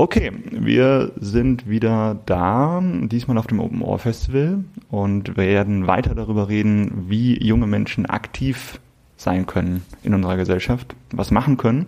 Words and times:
Okay, 0.00 0.32
wir 0.50 1.12
sind 1.20 1.68
wieder 1.68 2.18
da, 2.24 2.82
diesmal 2.82 3.36
auf 3.36 3.46
dem 3.48 3.60
Open 3.60 3.82
Ohr 3.82 3.98
Festival 3.98 4.64
und 4.90 5.36
werden 5.36 5.88
weiter 5.88 6.14
darüber 6.14 6.48
reden, 6.48 7.10
wie 7.10 7.38
junge 7.46 7.66
Menschen 7.66 8.06
aktiv 8.06 8.80
sein 9.18 9.44
können 9.44 9.82
in 10.02 10.14
unserer 10.14 10.38
Gesellschaft, 10.38 10.96
was 11.12 11.30
machen 11.30 11.58
können. 11.58 11.84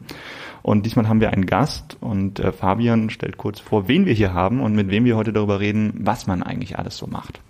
Und 0.60 0.84
diesmal 0.84 1.08
haben 1.08 1.22
wir 1.22 1.30
einen 1.30 1.46
Gast 1.46 1.96
und 2.02 2.38
äh, 2.38 2.52
Fabian 2.52 3.08
stellt 3.08 3.38
kurz 3.38 3.60
vor, 3.60 3.88
wen 3.88 4.04
wir 4.04 4.12
hier 4.12 4.34
haben 4.34 4.60
und 4.60 4.74
mit 4.74 4.90
wem 4.90 5.06
wir 5.06 5.16
heute 5.16 5.32
darüber 5.32 5.60
reden, 5.60 5.94
was 6.00 6.26
man 6.26 6.42
eigentlich 6.42 6.78
alles 6.78 6.98
so 6.98 7.06
macht. 7.06 7.40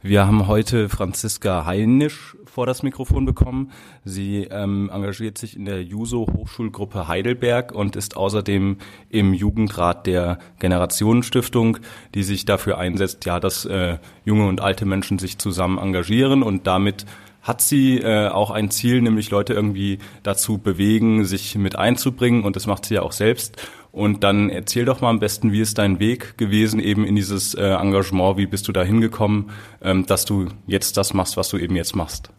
Wir 0.00 0.24
haben 0.24 0.46
heute 0.46 0.88
Franziska 0.88 1.66
Heinisch 1.66 2.36
vor 2.44 2.66
das 2.66 2.84
Mikrofon 2.84 3.24
bekommen. 3.24 3.72
Sie 4.04 4.46
ähm, 4.48 4.88
engagiert 4.94 5.38
sich 5.38 5.56
in 5.56 5.64
der 5.64 5.82
Juso 5.82 6.28
Hochschulgruppe 6.32 7.08
Heidelberg 7.08 7.72
und 7.72 7.96
ist 7.96 8.16
außerdem 8.16 8.76
im 9.08 9.34
Jugendrat 9.34 10.06
der 10.06 10.38
Generationenstiftung, 10.60 11.78
die 12.14 12.22
sich 12.22 12.44
dafür 12.44 12.78
einsetzt, 12.78 13.24
ja, 13.24 13.40
dass 13.40 13.64
äh, 13.64 13.98
junge 14.24 14.46
und 14.46 14.60
alte 14.60 14.86
Menschen 14.86 15.18
sich 15.18 15.38
zusammen 15.38 15.78
engagieren 15.78 16.44
und 16.44 16.68
damit 16.68 17.04
hat 17.42 17.60
sie 17.60 17.98
äh, 17.98 18.28
auch 18.28 18.52
ein 18.52 18.70
Ziel, 18.70 19.02
nämlich 19.02 19.30
Leute 19.30 19.54
irgendwie 19.54 19.98
dazu 20.22 20.58
bewegen, 20.58 21.24
sich 21.24 21.56
mit 21.56 21.76
einzubringen 21.76 22.44
und 22.44 22.54
das 22.54 22.68
macht 22.68 22.84
sie 22.84 22.94
ja 22.94 23.02
auch 23.02 23.12
selbst. 23.12 23.56
Und 23.98 24.22
dann 24.22 24.48
erzähl 24.48 24.84
doch 24.84 25.00
mal 25.00 25.10
am 25.10 25.18
besten, 25.18 25.50
wie 25.50 25.60
ist 25.60 25.76
dein 25.76 25.98
Weg 25.98 26.38
gewesen 26.38 26.78
eben 26.78 27.04
in 27.04 27.16
dieses 27.16 27.54
äh, 27.54 27.64
Engagement, 27.64 28.36
wie 28.36 28.46
bist 28.46 28.68
du 28.68 28.72
da 28.72 28.84
hingekommen, 28.84 29.50
ähm, 29.82 30.06
dass 30.06 30.24
du 30.24 30.46
jetzt 30.68 30.96
das 30.96 31.14
machst, 31.14 31.36
was 31.36 31.48
du 31.48 31.58
eben 31.58 31.74
jetzt 31.74 31.96
machst. 31.96 32.30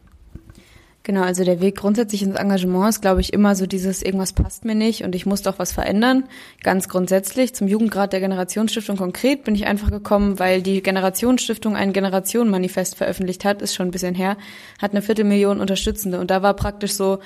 Genau, 1.04 1.24
also 1.24 1.44
der 1.44 1.60
Weg 1.60 1.76
grundsätzlich 1.76 2.22
ins 2.24 2.38
Engagement 2.38 2.88
ist, 2.88 3.02
glaube 3.02 3.20
ich, 3.20 3.34
immer 3.34 3.56
so 3.56 3.66
dieses, 3.66 4.02
irgendwas 4.02 4.32
passt 4.32 4.64
mir 4.64 4.74
nicht 4.74 5.04
und 5.04 5.16
ich 5.16 5.26
muss 5.26 5.42
doch 5.42 5.60
was 5.60 5.74
verändern. 5.74 6.24
Ganz 6.64 6.88
grundsätzlich 6.88 7.54
zum 7.54 7.68
Jugendrat 7.68 8.14
der 8.14 8.22
Generationsstiftung 8.22 8.96
konkret 8.96 9.44
bin 9.44 9.54
ich 9.54 9.66
einfach 9.66 9.92
gekommen, 9.92 10.40
weil 10.40 10.62
die 10.62 10.82
Generationsstiftung 10.82 11.76
ein 11.76 11.92
Generationenmanifest 11.92 12.96
veröffentlicht 12.96 13.44
hat, 13.44 13.62
ist 13.62 13.76
schon 13.76 13.90
ein 13.90 13.92
bisschen 13.92 14.16
her, 14.16 14.38
hat 14.82 14.92
eine 14.92 15.02
Viertelmillion 15.02 15.60
Unterstützende 15.60 16.22
und 16.22 16.32
da 16.32 16.42
war 16.42 16.54
praktisch 16.54 16.94
so, 16.94 17.20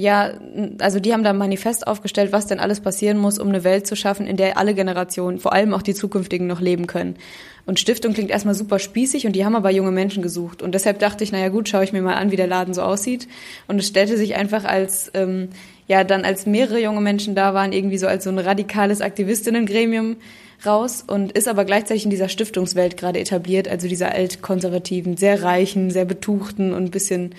ja, 0.00 0.32
also 0.78 0.98
die 0.98 1.12
haben 1.12 1.22
da 1.22 1.30
ein 1.30 1.36
Manifest 1.36 1.86
aufgestellt, 1.86 2.32
was 2.32 2.46
denn 2.46 2.58
alles 2.58 2.80
passieren 2.80 3.18
muss, 3.18 3.38
um 3.38 3.48
eine 3.48 3.64
Welt 3.64 3.86
zu 3.86 3.96
schaffen, 3.96 4.26
in 4.26 4.36
der 4.36 4.56
alle 4.56 4.74
Generationen, 4.74 5.38
vor 5.38 5.52
allem 5.52 5.74
auch 5.74 5.82
die 5.82 5.94
zukünftigen, 5.94 6.46
noch 6.46 6.60
leben 6.60 6.86
können. 6.86 7.16
Und 7.66 7.78
Stiftung 7.78 8.14
klingt 8.14 8.30
erstmal 8.30 8.54
super 8.54 8.78
spießig 8.78 9.26
und 9.26 9.34
die 9.34 9.44
haben 9.44 9.54
aber 9.54 9.70
junge 9.70 9.90
Menschen 9.90 10.22
gesucht. 10.22 10.62
Und 10.62 10.74
deshalb 10.74 10.98
dachte 10.98 11.22
ich, 11.22 11.32
naja 11.32 11.50
gut, 11.50 11.68
schaue 11.68 11.84
ich 11.84 11.92
mir 11.92 12.00
mal 12.00 12.14
an, 12.14 12.30
wie 12.30 12.36
der 12.36 12.46
Laden 12.46 12.72
so 12.72 12.80
aussieht. 12.80 13.28
Und 13.68 13.78
es 13.78 13.86
stellte 13.86 14.16
sich 14.16 14.36
einfach 14.36 14.64
als, 14.64 15.10
ähm, 15.12 15.50
ja, 15.86 16.02
dann 16.02 16.24
als 16.24 16.46
mehrere 16.46 16.80
junge 16.80 17.02
Menschen 17.02 17.34
da 17.34 17.52
waren, 17.52 17.72
irgendwie 17.72 17.98
so 17.98 18.06
als 18.06 18.24
so 18.24 18.30
ein 18.30 18.38
radikales 18.38 19.02
Aktivistinnengremium 19.02 20.16
raus 20.64 21.04
und 21.06 21.32
ist 21.32 21.48
aber 21.48 21.64
gleichzeitig 21.64 22.04
in 22.04 22.10
dieser 22.10 22.28
Stiftungswelt 22.28 22.96
gerade 22.96 23.20
etabliert, 23.20 23.68
also 23.68 23.86
dieser 23.86 24.12
altkonservativen, 24.12 25.16
sehr 25.16 25.42
reichen, 25.42 25.90
sehr 25.90 26.06
betuchten 26.06 26.72
und 26.72 26.90
bisschen 26.90 27.34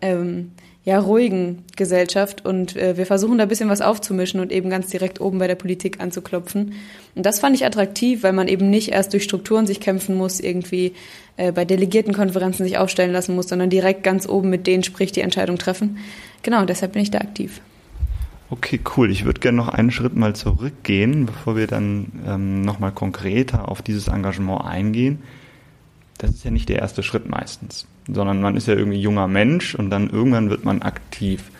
ähm, 0.00 0.52
ja, 0.84 0.98
ruhigen 0.98 1.64
Gesellschaft 1.76 2.44
und 2.44 2.76
äh, 2.76 2.96
wir 2.96 3.06
versuchen 3.06 3.38
da 3.38 3.44
ein 3.44 3.48
bisschen 3.48 3.68
was 3.68 3.80
aufzumischen 3.80 4.40
und 4.40 4.50
eben 4.50 4.68
ganz 4.68 4.88
direkt 4.88 5.20
oben 5.20 5.38
bei 5.38 5.46
der 5.46 5.54
Politik 5.54 6.00
anzuklopfen. 6.00 6.74
Und 7.14 7.24
das 7.24 7.38
fand 7.38 7.54
ich 7.54 7.64
attraktiv, 7.64 8.24
weil 8.24 8.32
man 8.32 8.48
eben 8.48 8.68
nicht 8.68 8.88
erst 8.90 9.12
durch 9.12 9.22
Strukturen 9.22 9.66
sich 9.66 9.78
kämpfen 9.78 10.16
muss, 10.16 10.40
irgendwie 10.40 10.94
äh, 11.36 11.52
bei 11.52 11.64
Delegiertenkonferenzen 11.64 12.64
sich 12.64 12.78
aufstellen 12.78 13.12
lassen 13.12 13.36
muss, 13.36 13.48
sondern 13.48 13.70
direkt 13.70 14.02
ganz 14.02 14.28
oben 14.28 14.50
mit 14.50 14.66
denen 14.66 14.82
spricht, 14.82 15.14
die 15.14 15.20
Entscheidung 15.20 15.56
treffen. 15.56 15.98
Genau, 16.42 16.64
deshalb 16.64 16.92
bin 16.94 17.02
ich 17.02 17.12
da 17.12 17.18
aktiv. 17.18 17.60
Okay, 18.50 18.80
cool. 18.96 19.10
Ich 19.10 19.24
würde 19.24 19.40
gerne 19.40 19.56
noch 19.56 19.68
einen 19.68 19.92
Schritt 19.92 20.16
mal 20.16 20.34
zurückgehen, 20.34 21.26
bevor 21.26 21.56
wir 21.56 21.68
dann 21.68 22.12
ähm, 22.26 22.62
nochmal 22.62 22.90
konkreter 22.90 23.68
auf 23.68 23.82
dieses 23.82 24.08
Engagement 24.08 24.64
eingehen 24.64 25.22
das 26.22 26.30
ist 26.30 26.44
ja 26.44 26.52
nicht 26.52 26.68
der 26.68 26.78
erste 26.78 27.02
Schritt 27.02 27.28
meistens, 27.28 27.86
sondern 28.06 28.40
man 28.40 28.56
ist 28.56 28.68
ja 28.68 28.74
irgendwie 28.74 29.00
junger 29.00 29.26
Mensch 29.26 29.74
und 29.74 29.90
dann 29.90 30.08
irgendwann 30.08 30.50
wird 30.50 30.64
man 30.64 30.80
aktiv. 30.80 31.50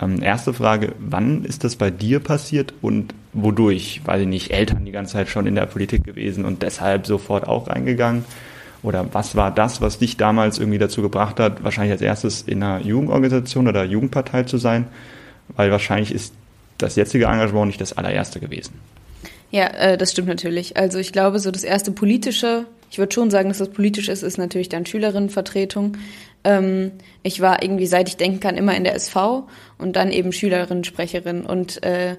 Ähm, 0.00 0.22
erste 0.22 0.52
Frage, 0.52 0.92
wann 0.98 1.44
ist 1.44 1.64
das 1.64 1.76
bei 1.76 1.90
dir 1.90 2.20
passiert 2.20 2.74
und 2.82 3.14
wodurch? 3.32 4.02
Weiß 4.04 4.20
ich 4.20 4.28
nicht, 4.28 4.50
Eltern 4.50 4.84
die 4.84 4.92
ganze 4.92 5.14
Zeit 5.14 5.30
schon 5.30 5.46
in 5.46 5.54
der 5.54 5.64
Politik 5.64 6.04
gewesen 6.04 6.44
und 6.44 6.62
deshalb 6.62 7.06
sofort 7.06 7.48
auch 7.48 7.68
reingegangen? 7.68 8.26
Oder 8.82 9.06
was 9.14 9.36
war 9.36 9.50
das, 9.50 9.80
was 9.80 9.98
dich 9.98 10.18
damals 10.18 10.58
irgendwie 10.58 10.78
dazu 10.78 11.00
gebracht 11.00 11.40
hat, 11.40 11.64
wahrscheinlich 11.64 11.92
als 11.92 12.02
erstes 12.02 12.42
in 12.42 12.62
einer 12.62 12.84
Jugendorganisation 12.84 13.66
oder 13.66 13.84
Jugendpartei 13.84 14.42
zu 14.42 14.58
sein? 14.58 14.86
Weil 15.56 15.70
wahrscheinlich 15.70 16.12
ist 16.12 16.34
das 16.76 16.96
jetzige 16.96 17.24
Engagement 17.24 17.68
nicht 17.68 17.80
das 17.80 17.96
allererste 17.96 18.38
gewesen. 18.38 18.74
Ja, 19.50 19.68
äh, 19.68 19.96
das 19.96 20.12
stimmt 20.12 20.28
natürlich. 20.28 20.76
Also 20.76 20.98
ich 20.98 21.12
glaube, 21.12 21.38
so 21.38 21.50
das 21.50 21.64
erste 21.64 21.92
politische, 21.92 22.66
ich 22.94 22.98
würde 22.98 23.12
schon 23.12 23.28
sagen, 23.28 23.48
dass 23.48 23.58
das 23.58 23.70
politisch 23.70 24.08
ist, 24.08 24.22
ist 24.22 24.38
natürlich 24.38 24.68
dann 24.68 24.86
Schülerinnenvertretung. 24.86 25.96
Ähm, 26.44 26.92
ich 27.24 27.40
war 27.40 27.60
irgendwie, 27.60 27.86
seit 27.86 28.08
ich 28.08 28.16
denken 28.16 28.38
kann, 28.38 28.56
immer 28.56 28.76
in 28.76 28.84
der 28.84 28.94
SV 28.94 29.48
und 29.78 29.96
dann 29.96 30.12
eben 30.12 30.30
Schülerinnensprecherin. 30.30 31.44
Und 31.44 31.82
äh, 31.82 32.14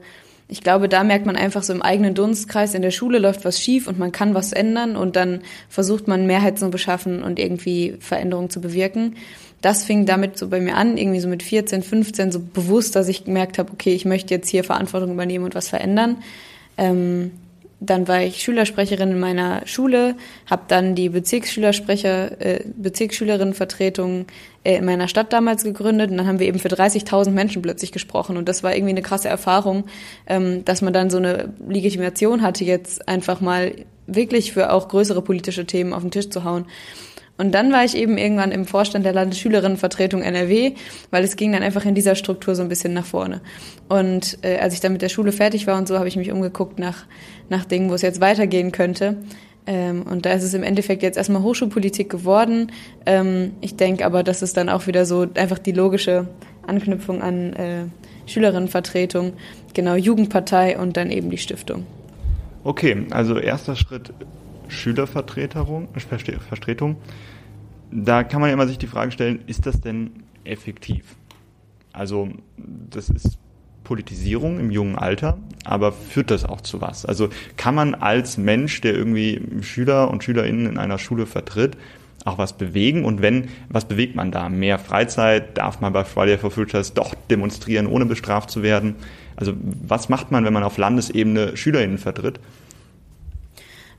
ich 0.50 0.60
glaube, 0.60 0.90
da 0.90 1.06
merkt 1.06 1.26
man 1.28 1.38
einfach 1.38 1.64
so 1.64 1.72
im 1.72 1.82
eigenen 1.82 2.14
Dunstkreis, 2.14 2.74
in 2.74 2.82
der 2.82 2.92
Schule 2.92 3.20
läuft 3.20 3.46
was 3.46 3.62
schief 3.62 3.88
und 3.88 3.98
man 3.98 4.12
kann 4.12 4.34
was 4.34 4.52
ändern 4.52 4.98
und 4.98 5.16
dann 5.16 5.44
versucht 5.70 6.10
man 6.10 6.28
Mehrheit 6.28 6.60
zu 6.60 6.70
beschaffen 6.70 7.24
und 7.24 7.40
irgendwie 7.40 7.96
Veränderungen 8.02 8.50
zu 8.50 8.60
bewirken. 8.60 9.16
Das 9.62 9.86
fing 9.86 10.06
damit 10.06 10.38
so 10.38 10.50
bei 10.50 10.60
mir 10.60 10.76
an, 10.76 10.98
irgendwie 10.98 11.22
so 11.22 11.30
mit 11.30 11.42
14, 11.42 11.84
15, 11.84 12.34
so 12.34 12.42
bewusst, 12.42 12.98
dass 12.98 13.08
ich 13.08 13.24
gemerkt 13.24 13.60
habe, 13.60 13.72
okay, 13.72 13.94
ich 13.94 14.04
möchte 14.04 14.34
jetzt 14.34 14.50
hier 14.50 14.66
Verantwortung 14.66 15.14
übernehmen 15.14 15.46
und 15.46 15.56
was 15.56 15.70
verändern. 15.70 16.18
Ähm, 16.78 17.32
dann 17.80 18.08
war 18.08 18.22
ich 18.22 18.42
Schülersprecherin 18.42 19.12
in 19.12 19.20
meiner 19.20 19.66
Schule, 19.68 20.16
habe 20.50 20.64
dann 20.68 20.96
die 20.96 21.10
Bezirksschülersprecher, 21.10 22.42
äh, 22.42 22.64
Bezirksschülerinnenvertretung 22.76 24.28
äh, 24.64 24.78
in 24.78 24.86
meiner 24.86 25.08
Stadt 25.08 25.34
damals 25.34 25.64
gegründet 25.64 26.12
und 26.12 26.18
dann 26.18 26.28
haben 26.28 26.40
wir 26.40 26.48
eben 26.48 26.60
für 26.60 26.70
30.000 26.70 27.32
Menschen 27.32 27.62
plötzlich 27.62 27.92
gesprochen 27.92 28.38
und 28.38 28.48
das 28.48 28.64
war 28.64 28.76
irgendwie 28.76 28.92
eine 28.92 29.02
krasse 29.02 29.28
Erfahrung, 29.28 29.86
ähm, 30.28 30.64
dass 30.66 30.82
man 30.82 30.94
dann 30.94 31.10
so 31.10 31.18
eine 31.18 31.54
Legitimation 31.68 32.42
hatte, 32.42 32.64
jetzt 32.64 33.08
einfach 33.08 33.42
mal 33.42 33.74
wirklich 34.08 34.54
für 34.54 34.72
auch 34.72 34.88
größere 34.88 35.22
politische 35.22 35.66
Themen 35.66 35.94
auf 35.94 36.02
den 36.02 36.12
Tisch 36.12 36.30
zu 36.30 36.44
hauen. 36.44 36.66
Und 37.38 37.52
dann 37.52 37.74
war 37.74 37.84
ich 37.84 37.98
eben 37.98 38.18
irgendwann 38.18 38.52
im 38.52 38.66
Vorstand 38.66 39.06
der 39.06 39.14
Landesschülerinnenvertretung 39.14 40.22
NRW, 40.22 40.74
weil 41.12 41.24
es 41.24 41.36
ging 41.36 41.52
dann 41.52 41.64
einfach 41.64 41.84
in 41.84 41.94
dieser 41.94 42.16
Struktur 42.16 42.56
so 42.56 42.62
ein 42.62 42.70
bisschen 42.70 42.94
nach 42.94 43.06
vorne. 43.06 43.42
Und 43.90 44.38
äh, 44.42 44.58
als 44.60 44.74
ich 44.74 44.80
dann 44.80 44.94
mit 44.94 45.02
der 45.02 45.10
Schule 45.10 45.34
fertig 45.34 45.68
war 45.68 45.78
und 45.78 45.88
so, 45.88 45.98
habe 45.98 46.08
ich 46.08 46.16
mich 46.16 46.32
umgeguckt 46.32 46.80
nach, 46.80 47.06
nach 47.50 47.66
Dingen, 47.66 47.90
wo 47.90 47.94
es 47.94 48.02
jetzt 48.02 48.22
weitergehen 48.22 48.72
könnte. 48.72 49.18
Ähm, 49.68 50.04
und 50.04 50.26
da 50.26 50.34
ist 50.34 50.44
es 50.44 50.54
im 50.54 50.64
Endeffekt 50.64 51.02
jetzt 51.04 51.18
erstmal 51.18 51.42
Hochschulpolitik 51.42 52.10
geworden. 52.10 52.72
Ähm, 53.06 53.52
ich 53.62 53.76
denke 53.76 54.06
aber, 54.06 54.24
das 54.24 54.42
ist 54.42 54.58
dann 54.58 54.70
auch 54.70 54.88
wieder 54.88 55.06
so 55.06 55.28
einfach 55.36 55.60
die 55.60 55.72
logische 55.72 56.28
Anknüpfung 56.68 57.22
an 57.22 57.54
äh, 57.54 57.86
Schülerinnenvertretung, 58.28 59.34
genau 59.74 59.96
Jugendpartei 59.96 60.78
und 60.78 60.98
dann 60.98 61.12
eben 61.12 61.30
die 61.30 61.38
Stiftung. 61.38 61.86
Okay, 62.64 63.06
also 63.12 63.38
erster 63.38 63.76
Schritt 63.76 64.14
Schülervertretung, 64.68 65.88
Vertretung. 66.50 66.98
Da 67.92 68.24
kann 68.24 68.42
man 68.42 68.50
ja 68.50 68.54
immer 68.54 68.68
sich 68.68 68.80
die 68.80 68.88
Frage 68.88 69.12
stellen, 69.12 69.42
ist 69.46 69.66
das 69.66 69.80
denn 69.80 70.12
effektiv? 70.44 71.16
Also 71.94 72.30
das 72.58 73.10
ist 73.10 73.38
Politisierung 73.86 74.60
im 74.60 74.72
jungen 74.72 74.98
Alter, 74.98 75.38
aber 75.64 75.94
führt 75.94 76.32
das 76.32 76.44
auch 76.44 76.60
zu 76.60 76.82
was? 76.82 77.06
Also 77.06 77.30
kann 77.56 77.74
man 77.74 77.96
als 77.96 78.38
Mensch, 78.38 78.82
der 78.82 78.94
irgendwie 78.94 79.42
Schüler 79.62 80.12
und 80.12 80.26
Schülerinnen 80.26 80.66
in 80.66 80.78
einer 80.78 80.98
Schule 80.98 81.26
vertritt, 81.26 81.78
auch 82.26 82.38
was 82.38 82.54
bewegen? 82.54 83.06
Und 83.06 83.22
wenn, 83.22 83.48
was 83.70 83.86
bewegt 83.86 84.16
man 84.16 84.32
da? 84.32 84.50
Mehr 84.50 84.80
Freizeit? 84.80 85.58
Darf 85.58 85.80
man 85.80 85.94
bei 85.94 86.04
Friday 86.04 86.38
for 86.38 86.52
Futures 86.52 86.94
doch 86.94 87.16
demonstrieren, 87.30 87.88
ohne 87.88 88.06
bestraft 88.06 88.50
zu 88.50 88.64
werden? 88.64 88.96
Also 89.38 89.54
was 89.62 90.10
macht 90.10 90.32
man, 90.32 90.44
wenn 90.44 90.54
man 90.54 90.64
auf 90.64 90.78
Landesebene 90.78 91.56
SchülerInnen 91.56 91.98
vertritt? 91.98 92.40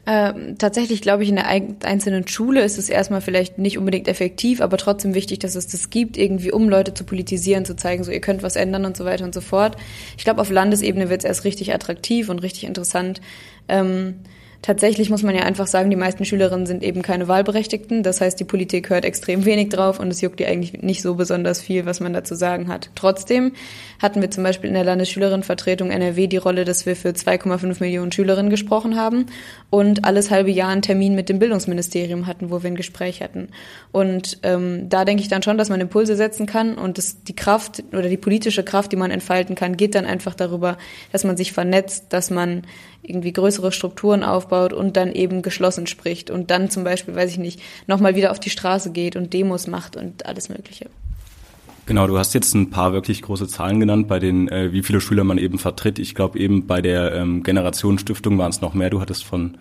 Ähm, 0.09 0.57
tatsächlich 0.57 1.03
glaube 1.03 1.25
ich, 1.25 1.31
in 1.31 1.35
der 1.35 1.49
einzelnen 1.49 2.29
Schule 2.29 2.63
ist 2.63 2.79
es 2.79 2.89
erstmal 2.89 3.21
vielleicht 3.21 3.59
nicht 3.59 3.77
unbedingt 3.77 4.07
effektiv, 4.07 4.61
aber 4.61 4.77
trotzdem 4.77 5.15
wichtig, 5.15 5.41
dass 5.41 5.57
es 5.57 5.67
das 5.67 5.91
gibt, 5.91 6.17
irgendwie 6.17 6.53
um 6.53 6.69
Leute 6.69 6.95
zu 6.95 7.03
politisieren, 7.03 7.65
zu 7.65 7.75
zeigen, 7.75 8.05
so 8.05 8.13
ihr 8.13 8.21
könnt 8.21 8.45
was 8.45 8.55
ändern 8.55 8.85
und 8.85 8.97
so 8.97 9.05
weiter 9.05 9.25
und 9.25 9.35
so 9.35 9.41
fort. 9.41 9.77
Ich 10.17 10.23
glaube, 10.23 10.41
auf 10.41 10.51
Landesebene 10.51 11.11
wird 11.11 11.23
es 11.23 11.25
erst 11.25 11.45
richtig 11.45 11.75
attraktiv 11.75 12.29
und 12.29 12.39
richtig 12.39 12.65
interessant. 12.65 13.21
Ähm, 13.69 14.21
Tatsächlich 14.63 15.11
muss 15.11 15.23
man 15.23 15.35
ja 15.35 15.43
einfach 15.43 15.67
sagen, 15.67 15.91
die 15.91 15.97
meisten 15.97 16.25
Schülerinnen 16.25 16.67
sind 16.67 16.83
eben 16.83 17.03
keine 17.03 17.29
Wahlberechtigten. 17.29 18.03
Das 18.03 18.21
heißt, 18.21 18.41
die 18.41 18.45
Politik 18.45 18.91
hört 18.91 19.05
extrem 19.05 19.45
wenig 19.45 19.69
drauf 19.69 20.01
und 20.01 20.11
es 20.11 20.21
juckt 20.21 20.41
ihr 20.41 20.49
eigentlich 20.49 20.83
nicht 20.83 21.03
so 21.03 21.15
besonders 21.15 21.61
viel, 21.61 21.87
was 21.87 22.01
man 22.01 22.13
da 22.13 22.25
zu 22.25 22.35
sagen 22.35 22.69
hat. 22.69 22.91
Trotzdem 22.95 23.53
hatten 24.01 24.21
wir 24.21 24.31
zum 24.31 24.45
Beispiel 24.45 24.69
in 24.69 24.75
der 24.75 24.85
Landesschülerinnenvertretung 24.85 25.91
NRW 25.91 26.27
die 26.27 26.37
Rolle, 26.37 26.65
dass 26.65 26.87
wir 26.87 26.97
für 26.97 27.11
2,5 27.11 27.81
Millionen 27.81 28.13
Schülerinnen 28.13 28.51
gesprochen 28.51 28.97
haben 28.97 29.27
und 29.71 30.05
alles 30.05 30.31
halbe 30.31 30.51
Jahr 30.51 30.71
einen 30.71 30.83
Termin 30.83 31.15
mit 31.15 31.29
dem 31.29 31.39
Bildungsministerium 31.39 32.27
hatten, 32.27 32.51
wo 32.51 32.63
wir 32.63 32.71
ein 32.71 32.77
Gespräch 32.77 33.23
hatten. 33.23 33.49
Und 33.93 34.39
ähm, 34.43 34.89
da 34.89 35.05
denke 35.05 35.23
ich 35.23 35.29
dann 35.29 35.43
schon, 35.43 35.59
dass 35.59 35.69
man 35.69 35.81
Impulse 35.81 36.17
setzen 36.17 36.47
kann 36.47 36.77
und 36.77 36.99
das, 36.99 37.23
die 37.23 37.37
Kraft 37.37 37.85
oder 37.93 38.09
die 38.09 38.17
politische 38.17 38.65
Kraft, 38.65 38.93
die 38.93 38.97
man 38.97 39.11
entfalten 39.11 39.55
kann, 39.55 39.77
geht 39.77 39.95
dann 39.95 40.07
einfach 40.07 40.35
darüber, 40.35 40.77
dass 41.13 41.25
man 41.25 41.37
sich 41.37 41.53
vernetzt, 41.53 42.07
dass 42.11 42.31
man 42.31 42.63
irgendwie 43.09 43.33
größere 43.33 43.73
Strukturen 43.73 44.23
aufbaut 44.23 44.73
und 44.73 44.97
dann 44.97 45.13
eben 45.13 45.43
geschlossen 45.43 45.87
spricht 45.87 46.31
und 46.31 46.51
dann 46.51 46.71
zum 46.71 46.85
Beispiel, 46.85 47.15
weiß 47.15 47.31
ich 47.31 47.39
nicht, 47.39 47.61
nochmal 47.87 48.17
wieder 48.17 48.31
auf 48.31 48.41
die 48.41 48.51
Straße 48.51 48.93
geht 48.93 49.17
und 49.17 49.33
Demos 49.33 49.67
macht 49.67 49.97
und 49.97 50.27
alles 50.27 50.49
Mögliche. 50.49 50.87
Genau, 51.87 52.09
du 52.09 52.19
hast 52.19 52.35
jetzt 52.35 52.53
ein 52.55 52.71
paar 52.71 52.93
wirklich 52.93 53.23
große 53.23 53.47
Zahlen 53.47 53.79
genannt, 53.79 54.09
bei 54.09 54.19
den, 54.19 54.49
äh, 54.49 54.73
wie 54.73 54.83
viele 54.83 55.01
Schüler 55.01 55.23
man 55.23 55.39
eben 55.39 55.59
vertritt. 55.59 56.01
Ich 56.01 56.17
glaube 56.17 56.37
eben 56.39 56.67
bei 56.67 56.83
der 56.83 57.15
ähm, 57.15 57.45
Generationenstiftung 57.45 58.37
waren 58.39 58.51
es 58.51 58.61
noch 58.61 58.75
mehr. 58.75 58.91
Du 58.91 59.01
hattest 59.01 59.25
von 59.25 59.57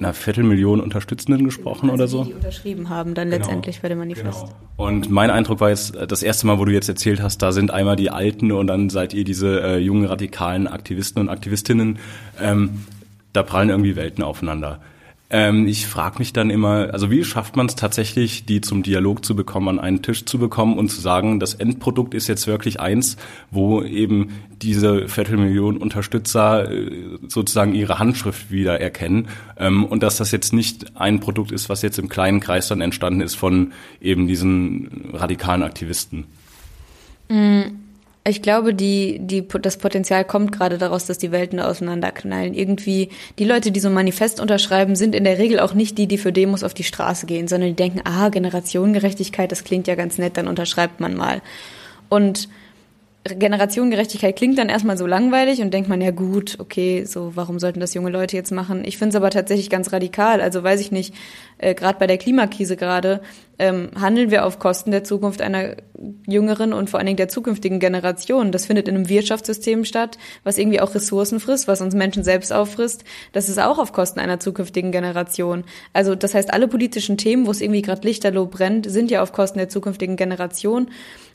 einer 0.00 0.14
Viertelmillion 0.14 0.80
Unterstützenden 0.80 1.44
gesprochen 1.44 1.90
also 1.90 1.94
oder 1.94 2.08
so. 2.08 2.24
Die 2.24 2.34
unterschrieben 2.34 2.88
haben 2.88 3.14
dann 3.14 3.30
genau. 3.30 3.38
letztendlich 3.38 3.80
bei 3.80 3.88
dem 3.88 3.98
Manifest. 3.98 4.40
Genau. 4.40 4.54
Und 4.76 5.10
mein 5.10 5.30
Eindruck 5.30 5.60
war 5.60 5.70
jetzt, 5.70 5.94
äh, 5.94 6.06
das 6.06 6.22
erste 6.22 6.46
Mal, 6.46 6.58
wo 6.58 6.64
du 6.64 6.72
jetzt 6.72 6.88
erzählt 6.88 7.22
hast, 7.22 7.38
da 7.38 7.52
sind 7.52 7.70
einmal 7.70 7.96
die 7.96 8.10
Alten 8.10 8.52
und 8.52 8.66
dann 8.66 8.90
seid 8.90 9.14
ihr 9.14 9.24
diese 9.24 9.62
äh, 9.62 9.78
jungen 9.78 10.06
radikalen 10.06 10.66
Aktivisten 10.66 11.20
und 11.20 11.28
Aktivistinnen. 11.28 11.98
Ähm, 12.40 12.84
da 13.32 13.42
prallen 13.42 13.68
irgendwie 13.68 13.96
Welten 13.96 14.24
aufeinander. 14.24 14.80
Ähm, 15.32 15.68
ich 15.68 15.86
frage 15.86 16.18
mich 16.18 16.32
dann 16.32 16.50
immer, 16.50 16.92
also 16.92 17.10
wie 17.10 17.24
schafft 17.24 17.54
man 17.54 17.66
es 17.66 17.76
tatsächlich, 17.76 18.46
die 18.46 18.60
zum 18.60 18.82
Dialog 18.82 19.24
zu 19.24 19.36
bekommen, 19.36 19.68
an 19.68 19.78
einen 19.78 20.02
Tisch 20.02 20.24
zu 20.24 20.38
bekommen 20.38 20.76
und 20.76 20.88
zu 20.88 21.00
sagen, 21.00 21.38
das 21.38 21.54
Endprodukt 21.54 22.14
ist 22.14 22.26
jetzt 22.26 22.48
wirklich 22.48 22.80
eins, 22.80 23.16
wo 23.50 23.82
eben 23.82 24.30
diese 24.60 25.08
Viertelmillion 25.08 25.76
Unterstützer 25.76 26.70
äh, 26.70 26.90
sozusagen 27.28 27.74
ihre 27.74 28.00
Handschrift 28.00 28.50
wieder 28.50 28.80
erkennen 28.80 29.28
ähm, 29.56 29.84
und 29.84 30.02
dass 30.02 30.16
das 30.16 30.32
jetzt 30.32 30.52
nicht 30.52 30.96
ein 30.96 31.20
Produkt 31.20 31.52
ist, 31.52 31.68
was 31.68 31.82
jetzt 31.82 32.00
im 32.00 32.08
kleinen 32.08 32.40
Kreis 32.40 32.66
dann 32.66 32.80
entstanden 32.80 33.20
ist 33.20 33.36
von 33.36 33.72
eben 34.00 34.26
diesen 34.26 35.10
radikalen 35.12 35.62
Aktivisten. 35.62 36.24
Mhm. 37.28 37.89
Ich 38.22 38.42
glaube, 38.42 38.74
die, 38.74 39.18
die, 39.18 39.46
das 39.48 39.78
Potenzial 39.78 40.26
kommt 40.26 40.52
gerade 40.52 40.76
daraus, 40.76 41.06
dass 41.06 41.16
die 41.16 41.32
Welten 41.32 41.58
auseinanderknallen. 41.58 42.52
Irgendwie, 42.52 43.08
die 43.38 43.44
Leute, 43.44 43.72
die 43.72 43.80
so 43.80 43.88
ein 43.88 43.94
Manifest 43.94 44.40
unterschreiben, 44.40 44.94
sind 44.94 45.14
in 45.14 45.24
der 45.24 45.38
Regel 45.38 45.58
auch 45.58 45.72
nicht 45.72 45.96
die, 45.96 46.06
die 46.06 46.18
für 46.18 46.30
Demos 46.30 46.62
auf 46.62 46.74
die 46.74 46.84
Straße 46.84 47.24
gehen, 47.24 47.48
sondern 47.48 47.70
die 47.70 47.76
denken, 47.76 48.02
ah, 48.04 48.28
Generationengerechtigkeit, 48.28 49.50
das 49.50 49.64
klingt 49.64 49.86
ja 49.86 49.94
ganz 49.94 50.18
nett, 50.18 50.36
dann 50.36 50.48
unterschreibt 50.48 51.00
man 51.00 51.16
mal. 51.16 51.40
Und 52.10 52.48
Generationengerechtigkeit 53.22 54.34
klingt 54.34 54.56
dann 54.56 54.70
erstmal 54.70 54.96
so 54.96 55.06
langweilig 55.06 55.60
und 55.60 55.74
denkt 55.74 55.90
man, 55.90 56.00
ja 56.00 56.10
gut, 56.10 56.56
okay, 56.58 57.04
so 57.04 57.32
warum 57.34 57.58
sollten 57.58 57.78
das 57.78 57.92
junge 57.92 58.08
Leute 58.08 58.34
jetzt 58.34 58.50
machen? 58.50 58.82
Ich 58.86 58.96
finde 58.96 59.10
es 59.10 59.16
aber 59.16 59.28
tatsächlich 59.28 59.68
ganz 59.68 59.92
radikal. 59.92 60.40
Also 60.40 60.62
weiß 60.62 60.80
ich 60.80 60.90
nicht, 60.90 61.14
äh, 61.58 61.74
gerade 61.74 61.98
bei 61.98 62.06
der 62.06 62.16
Klimakrise 62.16 62.76
gerade 62.76 63.20
ähm, 63.58 63.90
handeln 64.00 64.30
wir 64.30 64.46
auf 64.46 64.58
Kosten 64.58 64.90
der 64.90 65.04
Zukunft 65.04 65.42
einer 65.42 65.76
jüngeren 66.26 66.72
und 66.72 66.88
vor 66.88 66.98
allen 66.98 67.08
Dingen 67.08 67.18
der 67.18 67.28
zukünftigen 67.28 67.78
Generation. 67.78 68.52
Das 68.52 68.64
findet 68.64 68.88
in 68.88 68.94
einem 68.94 69.10
Wirtschaftssystem 69.10 69.84
statt, 69.84 70.16
was 70.42 70.56
irgendwie 70.56 70.80
auch 70.80 70.94
Ressourcen 70.94 71.40
frisst, 71.40 71.68
was 71.68 71.82
uns 71.82 71.94
Menschen 71.94 72.24
selbst 72.24 72.54
auffrisst. 72.54 73.04
Das 73.32 73.50
ist 73.50 73.60
auch 73.60 73.78
auf 73.78 73.92
Kosten 73.92 74.20
einer 74.20 74.40
zukünftigen 74.40 74.92
Generation. 74.92 75.64
Also 75.92 76.14
das 76.14 76.32
heißt, 76.32 76.54
alle 76.54 76.68
politischen 76.68 77.18
Themen, 77.18 77.46
wo 77.46 77.50
es 77.50 77.60
irgendwie 77.60 77.82
gerade 77.82 78.06
lichterloh 78.06 78.46
brennt, 78.46 78.90
sind 78.90 79.10
ja 79.10 79.20
auf 79.22 79.32
Kosten 79.32 79.58
der 79.58 79.68
zukünftigen 79.68 80.16
Generation. 80.16 80.88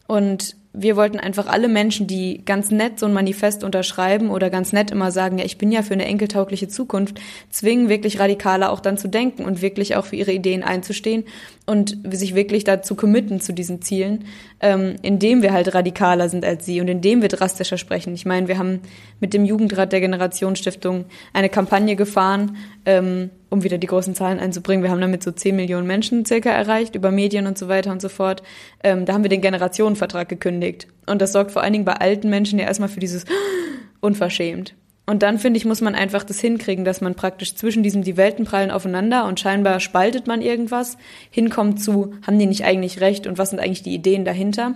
Und 0.08 0.56
wir 0.78 0.96
wollten 0.96 1.20
einfach 1.20 1.48
alle 1.48 1.68
Menschen, 1.68 2.08
die 2.08 2.44
ganz 2.46 2.72
nett 2.72 3.00
so 3.00 3.06
ein 3.06 3.14
Manifest 3.14 3.64
unterschreiben 3.64 4.30
oder 4.30 4.50
ganz 4.50 4.74
nett 4.74 4.92
immer 4.92 5.12
sagen, 5.12 5.38
ja, 5.38 5.46
ich 5.46 5.58
bin 5.58 5.72
ja 5.72 5.82
für 5.82 5.94
eine 5.94 6.06
enkeltaugliche 6.06 6.68
Zukunft, 6.68 7.20
zwingen, 7.50 7.90
wirklich 7.90 8.20
radikaler 8.20 8.72
auch 8.72 8.80
dann 8.80 8.98
zu 8.98 9.08
denken 9.08 9.46
und 9.46 9.62
wirklich 9.62 9.96
auch 9.96 10.06
für 10.06 10.16
ihre 10.16 10.32
Ideen 10.32 10.64
einzustehen 10.64 11.24
und 11.66 11.98
sich 12.12 12.36
wirklich 12.36 12.64
dazu 12.64 12.96
committen 12.96 13.42
zu 13.42 13.54
diesen 13.54 13.82
Zielen, 13.82 14.26
ähm, 14.62 14.96
indem 15.02 15.42
wir 15.42 15.52
halt 15.52 15.74
radikaler 15.74 16.30
sind 16.30 16.46
als 16.46 16.66
sie 16.66 16.82
und 16.82 16.88
indem 16.88 17.22
wir 17.22 17.30
drastischer 17.30 17.78
sprechen. 17.78 18.14
Ich 18.14 18.26
meine, 18.26 18.48
wir 18.48 18.58
haben 18.58 18.82
mit 19.20 19.34
dem 19.34 19.46
Jugendrat 19.46 19.92
der 19.92 20.02
Generationsstiftung 20.02 21.06
eine 21.34 21.50
Kampagne 21.50 21.96
gefahren, 21.96 22.58
ähm, 22.86 23.30
um 23.50 23.64
wieder 23.64 23.78
die 23.78 23.88
großen 23.88 24.16
Zahlen 24.16 24.40
einzubringen. 24.40 24.84
Wir 24.84 24.92
haben 24.92 25.02
damit 25.02 25.24
so 25.24 25.32
10 25.32 25.56
Millionen 25.56 25.88
Menschen 25.88 26.26
circa 26.26 26.50
erreicht, 26.50 26.96
über 26.96 27.12
Medien 27.12 27.48
und 27.48 27.58
so 27.58 27.68
weiter 27.68 27.92
und 27.92 28.02
so 28.02 28.10
fort. 28.10 28.44
Ähm, 28.84 29.06
da 29.06 29.14
haben 29.14 29.24
wir 29.24 29.30
den 29.30 29.42
Generationenvertrag 29.42 30.30
gekündigt. 30.30 30.88
Und 31.06 31.22
das 31.22 31.34
sorgt 31.34 31.52
vor 31.52 31.62
allen 31.62 31.74
Dingen 31.74 31.86
bei 31.86 31.94
alten 31.94 32.30
Menschen 32.30 32.60
ja 32.60 32.66
erstmal 32.66 32.90
für 32.90 33.00
dieses 33.00 33.26
unverschämt. 34.02 34.76
Und 35.08 35.22
dann, 35.22 35.38
finde 35.38 35.58
ich, 35.58 35.66
muss 35.66 35.82
man 35.82 35.94
einfach 35.94 36.24
das 36.24 36.40
hinkriegen, 36.40 36.84
dass 36.84 37.00
man 37.00 37.14
praktisch 37.14 37.56
zwischen 37.56 37.84
diesem, 37.84 38.04
die 38.04 38.18
Welten 38.18 38.46
prallen 38.46 38.72
aufeinander 38.72 39.26
und 39.26 39.40
scheinbar 39.40 39.80
spaltet 39.80 40.26
man 40.26 40.42
irgendwas, 40.42 40.98
hinkommt 41.30 41.82
zu, 41.82 42.14
haben 42.26 42.40
die 42.40 42.48
nicht 42.48 42.66
eigentlich 42.66 43.02
recht 43.02 43.28
und 43.28 43.38
was 43.38 43.52
sind 43.52 43.60
eigentlich 43.60 43.84
die 43.84 43.94
Ideen 43.94 44.26
dahinter? 44.26 44.76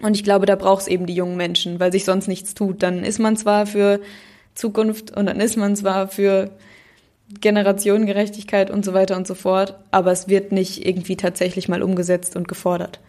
Und 0.00 0.14
ich 0.14 0.24
glaube, 0.24 0.46
da 0.46 0.54
braucht 0.54 0.82
es 0.82 0.88
eben 0.88 1.06
die 1.06 1.14
jungen 1.14 1.36
Menschen, 1.36 1.80
weil 1.80 1.92
sich 1.92 2.04
sonst 2.04 2.28
nichts 2.28 2.54
tut. 2.54 2.82
Dann 2.82 3.04
ist 3.04 3.18
man 3.18 3.36
zwar 3.36 3.66
für 3.66 4.00
Zukunft 4.54 5.16
und 5.16 5.26
dann 5.26 5.40
ist 5.40 5.56
man 5.56 5.74
zwar 5.76 6.08
für 6.08 6.50
Generationengerechtigkeit 7.40 8.70
und 8.70 8.84
so 8.84 8.94
weiter 8.94 9.16
und 9.16 9.26
so 9.26 9.34
fort, 9.34 9.74
aber 9.90 10.12
es 10.12 10.28
wird 10.28 10.52
nicht 10.52 10.86
irgendwie 10.86 11.16
tatsächlich 11.16 11.68
mal 11.68 11.82
umgesetzt 11.82 12.34
und 12.34 12.48
gefordert. 12.48 13.00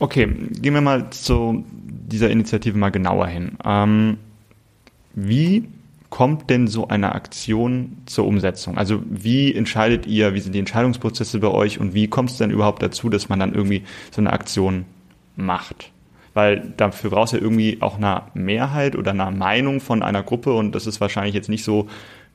Okay, 0.00 0.26
gehen 0.26 0.74
wir 0.74 0.80
mal 0.80 1.10
zu 1.10 1.64
dieser 1.68 2.30
Initiative 2.30 2.78
mal 2.78 2.90
genauer 2.90 3.26
hin. 3.26 3.58
Ähm, 3.64 4.18
wie 5.26 5.68
kommt 6.10 6.48
denn 6.48 6.68
so 6.68 6.88
eine 6.88 7.14
Aktion 7.14 7.98
zur 8.06 8.26
Umsetzung? 8.26 8.78
Also 8.78 9.02
wie 9.08 9.54
entscheidet 9.54 10.06
ihr, 10.06 10.34
wie 10.34 10.40
sind 10.40 10.54
die 10.54 10.58
Entscheidungsprozesse 10.58 11.38
bei 11.40 11.48
euch 11.48 11.80
und 11.80 11.92
wie 11.94 12.08
kommt 12.08 12.30
es 12.30 12.38
denn 12.38 12.50
überhaupt 12.50 12.82
dazu, 12.82 13.08
dass 13.08 13.28
man 13.28 13.40
dann 13.40 13.54
irgendwie 13.54 13.84
so 14.10 14.20
eine 14.20 14.32
Aktion 14.32 14.84
macht? 15.36 15.90
Weil 16.34 16.72
dafür 16.76 17.10
brauchst 17.10 17.32
du 17.32 17.38
ja 17.38 17.42
irgendwie 17.42 17.78
auch 17.80 17.96
eine 17.96 18.22
Mehrheit 18.34 18.96
oder 18.96 19.10
eine 19.10 19.30
Meinung 19.30 19.80
von 19.80 20.02
einer 20.02 20.22
Gruppe 20.22 20.52
und 20.52 20.74
das 20.74 20.86
ist 20.86 21.00
wahrscheinlich 21.00 21.34
jetzt 21.34 21.48
nicht 21.48 21.64
so, 21.64 21.88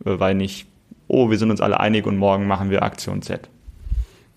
äh, 0.05 0.19
weil 0.19 0.35
nicht, 0.35 0.67
oh, 1.07 1.29
wir 1.29 1.37
sind 1.37 1.49
uns 1.49 1.61
alle 1.61 1.79
einig 1.79 2.05
und 2.05 2.17
morgen 2.17 2.45
machen 2.47 2.69
wir 2.69 2.83
Aktion 2.83 3.21
Z. 3.21 3.49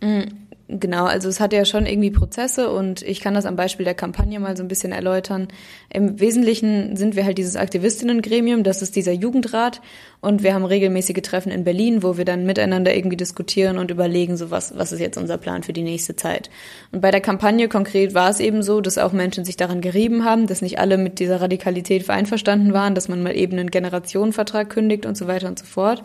Mhm. 0.00 0.45
Genau, 0.68 1.04
also 1.04 1.28
es 1.28 1.38
hat 1.38 1.52
ja 1.52 1.64
schon 1.64 1.86
irgendwie 1.86 2.10
Prozesse 2.10 2.70
und 2.70 3.02
ich 3.02 3.20
kann 3.20 3.34
das 3.34 3.46
am 3.46 3.54
Beispiel 3.54 3.84
der 3.84 3.94
Kampagne 3.94 4.40
mal 4.40 4.56
so 4.56 4.64
ein 4.64 4.68
bisschen 4.68 4.90
erläutern. 4.90 5.46
Im 5.90 6.18
Wesentlichen 6.18 6.96
sind 6.96 7.14
wir 7.14 7.24
halt 7.24 7.38
dieses 7.38 7.54
Aktivistinnengremium, 7.54 8.64
das 8.64 8.82
ist 8.82 8.96
dieser 8.96 9.12
Jugendrat 9.12 9.80
und 10.20 10.42
wir 10.42 10.54
haben 10.54 10.64
regelmäßige 10.64 11.22
Treffen 11.22 11.52
in 11.52 11.62
Berlin, 11.62 12.02
wo 12.02 12.16
wir 12.16 12.24
dann 12.24 12.46
miteinander 12.46 12.96
irgendwie 12.96 13.16
diskutieren 13.16 13.78
und 13.78 13.92
überlegen, 13.92 14.36
so 14.36 14.50
was, 14.50 14.76
was 14.76 14.90
ist 14.90 14.98
jetzt 14.98 15.18
unser 15.18 15.38
Plan 15.38 15.62
für 15.62 15.72
die 15.72 15.84
nächste 15.84 16.16
Zeit. 16.16 16.50
Und 16.90 17.00
bei 17.00 17.12
der 17.12 17.20
Kampagne 17.20 17.68
konkret 17.68 18.12
war 18.14 18.28
es 18.28 18.40
eben 18.40 18.64
so, 18.64 18.80
dass 18.80 18.98
auch 18.98 19.12
Menschen 19.12 19.44
sich 19.44 19.56
daran 19.56 19.80
gerieben 19.80 20.24
haben, 20.24 20.48
dass 20.48 20.62
nicht 20.62 20.80
alle 20.80 20.98
mit 20.98 21.20
dieser 21.20 21.40
Radikalität 21.40 22.10
einverstanden 22.10 22.72
waren, 22.72 22.96
dass 22.96 23.08
man 23.08 23.22
mal 23.22 23.36
eben 23.36 23.56
einen 23.56 23.70
Generationenvertrag 23.70 24.68
kündigt 24.68 25.06
und 25.06 25.16
so 25.16 25.28
weiter 25.28 25.46
und 25.46 25.60
so 25.60 25.64
fort. 25.64 26.02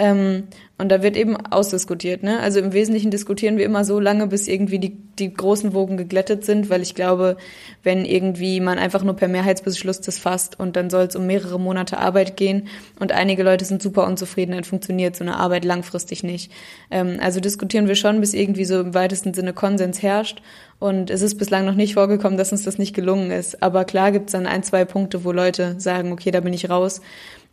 Ähm, 0.00 0.44
und 0.78 0.88
da 0.88 1.02
wird 1.02 1.14
eben 1.14 1.36
ausdiskutiert. 1.36 2.22
Ne? 2.22 2.40
Also 2.40 2.58
im 2.58 2.72
Wesentlichen 2.72 3.10
diskutieren 3.10 3.58
wir 3.58 3.66
immer 3.66 3.84
so 3.84 4.00
lange, 4.00 4.28
bis 4.28 4.48
irgendwie 4.48 4.78
die, 4.78 4.96
die 5.18 5.32
großen 5.32 5.74
Wogen 5.74 5.98
geglättet 5.98 6.42
sind, 6.42 6.70
weil 6.70 6.80
ich 6.80 6.94
glaube, 6.94 7.36
wenn 7.82 8.06
irgendwie 8.06 8.60
man 8.60 8.78
einfach 8.78 9.02
nur 9.02 9.14
per 9.14 9.28
Mehrheitsbeschluss 9.28 10.00
das 10.00 10.18
fasst 10.18 10.58
und 10.58 10.76
dann 10.76 10.88
soll 10.88 11.04
es 11.04 11.16
um 11.16 11.26
mehrere 11.26 11.60
Monate 11.60 11.98
Arbeit 11.98 12.38
gehen 12.38 12.68
und 12.98 13.12
einige 13.12 13.42
Leute 13.42 13.66
sind 13.66 13.82
super 13.82 14.06
unzufrieden, 14.06 14.52
dann 14.52 14.64
funktioniert 14.64 15.16
so 15.16 15.22
eine 15.22 15.36
Arbeit 15.36 15.66
langfristig 15.66 16.22
nicht. 16.22 16.50
Ähm, 16.90 17.18
also 17.20 17.40
diskutieren 17.40 17.86
wir 17.86 17.94
schon, 17.94 18.20
bis 18.20 18.32
irgendwie 18.32 18.64
so 18.64 18.80
im 18.80 18.94
weitesten 18.94 19.34
Sinne 19.34 19.52
Konsens 19.52 20.00
herrscht. 20.00 20.40
Und 20.78 21.10
es 21.10 21.20
ist 21.20 21.36
bislang 21.36 21.66
noch 21.66 21.74
nicht 21.74 21.92
vorgekommen, 21.92 22.38
dass 22.38 22.52
uns 22.52 22.64
das 22.64 22.78
nicht 22.78 22.94
gelungen 22.94 23.30
ist. 23.30 23.62
Aber 23.62 23.84
klar 23.84 24.12
gibt 24.12 24.30
es 24.30 24.32
dann 24.32 24.46
ein, 24.46 24.62
zwei 24.62 24.86
Punkte, 24.86 25.24
wo 25.24 25.32
Leute 25.32 25.78
sagen, 25.78 26.10
okay, 26.10 26.30
da 26.30 26.40
bin 26.40 26.54
ich 26.54 26.70
raus. 26.70 27.02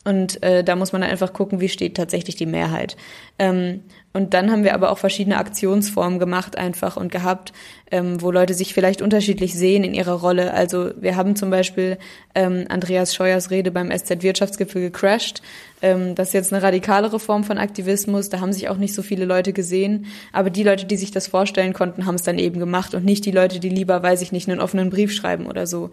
Und 0.04 0.42
äh, 0.42 0.64
da 0.64 0.78
muss 0.78 0.94
man 0.94 1.02
dann 1.02 1.12
einfach 1.12 1.34
gucken, 1.34 1.60
wie 1.60 1.68
steht 1.68 1.98
tatsächlich 1.98 2.38
die 2.38 2.46
Mehrheit. 2.46 2.96
Ähm, 3.40 3.82
und 4.14 4.34
dann 4.34 4.50
haben 4.50 4.64
wir 4.64 4.74
aber 4.74 4.92
auch 4.92 4.98
verschiedene 4.98 5.38
Aktionsformen 5.38 6.18
gemacht 6.18 6.58
einfach 6.58 6.96
und 6.98 7.12
gehabt, 7.12 7.52
ähm, 7.92 8.22
wo 8.22 8.32
Leute 8.32 8.54
sich 8.54 8.74
vielleicht 8.74 9.02
unterschiedlich 9.02 9.54
sehen 9.54 9.84
in 9.84 9.94
ihrer 9.94 10.14
Rolle. 10.14 10.54
Also 10.54 10.92
wir 10.98 11.18
haben 11.18 11.36
zum 11.36 11.50
Beispiel 11.50 11.98
ähm, 12.36 12.66
Andreas 12.70 13.14
Scheuers 13.14 13.52
Rede 13.52 13.70
beim 13.70 13.92
SZ-Wirtschaftsgipfel 13.92 14.82
gecrashed. 14.82 15.42
Ähm, 15.82 16.16
das 16.16 16.30
ist 16.30 16.34
jetzt 16.34 16.54
eine 16.54 16.64
radikalere 16.64 17.20
Form 17.20 17.44
von 17.44 17.58
Aktivismus. 17.58 18.30
Da 18.30 18.40
haben 18.40 18.54
sich 18.54 18.70
auch 18.70 18.78
nicht 18.78 18.96
so 18.96 19.04
viele 19.04 19.26
Leute 19.26 19.52
gesehen. 19.52 20.06
Aber 20.32 20.50
die 20.50 20.64
Leute, 20.64 20.86
die 20.86 20.98
sich 20.98 21.12
das 21.12 21.28
vorstellen 21.28 21.74
konnten, 21.74 22.06
haben 22.06 22.16
es 22.16 22.24
dann 22.24 22.40
eben 22.40 22.60
gemacht 22.60 22.96
und 22.96 23.04
nicht 23.04 23.26
die 23.26 23.32
Leute, 23.32 23.60
die 23.60 23.70
lieber, 23.70 24.02
weiß 24.02 24.22
ich 24.22 24.32
nicht, 24.32 24.50
einen 24.50 24.62
offenen 24.62 24.90
Brief 24.90 25.12
schreiben 25.14 25.46
oder 25.46 25.68
so. 25.68 25.92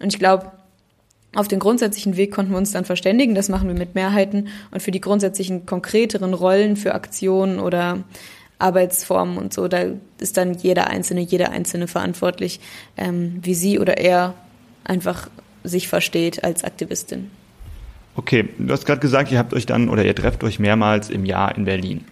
Und 0.00 0.12
ich 0.14 0.18
glaube, 0.18 0.52
auf 1.36 1.48
den 1.48 1.58
grundsätzlichen 1.58 2.16
Weg 2.16 2.32
konnten 2.32 2.52
wir 2.52 2.58
uns 2.58 2.72
dann 2.72 2.84
verständigen, 2.84 3.34
das 3.34 3.48
machen 3.48 3.68
wir 3.68 3.74
mit 3.74 3.94
Mehrheiten 3.94 4.48
und 4.70 4.82
für 4.82 4.90
die 4.90 5.00
grundsätzlichen 5.00 5.66
konkreteren 5.66 6.34
Rollen 6.34 6.76
für 6.76 6.94
Aktionen 6.94 7.60
oder 7.60 8.04
Arbeitsformen 8.58 9.36
und 9.36 9.52
so, 9.52 9.68
da 9.68 9.84
ist 10.18 10.36
dann 10.36 10.54
jeder 10.54 10.88
Einzelne, 10.88 11.20
jeder 11.20 11.50
Einzelne 11.50 11.88
verantwortlich, 11.88 12.60
ähm, 12.96 13.38
wie 13.42 13.54
sie 13.54 13.78
oder 13.78 13.98
er 13.98 14.34
einfach 14.84 15.28
sich 15.62 15.88
versteht 15.88 16.42
als 16.42 16.64
Aktivistin. 16.64 17.30
Okay, 18.14 18.48
du 18.58 18.72
hast 18.72 18.86
gerade 18.86 19.00
gesagt, 19.00 19.30
ihr 19.30 19.38
habt 19.38 19.52
euch 19.52 19.66
dann 19.66 19.90
oder 19.90 20.04
ihr 20.04 20.14
trefft 20.14 20.42
euch 20.42 20.58
mehrmals 20.58 21.10
im 21.10 21.26
Jahr 21.26 21.54
in 21.54 21.66
Berlin. 21.66 22.04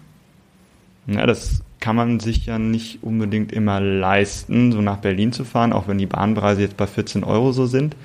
Ja, 1.06 1.24
das 1.24 1.62
kann 1.80 1.96
man 1.96 2.20
sich 2.20 2.46
ja 2.46 2.58
nicht 2.58 3.02
unbedingt 3.02 3.52
immer 3.52 3.80
leisten, 3.80 4.72
so 4.72 4.82
nach 4.82 4.98
Berlin 4.98 5.32
zu 5.32 5.44
fahren, 5.44 5.72
auch 5.72 5.88
wenn 5.88 5.98
die 5.98 6.06
Bahnpreise 6.06 6.62
jetzt 6.62 6.76
bei 6.76 6.86
14 6.86 7.24
Euro 7.24 7.52
so 7.52 7.66
sind. 7.66 7.96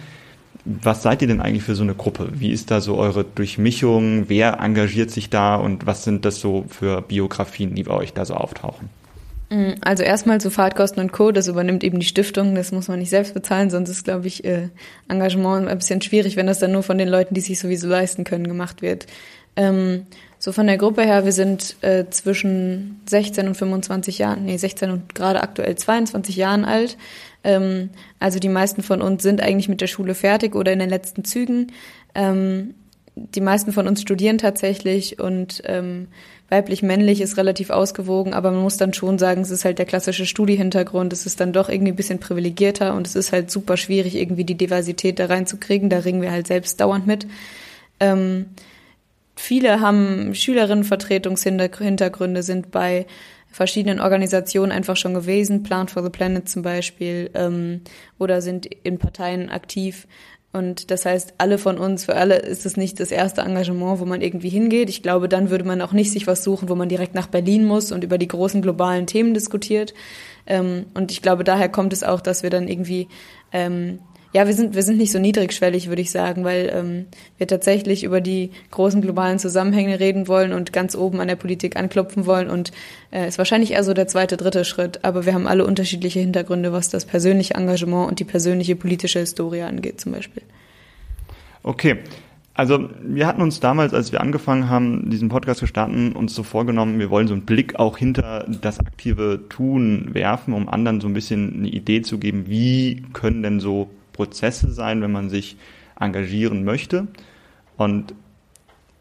Was 0.81 1.01
seid 1.01 1.23
ihr 1.23 1.27
denn 1.27 1.41
eigentlich 1.41 1.63
für 1.63 1.73
so 1.73 1.83
eine 1.83 1.95
Gruppe? 1.95 2.29
Wie 2.33 2.51
ist 2.51 2.69
da 2.69 2.79
so 2.79 2.97
eure 2.97 3.23
Durchmischung? 3.23 4.29
Wer 4.29 4.59
engagiert 4.59 5.09
sich 5.09 5.29
da 5.29 5.55
und 5.55 5.87
was 5.87 6.03
sind 6.03 6.25
das 6.25 6.39
so 6.39 6.65
für 6.67 7.01
Biografien, 7.01 7.73
die 7.73 7.83
bei 7.83 7.93
euch 7.93 8.13
da 8.13 8.23
so 8.23 8.35
auftauchen? 8.35 8.89
Mm, 9.49 9.71
also 9.81 10.03
erstmal 10.03 10.39
zu 10.39 10.51
Fahrtkosten 10.51 11.01
und 11.01 11.11
Co., 11.11 11.31
das 11.31 11.47
übernimmt 11.47 11.83
eben 11.83 11.99
die 11.99 12.05
Stiftung, 12.05 12.53
das 12.53 12.71
muss 12.71 12.87
man 12.87 12.99
nicht 12.99 13.09
selbst 13.09 13.33
bezahlen, 13.33 13.71
sonst 13.71 13.89
ist, 13.89 14.03
glaube 14.03 14.27
ich, 14.27 14.45
äh, 14.45 14.69
Engagement 15.07 15.67
ein 15.67 15.77
bisschen 15.79 16.03
schwierig, 16.03 16.35
wenn 16.35 16.45
das 16.45 16.59
dann 16.59 16.71
nur 16.71 16.83
von 16.83 16.99
den 16.99 17.09
Leuten, 17.09 17.33
die 17.33 17.41
sich 17.41 17.57
sowieso 17.57 17.87
leisten 17.87 18.23
können, 18.23 18.47
gemacht 18.47 18.83
wird. 18.83 19.07
Ähm, 19.55 20.05
so 20.39 20.53
von 20.53 20.67
der 20.67 20.77
Gruppe 20.77 21.03
her, 21.03 21.25
wir 21.25 21.33
sind 21.33 21.75
äh, 21.81 22.05
zwischen 22.09 23.01
16 23.07 23.47
und 23.49 23.55
25 23.55 24.19
Jahren, 24.19 24.45
nee, 24.45 24.55
16 24.55 24.89
und 24.89 25.13
gerade 25.13 25.43
aktuell 25.43 25.75
22 25.75 26.37
Jahren 26.37 26.63
alt. 26.63 26.97
Ähm, 27.43 27.89
also 28.19 28.39
die 28.39 28.47
meisten 28.47 28.81
von 28.81 29.01
uns 29.01 29.21
sind 29.21 29.41
eigentlich 29.41 29.67
mit 29.67 29.81
der 29.81 29.87
Schule 29.87 30.15
fertig 30.15 30.55
oder 30.55 30.71
in 30.71 30.79
den 30.79 30.89
letzten 30.89 31.25
Zügen. 31.25 31.73
Ähm, 32.15 32.73
die 33.15 33.41
meisten 33.41 33.73
von 33.73 33.85
uns 33.85 34.01
studieren 34.01 34.37
tatsächlich 34.37 35.19
und 35.19 35.61
ähm, 35.65 36.07
weiblich-männlich 36.47 37.19
ist 37.19 37.35
relativ 37.35 37.69
ausgewogen, 37.69 38.33
aber 38.33 38.51
man 38.51 38.61
muss 38.61 38.77
dann 38.77 38.93
schon 38.93 39.19
sagen, 39.19 39.41
es 39.41 39.51
ist 39.51 39.65
halt 39.65 39.77
der 39.77 39.85
klassische 39.85 40.25
Studiehintergrund, 40.25 41.11
es 41.11 41.25
ist 41.25 41.41
dann 41.41 41.51
doch 41.51 41.67
irgendwie 41.67 41.91
ein 41.91 41.97
bisschen 41.97 42.19
privilegierter 42.19 42.95
und 42.95 43.05
es 43.05 43.15
ist 43.15 43.33
halt 43.33 43.51
super 43.51 43.75
schwierig, 43.75 44.15
irgendwie 44.15 44.45
die 44.45 44.55
Diversität 44.55 45.19
da 45.19 45.25
reinzukriegen. 45.25 45.89
Da 45.89 45.99
ringen 45.99 46.21
wir 46.21 46.31
halt 46.31 46.47
selbst 46.47 46.79
dauernd 46.79 47.07
mit. 47.07 47.27
Ähm, 47.99 48.45
viele 49.39 49.79
haben 49.79 50.35
Schülerinnenvertretungshintergründe, 50.35 52.43
sind 52.43 52.69
bei 52.71 53.07
verschiedenen 53.51 53.99
Organisationen 53.99 54.71
einfach 54.71 54.95
schon 54.95 55.15
gewesen, 55.15 55.63
Plant 55.63 55.89
for 55.91 56.03
the 56.03 56.09
Planet 56.09 56.47
zum 56.47 56.61
Beispiel, 56.61 57.29
ähm, 57.33 57.81
oder 58.19 58.41
sind 58.41 58.65
in 58.65 58.99
Parteien 58.99 59.49
aktiv. 59.49 60.07
Und 60.51 60.89
das 60.89 61.05
heißt, 61.05 61.35
alle 61.37 61.59
von 61.59 61.77
uns, 61.77 62.05
für 62.05 62.15
alle 62.15 62.37
ist 62.37 62.65
es 62.65 62.75
nicht 62.75 62.99
das 62.99 63.11
erste 63.11 63.41
Engagement, 63.41 63.99
wo 63.99 64.05
man 64.05 64.21
irgendwie 64.21 64.49
hingeht. 64.49 64.89
Ich 64.89 65.03
glaube, 65.03 65.29
dann 65.29 65.51
würde 65.51 65.63
man 65.63 65.81
auch 65.81 65.93
nicht 65.93 66.11
sich 66.11 66.25
was 66.25 66.43
suchen, 66.43 66.69
wo 66.69 66.75
man 66.75 66.89
direkt 66.89 67.13
nach 67.13 67.27
Berlin 67.27 67.65
muss 67.65 67.91
und 67.91 68.03
über 68.03 68.17
die 68.17 68.27
großen 68.27 68.61
globalen 68.61 69.05
Themen 69.05 69.33
diskutiert. 69.33 69.93
Ähm, 70.47 70.85
und 70.95 71.11
ich 71.11 71.21
glaube, 71.21 71.43
daher 71.43 71.69
kommt 71.69 71.93
es 71.93 72.03
auch, 72.03 72.21
dass 72.21 72.43
wir 72.43 72.49
dann 72.49 72.67
irgendwie 72.67 73.07
ähm, 73.51 73.99
ja, 74.31 74.45
wir 74.45 74.53
sind, 74.53 74.75
wir 74.75 74.83
sind 74.83 74.97
nicht 74.97 75.11
so 75.11 75.17
niedrigschwellig, 75.17 75.89
würde 75.89 76.03
ich 76.03 76.11
sagen, 76.11 76.43
weil 76.43 76.71
ähm, 76.71 77.05
wir 77.37 77.47
tatsächlich 77.47 78.03
über 78.03 78.21
die 78.21 78.51
großen 78.69 79.01
globalen 79.01 79.39
Zusammenhänge 79.39 79.99
reden 79.99 80.27
wollen 80.27 80.53
und 80.53 80.71
ganz 80.71 80.95
oben 80.95 81.19
an 81.19 81.27
der 81.27 81.35
Politik 81.35 81.75
anklopfen 81.75 82.27
wollen. 82.27 82.49
Und 82.49 82.71
äh, 83.11 83.27
ist 83.27 83.39
wahrscheinlich 83.39 83.71
eher 83.71 83.83
so 83.83 83.93
der 83.93 84.07
zweite, 84.07 84.37
dritte 84.37 84.65
Schritt. 84.65 85.03
Aber 85.03 85.25
wir 85.25 85.33
haben 85.33 85.47
alle 85.47 85.65
unterschiedliche 85.65 86.19
Hintergründe, 86.19 86.71
was 86.71 86.89
das 86.89 87.05
persönliche 87.05 87.55
Engagement 87.55 88.07
und 88.07 88.19
die 88.19 88.23
persönliche 88.23 88.75
politische 88.75 89.19
Historie 89.19 89.63
angeht, 89.63 89.99
zum 89.99 90.11
Beispiel. 90.11 90.43
Okay. 91.63 91.97
Also 92.53 92.89
wir 93.01 93.25
hatten 93.25 93.41
uns 93.41 93.61
damals, 93.61 93.93
als 93.93 94.11
wir 94.11 94.19
angefangen 94.19 94.69
haben, 94.69 95.09
diesen 95.09 95.29
Podcast 95.29 95.61
zu 95.61 95.65
starten, 95.65 96.11
uns 96.11 96.35
so 96.35 96.43
vorgenommen, 96.43 96.99
wir 96.99 97.09
wollen 97.09 97.27
so 97.27 97.33
einen 97.33 97.45
Blick 97.45 97.79
auch 97.79 97.97
hinter 97.97 98.45
das 98.61 98.81
aktive 98.81 99.45
Tun 99.47 100.09
werfen, 100.11 100.53
um 100.53 100.67
anderen 100.67 100.99
so 100.99 101.07
ein 101.07 101.13
bisschen 101.13 101.59
eine 101.59 101.69
Idee 101.69 102.01
zu 102.01 102.17
geben, 102.17 102.47
wie 102.47 103.03
können 103.13 103.43
denn 103.43 103.61
so 103.61 103.89
Prozesse 104.19 104.69
sein, 104.69 105.01
wenn 105.01 105.13
man 105.13 105.29
sich 105.29 105.55
engagieren 105.97 106.65
möchte. 106.65 107.07
Und 107.77 108.13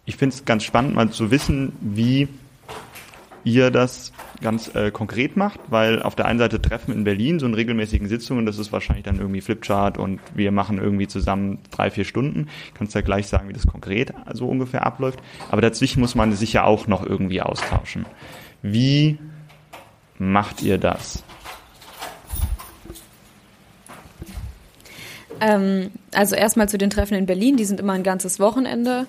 ich 0.04 0.14
finde 0.14 0.36
es 0.36 0.44
ganz 0.44 0.62
spannend, 0.62 0.94
mal 0.94 1.10
zu 1.10 1.32
wissen, 1.32 1.72
wie 1.80 2.28
ihr 3.42 3.72
das 3.72 4.12
ganz 4.40 4.72
äh, 4.76 4.92
konkret 4.92 5.36
macht, 5.36 5.58
weil 5.70 6.02
auf 6.04 6.14
der 6.14 6.26
einen 6.26 6.38
Seite 6.38 6.62
Treffen 6.62 6.94
in 6.94 7.02
Berlin, 7.02 7.40
so 7.40 7.46
in 7.46 7.54
regelmäßigen 7.54 8.06
Sitzungen, 8.06 8.46
das 8.46 8.58
ist 8.58 8.70
wahrscheinlich 8.70 9.06
dann 9.06 9.18
irgendwie 9.18 9.40
Flipchart 9.40 9.98
und 9.98 10.20
wir 10.36 10.52
machen 10.52 10.78
irgendwie 10.78 11.08
zusammen 11.08 11.58
drei, 11.72 11.90
vier 11.90 12.04
Stunden. 12.04 12.46
Kannst 12.74 12.94
ja 12.94 13.00
gleich 13.00 13.26
sagen, 13.26 13.48
wie 13.48 13.54
das 13.54 13.66
konkret 13.66 14.12
so 14.32 14.48
ungefähr 14.48 14.86
abläuft. 14.86 15.18
Aber 15.50 15.62
dazwischen 15.62 15.98
muss 15.98 16.14
man 16.14 16.32
sich 16.32 16.52
ja 16.52 16.62
auch 16.62 16.86
noch 16.86 17.04
irgendwie 17.04 17.42
austauschen. 17.42 18.06
Wie 18.62 19.18
macht 20.16 20.62
ihr 20.62 20.78
das? 20.78 21.24
Ähm, 25.40 25.90
also 26.14 26.34
erstmal 26.34 26.68
zu 26.68 26.78
den 26.78 26.90
Treffen 26.90 27.14
in 27.14 27.26
Berlin, 27.26 27.56
die 27.56 27.64
sind 27.64 27.80
immer 27.80 27.92
ein 27.92 28.02
ganzes 28.02 28.40
Wochenende. 28.40 29.06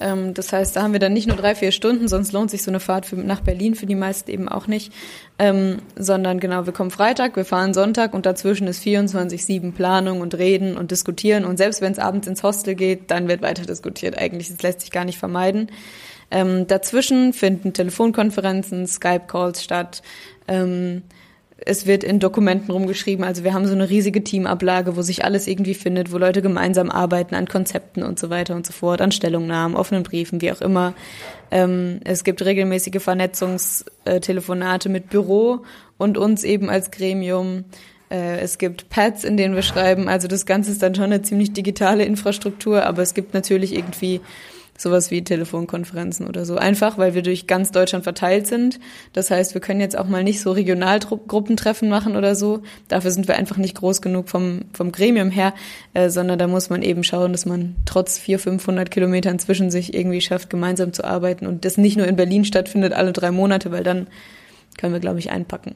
Ähm, 0.00 0.34
das 0.34 0.52
heißt, 0.52 0.74
da 0.74 0.82
haben 0.82 0.92
wir 0.92 1.00
dann 1.00 1.12
nicht 1.12 1.28
nur 1.28 1.36
drei, 1.36 1.54
vier 1.54 1.72
Stunden, 1.72 2.08
sonst 2.08 2.32
lohnt 2.32 2.50
sich 2.50 2.62
so 2.62 2.70
eine 2.70 2.80
Fahrt 2.80 3.06
für, 3.06 3.16
nach 3.16 3.40
Berlin 3.40 3.74
für 3.74 3.86
die 3.86 3.94
meisten 3.94 4.30
eben 4.30 4.48
auch 4.48 4.66
nicht, 4.66 4.92
ähm, 5.38 5.78
sondern 5.96 6.40
genau, 6.40 6.66
wir 6.66 6.72
kommen 6.72 6.90
Freitag, 6.90 7.36
wir 7.36 7.44
fahren 7.44 7.74
Sonntag 7.74 8.14
und 8.14 8.26
dazwischen 8.26 8.66
ist 8.66 8.82
24-7 8.82 9.72
Planung 9.72 10.20
und 10.22 10.36
Reden 10.36 10.76
und 10.76 10.90
Diskutieren 10.90 11.44
und 11.44 11.58
selbst 11.58 11.82
wenn 11.82 11.92
es 11.92 11.98
abends 11.98 12.26
ins 12.26 12.42
Hostel 12.42 12.74
geht, 12.74 13.10
dann 13.10 13.28
wird 13.28 13.42
weiter 13.42 13.66
diskutiert 13.66 14.18
eigentlich, 14.18 14.48
das 14.48 14.62
lässt 14.62 14.80
sich 14.80 14.90
gar 14.90 15.04
nicht 15.04 15.18
vermeiden. 15.18 15.70
Ähm, 16.30 16.66
dazwischen 16.66 17.32
finden 17.32 17.72
Telefonkonferenzen, 17.72 18.86
Skype-Calls 18.86 19.62
statt, 19.62 20.02
ähm, 20.48 21.02
es 21.66 21.86
wird 21.86 22.04
in 22.04 22.18
Dokumenten 22.20 22.70
rumgeschrieben. 22.70 23.24
Also 23.24 23.44
wir 23.44 23.52
haben 23.54 23.66
so 23.66 23.74
eine 23.74 23.90
riesige 23.90 24.24
Teamablage, 24.24 24.96
wo 24.96 25.02
sich 25.02 25.24
alles 25.24 25.46
irgendwie 25.46 25.74
findet, 25.74 26.12
wo 26.12 26.18
Leute 26.18 26.42
gemeinsam 26.42 26.90
arbeiten 26.90 27.34
an 27.34 27.46
Konzepten 27.46 28.02
und 28.02 28.18
so 28.18 28.30
weiter 28.30 28.54
und 28.54 28.66
so 28.66 28.72
fort, 28.72 29.00
an 29.00 29.12
Stellungnahmen, 29.12 29.76
offenen 29.76 30.02
Briefen, 30.02 30.40
wie 30.40 30.52
auch 30.52 30.60
immer. 30.60 30.94
Ähm, 31.50 32.00
es 32.04 32.24
gibt 32.24 32.44
regelmäßige 32.44 33.02
Vernetzungstelefonate 33.02 34.88
mit 34.88 35.10
Büro 35.10 35.60
und 35.98 36.16
uns 36.16 36.44
eben 36.44 36.70
als 36.70 36.90
Gremium. 36.90 37.64
Äh, 38.10 38.38
es 38.40 38.58
gibt 38.58 38.88
Pads, 38.88 39.24
in 39.24 39.36
denen 39.36 39.54
wir 39.54 39.62
schreiben. 39.62 40.08
Also 40.08 40.28
das 40.28 40.46
Ganze 40.46 40.70
ist 40.70 40.82
dann 40.82 40.94
schon 40.94 41.04
eine 41.04 41.22
ziemlich 41.22 41.52
digitale 41.52 42.04
Infrastruktur, 42.04 42.84
aber 42.84 43.02
es 43.02 43.14
gibt 43.14 43.34
natürlich 43.34 43.74
irgendwie 43.74 44.20
sowas 44.80 45.10
wie 45.10 45.22
Telefonkonferenzen 45.22 46.26
oder 46.26 46.46
so. 46.46 46.56
Einfach, 46.56 46.96
weil 46.96 47.14
wir 47.14 47.22
durch 47.22 47.46
ganz 47.46 47.70
Deutschland 47.70 48.04
verteilt 48.04 48.46
sind. 48.46 48.80
Das 49.12 49.30
heißt, 49.30 49.52
wir 49.52 49.60
können 49.60 49.80
jetzt 49.80 49.96
auch 49.96 50.08
mal 50.08 50.24
nicht 50.24 50.40
so 50.40 50.52
Regionalgruppentreffen 50.52 51.88
machen 51.88 52.16
oder 52.16 52.34
so. 52.34 52.62
Dafür 52.88 53.10
sind 53.10 53.28
wir 53.28 53.36
einfach 53.36 53.58
nicht 53.58 53.76
groß 53.76 54.00
genug 54.00 54.30
vom, 54.30 54.62
vom 54.72 54.90
Gremium 54.90 55.30
her, 55.30 55.52
äh, 55.92 56.08
sondern 56.08 56.38
da 56.38 56.46
muss 56.46 56.70
man 56.70 56.80
eben 56.80 57.04
schauen, 57.04 57.32
dass 57.32 57.44
man 57.44 57.76
trotz 57.84 58.18
400, 58.18 58.40
500 58.40 58.90
Kilometern 58.90 59.38
zwischen 59.38 59.70
sich 59.70 59.92
irgendwie 59.92 60.22
schafft, 60.22 60.48
gemeinsam 60.48 60.94
zu 60.94 61.04
arbeiten 61.04 61.46
und 61.46 61.64
das 61.66 61.76
nicht 61.76 61.98
nur 61.98 62.06
in 62.06 62.16
Berlin 62.16 62.46
stattfindet 62.46 62.94
alle 62.94 63.12
drei 63.12 63.30
Monate, 63.30 63.70
weil 63.70 63.84
dann 63.84 64.06
können 64.78 64.94
wir, 64.94 65.00
glaube 65.00 65.18
ich, 65.18 65.30
einpacken. 65.30 65.74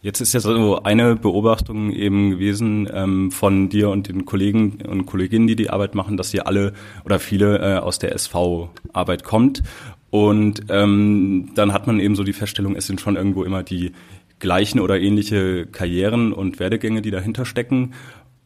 Jetzt 0.00 0.20
ist 0.20 0.32
ja 0.32 0.40
so 0.40 0.82
eine 0.82 1.16
Beobachtung 1.16 1.90
eben 1.90 2.30
gewesen 2.30 2.88
ähm, 2.92 3.32
von 3.32 3.68
dir 3.68 3.90
und 3.90 4.08
den 4.08 4.24
Kollegen 4.24 4.78
und 4.88 5.06
Kolleginnen, 5.06 5.48
die 5.48 5.56
die 5.56 5.70
Arbeit 5.70 5.96
machen, 5.96 6.16
dass 6.16 6.32
ihr 6.32 6.46
alle 6.46 6.72
oder 7.04 7.18
viele 7.18 7.58
äh, 7.58 7.78
aus 7.78 7.98
der 7.98 8.14
SV-Arbeit 8.14 9.24
kommt. 9.24 9.62
Und 10.10 10.62
ähm, 10.68 11.50
dann 11.54 11.72
hat 11.72 11.86
man 11.86 11.98
eben 11.98 12.14
so 12.14 12.22
die 12.22 12.32
Feststellung, 12.32 12.76
es 12.76 12.86
sind 12.86 13.00
schon 13.00 13.16
irgendwo 13.16 13.42
immer 13.42 13.62
die 13.62 13.92
gleichen 14.38 14.78
oder 14.78 15.00
ähnliche 15.00 15.66
Karrieren 15.66 16.32
und 16.32 16.60
Werdegänge, 16.60 17.02
die 17.02 17.10
dahinter 17.10 17.44
stecken. 17.44 17.94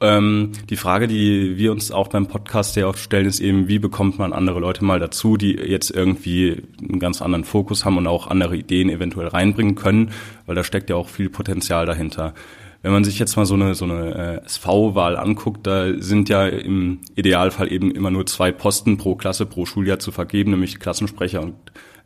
Ähm, 0.03 0.51
die 0.69 0.77
Frage, 0.77 1.07
die 1.07 1.57
wir 1.57 1.71
uns 1.71 1.93
auch 1.93 2.09
beim 2.09 2.27
Podcast 2.27 2.75
sehr 2.75 2.89
oft 2.89 2.99
stellen, 2.99 3.27
ist 3.27 3.39
eben, 3.39 3.69
wie 3.69 3.79
bekommt 3.79 4.19
man 4.19 4.33
andere 4.33 4.59
Leute 4.59 4.85
mal 4.85 4.99
dazu, 4.99 5.37
die 5.37 5.53
jetzt 5.53 5.91
irgendwie 5.91 6.61
einen 6.81 6.99
ganz 6.99 7.23
anderen 7.23 7.45
Fokus 7.45 7.85
haben 7.85 7.99
und 7.99 8.09
auch 8.09 8.27
andere 8.27 8.57
Ideen 8.57 8.91
eventuell 8.91 9.29
reinbringen 9.29 9.77
können, 9.77 10.11
weil 10.47 10.57
da 10.57 10.65
steckt 10.65 10.91
ja 10.91 10.97
auch 10.97 11.09
viel 11.09 11.31
Potenzial 11.31 11.87
dahinter. 11.87 12.35
Wenn 12.83 12.91
man 12.91 13.05
sich 13.05 13.21
jetzt 13.21 13.37
mal 13.37 13.47
so 13.47 13.55
eine, 13.55 13.77
so 13.77 13.85
eine 13.85 14.41
äh, 14.43 14.45
SV-Wahl 14.45 15.17
anguckt, 15.17 15.69
da 15.69 15.93
sind 15.97 16.29
ja 16.29 16.49
im 16.49 16.99
Idealfall 17.15 17.73
eben 17.73 17.93
immer 17.93 18.11
nur 18.11 18.27
zwei 18.27 18.51
Posten 18.51 18.99
pro 18.99 19.15
Klasse, 19.15 19.47
pro 19.47 19.67
Schuljahr 19.67 20.01
zu 20.01 20.11
vergeben, 20.11 20.51
nämlich 20.51 20.81
Klassensprecher 20.81 21.43
und 21.43 21.55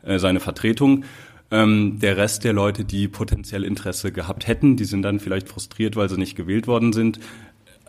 äh, 0.03 0.19
seine 0.19 0.39
Vertretung. 0.39 1.03
Ähm, 1.49 1.97
der 1.99 2.17
Rest 2.17 2.43
der 2.43 2.51
Leute, 2.51 2.83
die 2.83 3.07
potenziell 3.07 3.63
Interesse 3.63 4.11
gehabt 4.11 4.47
hätten, 4.47 4.75
die 4.75 4.83
sind 4.83 5.01
dann 5.01 5.19
vielleicht 5.19 5.47
frustriert, 5.47 5.95
weil 5.95 6.09
sie 6.09 6.17
nicht 6.17 6.35
gewählt 6.35 6.67
worden 6.67 6.91
sind, 6.91 7.19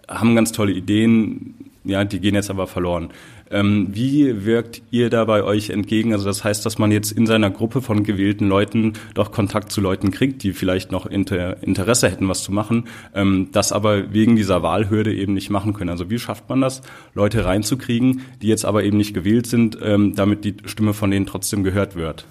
haben 0.09 0.35
ganz 0.35 0.53
tolle 0.53 0.73
Ideen, 0.73 1.55
ja, 1.85 2.05
die 2.05 2.21
gehen 2.21 2.35
jetzt 2.35 2.51
aber 2.51 2.67
verloren. 2.67 3.11
Ähm, 3.51 3.89
wie 3.93 4.45
wirkt 4.45 4.83
ihr 4.91 5.09
da 5.09 5.25
bei 5.25 5.43
euch 5.43 5.71
entgegen? 5.71 6.13
Also 6.13 6.27
das 6.27 6.45
heißt, 6.45 6.67
dass 6.67 6.79
man 6.79 6.91
jetzt 6.93 7.13
in 7.13 7.27
seiner 7.27 7.51
Gruppe 7.51 7.81
von 7.81 8.05
gewählten 8.05 8.47
Leuten 8.47 8.93
doch 9.15 9.33
Kontakt 9.33 9.73
zu 9.73 9.81
Leuten 9.81 10.11
kriegt, 10.11 10.43
die 10.43 10.53
vielleicht 10.53 10.93
noch 10.93 11.07
Inter 11.07 11.63
Interesse 11.63 12.11
hätten, 12.11 12.29
was 12.29 12.43
zu 12.43 12.53
machen, 12.53 12.85
ähm, 13.15 13.49
das 13.53 13.73
aber 13.73 14.13
wegen 14.13 14.37
dieser 14.37 14.63
Wahlhürde 14.63 15.15
eben 15.15 15.33
nicht 15.33 15.49
machen 15.49 15.73
können. 15.73 15.91
Also 15.91 16.11
wie 16.11 16.19
schafft 16.19 16.49
man 16.51 16.61
das, 16.61 16.83
Leute 17.15 17.45
reinzukriegen, 17.47 18.21
die 18.43 18.49
jetzt 18.49 18.67
aber 18.67 18.85
eben 18.85 18.99
nicht 18.99 19.15
gewählt 19.15 19.47
sind, 19.47 19.79
ähm, 19.83 20.15
damit 20.15 20.45
die 20.45 20.57
Stimme 20.67 20.93
von 20.93 21.11
denen 21.11 21.27
trotzdem 21.27 21.65
gehört 21.65 21.97
wird? 21.97 22.27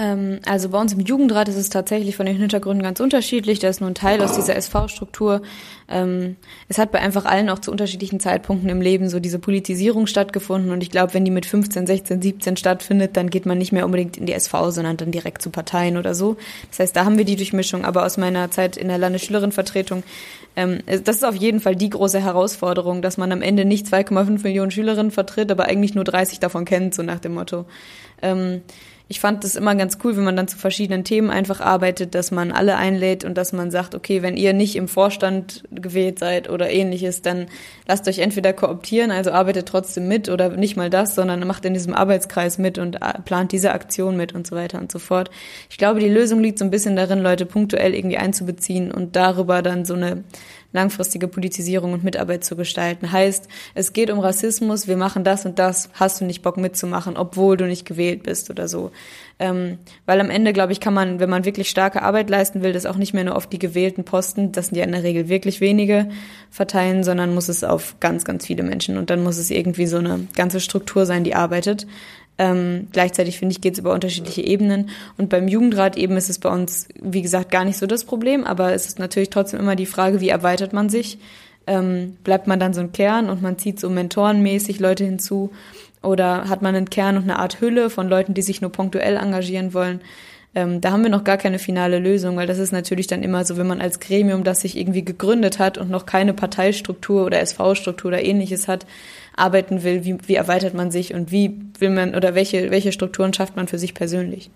Ähm, 0.00 0.40
also 0.46 0.70
bei 0.70 0.80
uns 0.80 0.94
im 0.94 1.00
Jugendrat 1.00 1.48
ist 1.48 1.56
es 1.56 1.68
tatsächlich 1.68 2.16
von 2.16 2.24
den 2.24 2.36
Hintergründen 2.36 2.82
ganz 2.82 3.00
unterschiedlich. 3.00 3.58
Da 3.58 3.68
ist 3.68 3.80
nur 3.80 3.90
ein 3.90 3.94
Teil 3.94 4.22
aus 4.22 4.34
dieser 4.34 4.56
SV-Struktur. 4.56 5.42
Ähm, 5.90 6.36
es 6.68 6.78
hat 6.78 6.90
bei 6.90 7.00
einfach 7.00 7.26
allen 7.26 7.50
auch 7.50 7.58
zu 7.58 7.70
unterschiedlichen 7.70 8.18
Zeitpunkten 8.18 8.70
im 8.70 8.80
Leben 8.80 9.10
so 9.10 9.20
diese 9.20 9.38
Politisierung 9.38 10.06
stattgefunden. 10.06 10.70
Und 10.70 10.82
ich 10.82 10.90
glaube, 10.90 11.12
wenn 11.12 11.26
die 11.26 11.30
mit 11.30 11.44
15, 11.44 11.86
16, 11.86 12.22
17 12.22 12.56
stattfindet, 12.56 13.16
dann 13.18 13.28
geht 13.28 13.44
man 13.44 13.58
nicht 13.58 13.72
mehr 13.72 13.84
unbedingt 13.84 14.16
in 14.16 14.24
die 14.24 14.32
SV, 14.32 14.70
sondern 14.70 14.96
dann 14.96 15.10
direkt 15.10 15.42
zu 15.42 15.50
Parteien 15.50 15.98
oder 15.98 16.14
so. 16.14 16.38
Das 16.70 16.78
heißt, 16.78 16.96
da 16.96 17.04
haben 17.04 17.18
wir 17.18 17.26
die 17.26 17.36
Durchmischung. 17.36 17.84
Aber 17.84 18.06
aus 18.06 18.16
meiner 18.16 18.50
Zeit 18.50 18.78
in 18.78 18.88
der 18.88 18.96
Landesschülerinnenvertretung, 18.96 20.02
ähm, 20.56 20.78
das 20.86 21.16
ist 21.16 21.24
auf 21.24 21.36
jeden 21.36 21.60
Fall 21.60 21.76
die 21.76 21.90
große 21.90 22.20
Herausforderung, 22.20 23.02
dass 23.02 23.18
man 23.18 23.32
am 23.32 23.42
Ende 23.42 23.66
nicht 23.66 23.86
2,5 23.86 24.44
Millionen 24.44 24.70
Schülerinnen 24.70 25.10
vertritt, 25.10 25.50
aber 25.50 25.66
eigentlich 25.66 25.94
nur 25.94 26.04
30 26.04 26.40
davon 26.40 26.64
kennt, 26.64 26.94
so 26.94 27.02
nach 27.02 27.20
dem 27.20 27.34
Motto 27.34 27.66
ich 29.10 29.18
fand 29.18 29.42
das 29.42 29.56
immer 29.56 29.74
ganz 29.74 29.98
cool, 30.04 30.16
wenn 30.16 30.22
man 30.22 30.36
dann 30.36 30.46
zu 30.46 30.56
verschiedenen 30.56 31.02
Themen 31.02 31.30
einfach 31.30 31.60
arbeitet, 31.60 32.14
dass 32.14 32.30
man 32.30 32.52
alle 32.52 32.76
einlädt 32.76 33.24
und 33.24 33.36
dass 33.36 33.52
man 33.52 33.72
sagt, 33.72 33.96
okay, 33.96 34.22
wenn 34.22 34.36
ihr 34.36 34.52
nicht 34.52 34.76
im 34.76 34.86
Vorstand 34.86 35.64
gewählt 35.72 36.20
seid 36.20 36.48
oder 36.48 36.70
ähnliches, 36.70 37.20
dann 37.20 37.48
lasst 37.88 38.06
euch 38.06 38.20
entweder 38.20 38.52
kooptieren, 38.52 39.10
also 39.10 39.32
arbeitet 39.32 39.66
trotzdem 39.66 40.06
mit 40.06 40.28
oder 40.28 40.50
nicht 40.50 40.76
mal 40.76 40.90
das, 40.90 41.16
sondern 41.16 41.44
macht 41.44 41.64
in 41.64 41.74
diesem 41.74 41.92
Arbeitskreis 41.92 42.58
mit 42.58 42.78
und 42.78 43.02
äh, 43.02 43.20
plant 43.24 43.50
diese 43.50 43.72
Aktion 43.72 44.16
mit 44.16 44.32
und 44.32 44.46
so 44.46 44.54
weiter 44.54 44.78
und 44.78 44.92
so 44.92 45.00
fort. 45.00 45.28
Ich 45.70 45.76
glaube, 45.76 45.98
die 45.98 46.08
Lösung 46.08 46.38
liegt 46.38 46.60
so 46.60 46.64
ein 46.64 46.70
bisschen 46.70 46.94
darin, 46.94 47.18
Leute 47.18 47.46
punktuell 47.46 47.96
irgendwie 47.96 48.18
einzubeziehen 48.18 48.92
und 48.92 49.16
darüber 49.16 49.60
dann 49.60 49.84
so 49.84 49.94
eine 49.94 50.22
langfristige 50.72 51.28
Politisierung 51.28 51.92
und 51.92 52.04
Mitarbeit 52.04 52.44
zu 52.44 52.56
gestalten. 52.56 53.10
Heißt, 53.10 53.48
es 53.74 53.92
geht 53.92 54.10
um 54.10 54.18
Rassismus, 54.18 54.88
wir 54.88 54.96
machen 54.96 55.24
das 55.24 55.44
und 55.44 55.58
das, 55.58 55.90
hast 55.94 56.20
du 56.20 56.24
nicht 56.24 56.42
Bock 56.42 56.56
mitzumachen, 56.56 57.16
obwohl 57.16 57.56
du 57.56 57.66
nicht 57.66 57.86
gewählt 57.86 58.22
bist 58.22 58.50
oder 58.50 58.68
so. 58.68 58.92
Ähm, 59.38 59.78
weil 60.06 60.20
am 60.20 60.30
Ende, 60.30 60.52
glaube 60.52 60.72
ich, 60.72 60.80
kann 60.80 60.94
man, 60.94 61.18
wenn 61.18 61.30
man 61.30 61.44
wirklich 61.44 61.70
starke 61.70 62.02
Arbeit 62.02 62.28
leisten 62.28 62.62
will, 62.62 62.72
das 62.72 62.86
auch 62.86 62.96
nicht 62.96 63.14
mehr 63.14 63.24
nur 63.24 63.36
auf 63.36 63.46
die 63.46 63.58
gewählten 63.58 64.04
Posten, 64.04 64.52
das 64.52 64.66
sind 64.66 64.76
ja 64.76 64.84
in 64.84 64.92
der 64.92 65.02
Regel 65.02 65.28
wirklich 65.28 65.60
wenige, 65.60 66.08
verteilen, 66.50 67.04
sondern 67.04 67.34
muss 67.34 67.48
es 67.48 67.64
auf 67.64 67.96
ganz, 68.00 68.24
ganz 68.24 68.46
viele 68.46 68.62
Menschen. 68.62 68.98
Und 68.98 69.10
dann 69.10 69.22
muss 69.22 69.38
es 69.38 69.50
irgendwie 69.50 69.86
so 69.86 69.96
eine 69.96 70.26
ganze 70.36 70.60
Struktur 70.60 71.06
sein, 71.06 71.24
die 71.24 71.34
arbeitet. 71.34 71.86
Ähm, 72.40 72.88
gleichzeitig 72.90 73.38
finde 73.38 73.52
ich, 73.52 73.60
geht 73.60 73.74
es 73.74 73.80
über 73.80 73.92
unterschiedliche 73.92 74.40
Ebenen. 74.40 74.88
Und 75.18 75.28
beim 75.28 75.46
Jugendrat 75.46 75.98
eben 75.98 76.16
ist 76.16 76.30
es 76.30 76.38
bei 76.38 76.48
uns, 76.48 76.88
wie 76.98 77.20
gesagt, 77.20 77.50
gar 77.50 77.66
nicht 77.66 77.76
so 77.76 77.86
das 77.86 78.04
Problem, 78.04 78.44
aber 78.44 78.72
es 78.72 78.86
ist 78.86 78.98
natürlich 78.98 79.28
trotzdem 79.28 79.60
immer 79.60 79.76
die 79.76 79.84
Frage, 79.84 80.22
wie 80.22 80.30
erweitert 80.30 80.72
man 80.72 80.88
sich? 80.88 81.18
Ähm, 81.66 82.16
bleibt 82.24 82.46
man 82.46 82.58
dann 82.58 82.72
so 82.72 82.80
ein 82.80 82.92
Kern 82.92 83.28
und 83.28 83.42
man 83.42 83.58
zieht 83.58 83.78
so 83.78 83.90
mentorenmäßig 83.90 84.80
Leute 84.80 85.04
hinzu? 85.04 85.50
Oder 86.02 86.48
hat 86.48 86.62
man 86.62 86.74
einen 86.74 86.88
Kern 86.88 87.18
und 87.18 87.24
eine 87.24 87.38
Art 87.38 87.60
Hülle 87.60 87.90
von 87.90 88.08
Leuten, 88.08 88.32
die 88.32 88.40
sich 88.40 88.62
nur 88.62 88.72
punktuell 88.72 89.18
engagieren 89.18 89.74
wollen? 89.74 90.00
Ähm, 90.52 90.80
da 90.80 90.90
haben 90.90 91.04
wir 91.04 91.10
noch 91.10 91.22
gar 91.22 91.36
keine 91.36 91.60
finale 91.60 92.00
Lösung, 92.00 92.36
weil 92.36 92.48
das 92.48 92.58
ist 92.58 92.72
natürlich 92.72 93.06
dann 93.06 93.22
immer 93.22 93.44
so, 93.44 93.56
wenn 93.56 93.68
man 93.68 93.80
als 93.80 94.00
Gremium, 94.00 94.42
das 94.42 94.62
sich 94.62 94.76
irgendwie 94.76 95.04
gegründet 95.04 95.60
hat 95.60 95.78
und 95.78 95.90
noch 95.90 96.06
keine 96.06 96.34
Parteistruktur 96.34 97.24
oder 97.24 97.40
SV-Struktur 97.40 98.08
oder 98.08 98.24
ähnliches 98.24 98.66
hat, 98.66 98.84
arbeiten 99.36 99.84
will, 99.84 100.04
wie, 100.04 100.16
wie 100.26 100.34
erweitert 100.34 100.74
man 100.74 100.90
sich 100.90 101.14
und 101.14 101.30
wie 101.30 101.56
will 101.78 101.90
man 101.90 102.16
oder 102.16 102.34
welche, 102.34 102.72
welche 102.72 102.90
Strukturen 102.90 103.32
schafft 103.32 103.54
man 103.54 103.68
für 103.68 103.78
sich 103.78 103.94
persönlich? 103.94 104.50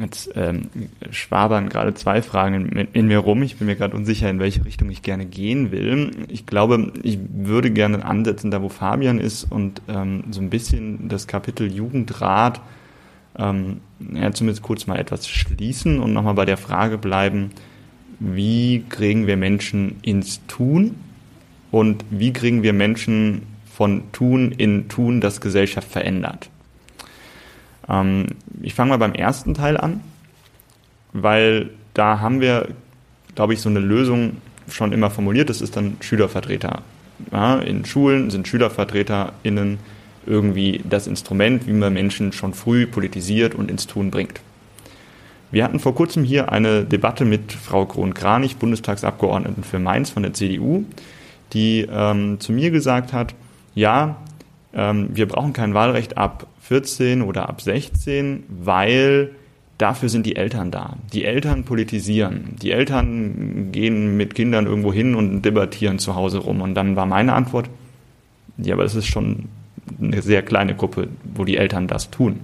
Jetzt 0.00 0.30
ähm, 0.34 0.70
schwabern 1.10 1.68
gerade 1.68 1.94
zwei 1.94 2.20
Fragen 2.20 2.68
in, 2.70 2.88
in, 2.92 3.06
mir 3.06 3.18
rum. 3.18 3.42
Ich 3.42 3.58
bin 3.58 3.66
mir 3.66 3.76
gerade 3.76 3.94
unsicher, 3.94 4.28
in 4.28 4.40
welche 4.40 4.64
Richtung 4.64 4.90
ich 4.90 5.02
gerne 5.02 5.24
gehen 5.24 5.70
will. 5.70 6.10
Ich 6.28 6.46
glaube, 6.46 6.92
ich 7.02 7.18
würde 7.32 7.70
gerne 7.70 8.04
ansetzen, 8.04 8.50
da 8.50 8.60
wo 8.60 8.68
Fabian 8.68 9.20
ist 9.20 9.44
und 9.44 9.82
ähm, 9.88 10.24
so 10.30 10.40
ein 10.40 10.50
bisschen 10.50 11.08
das 11.08 11.28
Kapitel 11.28 11.70
Jugendrat 11.70 12.60
ähm, 13.38 13.80
ja, 14.12 14.32
zumindest 14.32 14.62
kurz 14.62 14.86
mal 14.86 14.98
etwas 14.98 15.28
schließen 15.28 16.00
und 16.00 16.12
nochmal 16.12 16.34
bei 16.34 16.44
der 16.44 16.56
Frage 16.56 16.98
bleiben, 16.98 17.50
wie 18.20 18.84
kriegen 18.88 19.26
wir 19.26 19.36
Menschen 19.36 19.96
ins 20.02 20.40
Tun 20.46 20.94
und 21.70 22.04
wie 22.10 22.32
kriegen 22.32 22.62
wir 22.62 22.72
Menschen 22.72 23.42
von 23.74 24.12
Tun 24.12 24.52
in 24.52 24.88
Tun, 24.88 25.20
das 25.20 25.40
Gesellschaft 25.40 25.90
verändert. 25.90 26.48
Ähm, 27.88 28.26
ich 28.62 28.74
fange 28.74 28.90
mal 28.90 28.98
beim 28.98 29.14
ersten 29.14 29.54
Teil 29.54 29.76
an, 29.76 30.00
weil 31.12 31.70
da 31.92 32.20
haben 32.20 32.40
wir, 32.40 32.68
glaube 33.34 33.54
ich, 33.54 33.60
so 33.60 33.68
eine 33.68 33.80
Lösung 33.80 34.36
schon 34.68 34.92
immer 34.92 35.10
formuliert. 35.10 35.50
Das 35.50 35.60
ist 35.60 35.76
dann 35.76 35.96
Schülervertreter. 36.00 36.82
Ja, 37.32 37.58
in 37.58 37.84
Schulen 37.84 38.30
sind 38.30 38.48
SchülervertreterInnen 38.48 39.78
irgendwie 40.26 40.82
das 40.88 41.06
Instrument, 41.06 41.66
wie 41.66 41.72
man 41.72 41.92
Menschen 41.92 42.32
schon 42.32 42.54
früh 42.54 42.86
politisiert 42.86 43.54
und 43.54 43.70
ins 43.70 43.86
Tun 43.86 44.10
bringt. 44.10 44.40
Wir 45.50 45.64
hatten 45.64 45.78
vor 45.78 45.94
kurzem 45.94 46.24
hier 46.24 46.50
eine 46.50 46.84
Debatte 46.84 47.24
mit 47.24 47.52
Frau 47.52 47.86
Krohn-Kranich, 47.86 48.56
Bundestagsabgeordneten 48.56 49.62
für 49.62 49.78
Mainz 49.78 50.10
von 50.10 50.24
der 50.24 50.34
CDU, 50.34 50.84
die 51.52 51.86
ähm, 51.90 52.40
zu 52.40 52.52
mir 52.52 52.70
gesagt 52.70 53.12
hat, 53.12 53.34
ja, 53.74 54.16
ähm, 54.74 55.10
wir 55.12 55.28
brauchen 55.28 55.52
kein 55.52 55.74
Wahlrecht 55.74 56.18
ab 56.18 56.48
14 56.62 57.22
oder 57.22 57.48
ab 57.48 57.60
16, 57.60 58.44
weil 58.48 59.30
dafür 59.78 60.08
sind 60.08 60.26
die 60.26 60.36
Eltern 60.36 60.70
da. 60.70 60.96
Die 61.12 61.24
Eltern 61.24 61.64
politisieren. 61.64 62.56
Die 62.62 62.72
Eltern 62.72 63.70
gehen 63.70 64.16
mit 64.16 64.34
Kindern 64.34 64.66
irgendwo 64.66 64.92
hin 64.92 65.14
und 65.14 65.42
debattieren 65.42 65.98
zu 65.98 66.14
Hause 66.14 66.38
rum. 66.38 66.62
Und 66.62 66.74
dann 66.74 66.96
war 66.96 67.06
meine 67.06 67.34
Antwort, 67.34 67.68
ja, 68.56 68.74
aber 68.74 68.84
es 68.84 68.94
ist 68.94 69.06
schon 69.06 69.48
eine 70.00 70.22
sehr 70.22 70.42
kleine 70.42 70.74
Gruppe, 70.74 71.08
wo 71.34 71.44
die 71.44 71.56
Eltern 71.56 71.86
das 71.86 72.10
tun. 72.10 72.40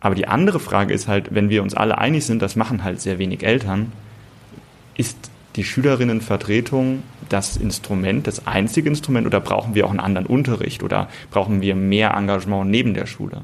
Aber 0.00 0.14
die 0.14 0.26
andere 0.26 0.58
Frage 0.58 0.92
ist 0.92 1.06
halt, 1.06 1.34
wenn 1.34 1.48
wir 1.48 1.62
uns 1.62 1.74
alle 1.74 1.98
einig 1.98 2.26
sind, 2.26 2.42
das 2.42 2.56
machen 2.56 2.82
halt 2.82 3.00
sehr 3.00 3.18
wenig 3.18 3.44
Eltern, 3.44 3.92
ist 4.96 5.30
die 5.56 5.64
Schülerinnenvertretung 5.64 7.02
das 7.28 7.56
Instrument, 7.56 8.26
das 8.26 8.46
einzige 8.46 8.88
Instrument 8.88 9.26
oder 9.26 9.40
brauchen 9.40 9.74
wir 9.74 9.86
auch 9.86 9.90
einen 9.90 10.00
anderen 10.00 10.26
Unterricht 10.26 10.82
oder 10.82 11.08
brauchen 11.30 11.60
wir 11.60 11.74
mehr 11.76 12.14
Engagement 12.14 12.70
neben 12.70 12.94
der 12.94 13.06
Schule? 13.06 13.42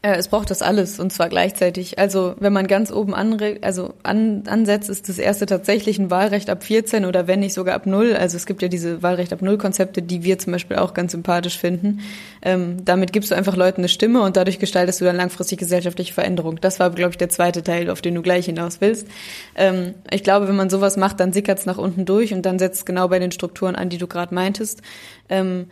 Äh, 0.00 0.14
es 0.16 0.28
braucht 0.28 0.50
das 0.50 0.62
alles 0.62 1.00
und 1.00 1.12
zwar 1.12 1.28
gleichzeitig. 1.28 1.98
Also 1.98 2.34
wenn 2.38 2.52
man 2.52 2.68
ganz 2.68 2.92
oben 2.92 3.14
also 3.14 3.94
an, 4.04 4.44
ansetzt, 4.46 4.88
ist 4.88 5.08
das 5.08 5.18
erste 5.18 5.46
tatsächlich 5.46 5.98
ein 5.98 6.10
Wahlrecht 6.10 6.50
ab 6.50 6.62
14 6.62 7.04
oder 7.04 7.26
wenn 7.26 7.40
nicht 7.40 7.54
sogar 7.54 7.74
ab 7.74 7.86
null. 7.86 8.14
Also 8.14 8.36
es 8.36 8.46
gibt 8.46 8.62
ja 8.62 8.68
diese 8.68 9.02
Wahlrecht 9.02 9.32
ab 9.32 9.42
null 9.42 9.58
Konzepte, 9.58 10.00
die 10.02 10.22
wir 10.22 10.38
zum 10.38 10.52
Beispiel 10.52 10.76
auch 10.76 10.94
ganz 10.94 11.12
sympathisch 11.12 11.58
finden. 11.58 12.00
Ähm, 12.42 12.84
damit 12.84 13.12
gibst 13.12 13.32
du 13.32 13.34
einfach 13.34 13.56
Leuten 13.56 13.80
eine 13.80 13.88
Stimme 13.88 14.22
und 14.22 14.36
dadurch 14.36 14.60
gestaltest 14.60 15.00
du 15.00 15.04
dann 15.04 15.16
langfristig 15.16 15.58
gesellschaftliche 15.58 16.14
Veränderung. 16.14 16.60
Das 16.60 16.78
war, 16.78 16.90
glaube 16.90 17.10
ich, 17.10 17.18
der 17.18 17.28
zweite 17.28 17.64
Teil, 17.64 17.90
auf 17.90 18.00
den 18.00 18.14
du 18.14 18.22
gleich 18.22 18.46
hinaus 18.46 18.80
willst. 18.80 19.08
Ähm, 19.56 19.94
ich 20.12 20.22
glaube, 20.22 20.46
wenn 20.46 20.56
man 20.56 20.70
sowas 20.70 20.96
macht, 20.96 21.18
dann 21.18 21.32
sickert 21.32 21.58
es 21.58 21.66
nach 21.66 21.78
unten 21.78 22.04
durch 22.04 22.32
und 22.32 22.42
dann 22.42 22.60
setzt 22.60 22.78
es 22.78 22.84
genau 22.84 23.08
bei 23.08 23.18
den 23.18 23.32
Strukturen 23.32 23.74
an, 23.74 23.88
die 23.88 23.98
du 23.98 24.06
gerade 24.06 24.32
meintest. 24.32 24.80
Ähm, 25.28 25.66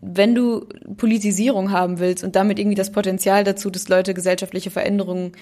wenn 0.00 0.34
du 0.34 0.66
Politisierung 0.96 1.70
haben 1.70 1.98
willst 1.98 2.24
und 2.24 2.36
damit 2.36 2.58
irgendwie 2.58 2.76
das 2.76 2.92
Potenzial 2.92 3.44
dazu, 3.44 3.70
dass 3.70 3.88
Leute 3.88 4.14
gesellschaftliche 4.14 4.70
Veränderungen 4.70 5.32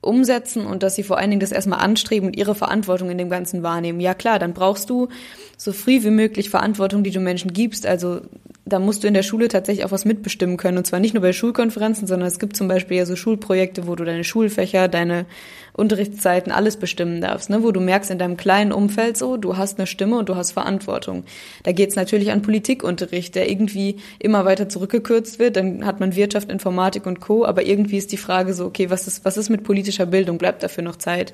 umsetzen 0.00 0.64
und 0.64 0.82
dass 0.82 0.94
sie 0.94 1.02
vor 1.02 1.18
allen 1.18 1.30
Dingen 1.30 1.40
das 1.40 1.52
erstmal 1.52 1.80
anstreben 1.80 2.28
und 2.28 2.36
ihre 2.36 2.54
Verantwortung 2.54 3.10
in 3.10 3.18
dem 3.18 3.30
Ganzen 3.30 3.62
wahrnehmen. 3.62 4.00
Ja 4.00 4.14
klar, 4.14 4.38
dann 4.38 4.54
brauchst 4.54 4.90
du 4.90 5.08
so 5.56 5.72
früh 5.72 6.02
wie 6.04 6.10
möglich 6.10 6.50
Verantwortung, 6.50 7.02
die 7.02 7.10
du 7.10 7.20
Menschen 7.20 7.52
gibst. 7.52 7.84
Also 7.84 8.20
da 8.68 8.78
musst 8.78 9.02
du 9.02 9.08
in 9.08 9.14
der 9.14 9.22
Schule 9.22 9.48
tatsächlich 9.48 9.84
auch 9.84 9.90
was 9.90 10.04
mitbestimmen 10.04 10.56
können. 10.56 10.78
Und 10.78 10.86
zwar 10.86 11.00
nicht 11.00 11.14
nur 11.14 11.22
bei 11.22 11.32
Schulkonferenzen, 11.32 12.06
sondern 12.06 12.28
es 12.28 12.38
gibt 12.38 12.56
zum 12.56 12.68
Beispiel 12.68 12.98
ja 12.98 13.06
so 13.06 13.16
Schulprojekte, 13.16 13.86
wo 13.86 13.94
du 13.94 14.04
deine 14.04 14.24
Schulfächer, 14.24 14.88
deine 14.88 15.26
Unterrichtszeiten, 15.72 16.52
alles 16.52 16.76
bestimmen 16.76 17.20
darfst, 17.20 17.50
ne? 17.50 17.62
wo 17.62 17.70
du 17.70 17.80
merkst 17.80 18.10
in 18.10 18.18
deinem 18.18 18.36
kleinen 18.36 18.72
Umfeld 18.72 19.16
so, 19.16 19.36
du 19.36 19.56
hast 19.56 19.78
eine 19.78 19.86
Stimme 19.86 20.18
und 20.18 20.28
du 20.28 20.36
hast 20.36 20.52
Verantwortung. 20.52 21.24
Da 21.62 21.72
geht's 21.72 21.96
natürlich 21.96 22.30
an 22.30 22.42
Politikunterricht, 22.42 23.34
der 23.34 23.50
irgendwie 23.50 23.96
immer 24.18 24.44
weiter 24.44 24.68
zurückgekürzt 24.68 25.38
wird. 25.38 25.56
Dann 25.56 25.86
hat 25.86 26.00
man 26.00 26.16
Wirtschaft, 26.16 26.50
Informatik 26.50 27.06
und 27.06 27.20
Co. 27.20 27.44
Aber 27.44 27.64
irgendwie 27.64 27.98
ist 27.98 28.12
die 28.12 28.16
Frage 28.16 28.54
so, 28.54 28.66
okay, 28.66 28.90
was 28.90 29.06
ist, 29.06 29.24
was 29.24 29.36
ist 29.36 29.50
mit 29.50 29.64
politischer 29.64 30.06
Bildung? 30.06 30.38
Bleibt 30.38 30.62
dafür 30.62 30.82
noch 30.84 30.96
Zeit? 30.96 31.32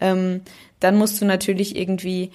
Ähm, 0.00 0.40
dann 0.80 0.96
musst 0.96 1.20
du 1.20 1.24
natürlich 1.24 1.76
irgendwie 1.76 2.30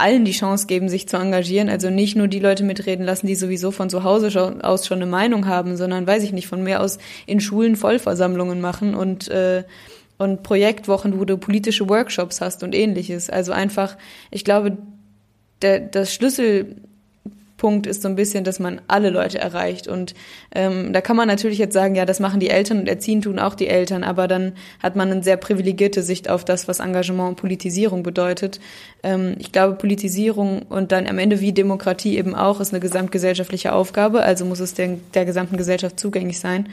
allen 0.00 0.24
die 0.24 0.32
Chance 0.32 0.66
geben, 0.66 0.88
sich 0.88 1.08
zu 1.08 1.16
engagieren. 1.16 1.68
Also 1.68 1.90
nicht 1.90 2.16
nur 2.16 2.28
die 2.28 2.40
Leute 2.40 2.64
mitreden 2.64 3.04
lassen, 3.04 3.26
die 3.26 3.34
sowieso 3.34 3.70
von 3.70 3.90
zu 3.90 4.04
Hause 4.04 4.58
aus 4.62 4.86
schon 4.86 4.98
eine 4.98 5.10
Meinung 5.10 5.46
haben, 5.46 5.76
sondern, 5.76 6.06
weiß 6.06 6.22
ich 6.22 6.32
nicht, 6.32 6.46
von 6.46 6.62
mehr 6.62 6.82
aus 6.82 6.98
in 7.26 7.40
Schulen 7.40 7.76
Vollversammlungen 7.76 8.60
machen 8.60 8.94
und, 8.94 9.28
äh, 9.28 9.64
und 10.18 10.42
Projektwochen, 10.42 11.18
wo 11.18 11.24
du 11.24 11.38
politische 11.38 11.88
Workshops 11.88 12.40
hast 12.40 12.62
und 12.62 12.74
ähnliches. 12.74 13.30
Also 13.30 13.52
einfach, 13.52 13.96
ich 14.30 14.44
glaube, 14.44 14.78
der, 15.62 15.80
das 15.80 16.14
Schlüssel 16.14 16.79
Punkt 17.60 17.86
ist 17.86 18.00
so 18.00 18.08
ein 18.08 18.16
bisschen, 18.16 18.42
dass 18.42 18.58
man 18.58 18.80
alle 18.88 19.10
Leute 19.10 19.38
erreicht. 19.38 19.86
Und 19.86 20.14
ähm, 20.54 20.94
da 20.94 21.02
kann 21.02 21.14
man 21.14 21.28
natürlich 21.28 21.58
jetzt 21.58 21.74
sagen, 21.74 21.94
ja, 21.94 22.06
das 22.06 22.18
machen 22.18 22.40
die 22.40 22.48
Eltern 22.48 22.78
und 22.78 22.88
erziehen 22.88 23.20
tun 23.20 23.38
auch 23.38 23.54
die 23.54 23.68
Eltern, 23.68 24.02
aber 24.02 24.26
dann 24.28 24.54
hat 24.82 24.96
man 24.96 25.10
eine 25.12 25.22
sehr 25.22 25.36
privilegierte 25.36 26.02
Sicht 26.02 26.30
auf 26.30 26.42
das, 26.42 26.68
was 26.68 26.80
Engagement 26.80 27.28
und 27.28 27.36
Politisierung 27.36 28.02
bedeutet. 28.02 28.60
Ähm, 29.02 29.34
ich 29.38 29.52
glaube, 29.52 29.74
Politisierung 29.74 30.62
und 30.70 30.90
dann 30.90 31.06
am 31.06 31.18
Ende 31.18 31.40
wie 31.40 31.52
Demokratie 31.52 32.16
eben 32.16 32.34
auch 32.34 32.60
ist 32.60 32.72
eine 32.72 32.80
gesamtgesellschaftliche 32.80 33.74
Aufgabe, 33.74 34.22
also 34.22 34.46
muss 34.46 34.60
es 34.60 34.72
der, 34.72 34.96
der 35.12 35.26
gesamten 35.26 35.58
Gesellschaft 35.58 36.00
zugänglich 36.00 36.40
sein. 36.40 36.66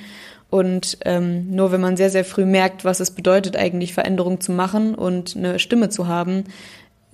Und 0.49 0.99
ähm, 1.03 1.53
nur 1.53 1.73
wenn 1.73 1.81
man 1.81 1.97
sehr, 1.97 2.09
sehr 2.09 2.23
früh 2.23 2.45
merkt, 2.45 2.85
was 2.85 3.01
es 3.01 3.11
bedeutet, 3.11 3.57
eigentlich 3.57 3.93
Veränderungen 3.93 4.39
zu 4.39 4.53
machen 4.53 4.95
und 4.95 5.35
eine 5.35 5.59
Stimme 5.59 5.89
zu 5.89 6.07
haben, 6.07 6.45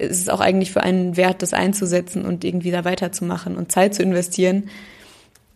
ist 0.04 0.22
es 0.22 0.30
auch 0.30 0.40
eigentlich 0.40 0.72
für 0.72 0.84
einen 0.84 1.18
wert, 1.18 1.42
das 1.42 1.54
einzusetzen 1.54 2.26
und 2.26 2.44
irgendwie 2.44 2.72
da 2.72 2.86
weiterzumachen 2.86 3.58
und 3.58 3.72
Zeit 3.72 3.96
zu 3.96 4.04
investieren. 4.04 4.70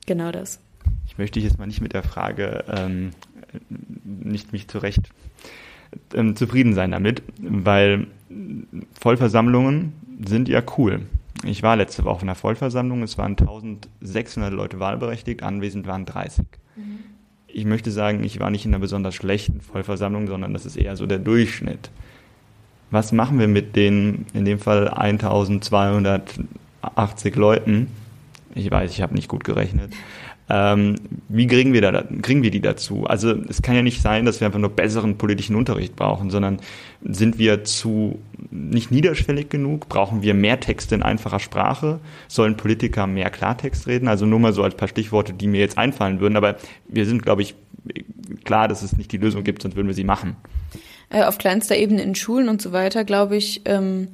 Genau 0.05 0.31
das. 0.31 0.59
Ich 1.07 1.17
möchte 1.17 1.39
jetzt 1.39 1.57
mal 1.57 1.67
nicht 1.67 1.81
mit 1.81 1.93
der 1.93 2.03
Frage, 2.03 2.63
ähm, 2.69 3.11
nicht 4.03 4.53
mich 4.53 4.67
zurecht 4.67 5.09
ähm, 6.13 6.35
zufrieden 6.35 6.73
sein 6.73 6.91
damit, 6.91 7.23
weil 7.39 8.07
Vollversammlungen 8.99 9.93
sind 10.25 10.49
ja 10.49 10.61
cool. 10.77 11.01
Ich 11.43 11.63
war 11.63 11.75
letzte 11.75 12.03
Woche 12.03 12.23
in 12.23 12.29
einer 12.29 12.35
Vollversammlung, 12.35 13.03
es 13.03 13.17
waren 13.17 13.37
1600 13.37 14.51
Leute 14.51 14.79
wahlberechtigt, 14.79 15.43
anwesend 15.43 15.85
waren 15.87 16.05
30. 16.05 16.45
Mhm. 16.75 16.99
Ich 17.47 17.65
möchte 17.65 17.91
sagen, 17.91 18.23
ich 18.23 18.39
war 18.39 18.49
nicht 18.49 18.65
in 18.65 18.71
einer 18.73 18.81
besonders 18.81 19.15
schlechten 19.15 19.61
Vollversammlung, 19.61 20.27
sondern 20.27 20.53
das 20.53 20.65
ist 20.65 20.75
eher 20.75 20.95
so 20.95 21.05
der 21.05 21.19
Durchschnitt 21.19 21.89
was 22.91 23.11
machen 23.11 23.39
wir 23.39 23.47
mit 23.47 23.75
den, 23.75 24.27
in 24.33 24.45
dem 24.45 24.59
Fall 24.59 24.87
1280 24.87 27.35
Leuten? 27.35 27.87
Ich 28.55 28.71
weiß, 28.71 28.91
ich 28.91 29.01
habe 29.01 29.13
nicht 29.13 29.27
gut 29.27 29.43
gerechnet. 29.43 29.91
Ähm, 30.49 30.95
wie 31.27 31.45
kriegen 31.45 31.73
wir, 31.73 31.81
da, 31.81 32.05
kriegen 32.21 32.41
wir 32.41 32.51
die 32.51 32.61
dazu? 32.61 33.05
Also 33.05 33.35
es 33.49 33.61
kann 33.61 33.75
ja 33.75 33.81
nicht 33.81 34.01
sein, 34.01 34.23
dass 34.23 34.39
wir 34.39 34.47
einfach 34.47 34.61
nur 34.61 34.69
besseren 34.69 35.17
politischen 35.17 35.57
Unterricht 35.57 35.97
brauchen, 35.97 36.29
sondern 36.29 36.59
sind 37.03 37.37
wir 37.37 37.65
zu 37.65 38.19
nicht 38.49 38.89
niederschwellig 38.89 39.49
genug? 39.49 39.89
Brauchen 39.89 40.21
wir 40.21 40.33
mehr 40.33 40.61
Texte 40.61 40.95
in 40.95 41.03
einfacher 41.03 41.39
Sprache? 41.39 41.99
Sollen 42.29 42.55
Politiker 42.55 43.07
mehr 43.07 43.29
Klartext 43.29 43.87
reden? 43.87 44.07
Also 44.07 44.25
nur 44.25 44.39
mal 44.39 44.53
so 44.53 44.63
als 44.63 44.75
paar 44.75 44.87
Stichworte, 44.87 45.33
die 45.33 45.47
mir 45.47 45.59
jetzt 45.59 45.77
einfallen 45.77 46.21
würden. 46.21 46.37
Aber 46.37 46.55
wir 46.87 47.05
sind, 47.05 47.23
glaube 47.23 47.41
ich, 47.41 47.53
klar, 48.45 48.69
dass 48.69 48.83
es 48.83 48.95
nicht 48.95 49.11
die 49.11 49.17
Lösung 49.17 49.43
gibt, 49.43 49.63
sonst 49.63 49.75
würden 49.75 49.87
wir 49.87 49.93
sie 49.93 50.05
machen 50.05 50.37
äh, 51.09 51.23
auf 51.23 51.37
kleinster 51.37 51.75
Ebene 51.75 52.01
in 52.01 52.15
Schulen 52.15 52.49
und 52.49 52.61
so 52.61 52.71
weiter, 52.71 53.03
glaube 53.03 53.37
ich, 53.37 53.61
ähm, 53.65 54.09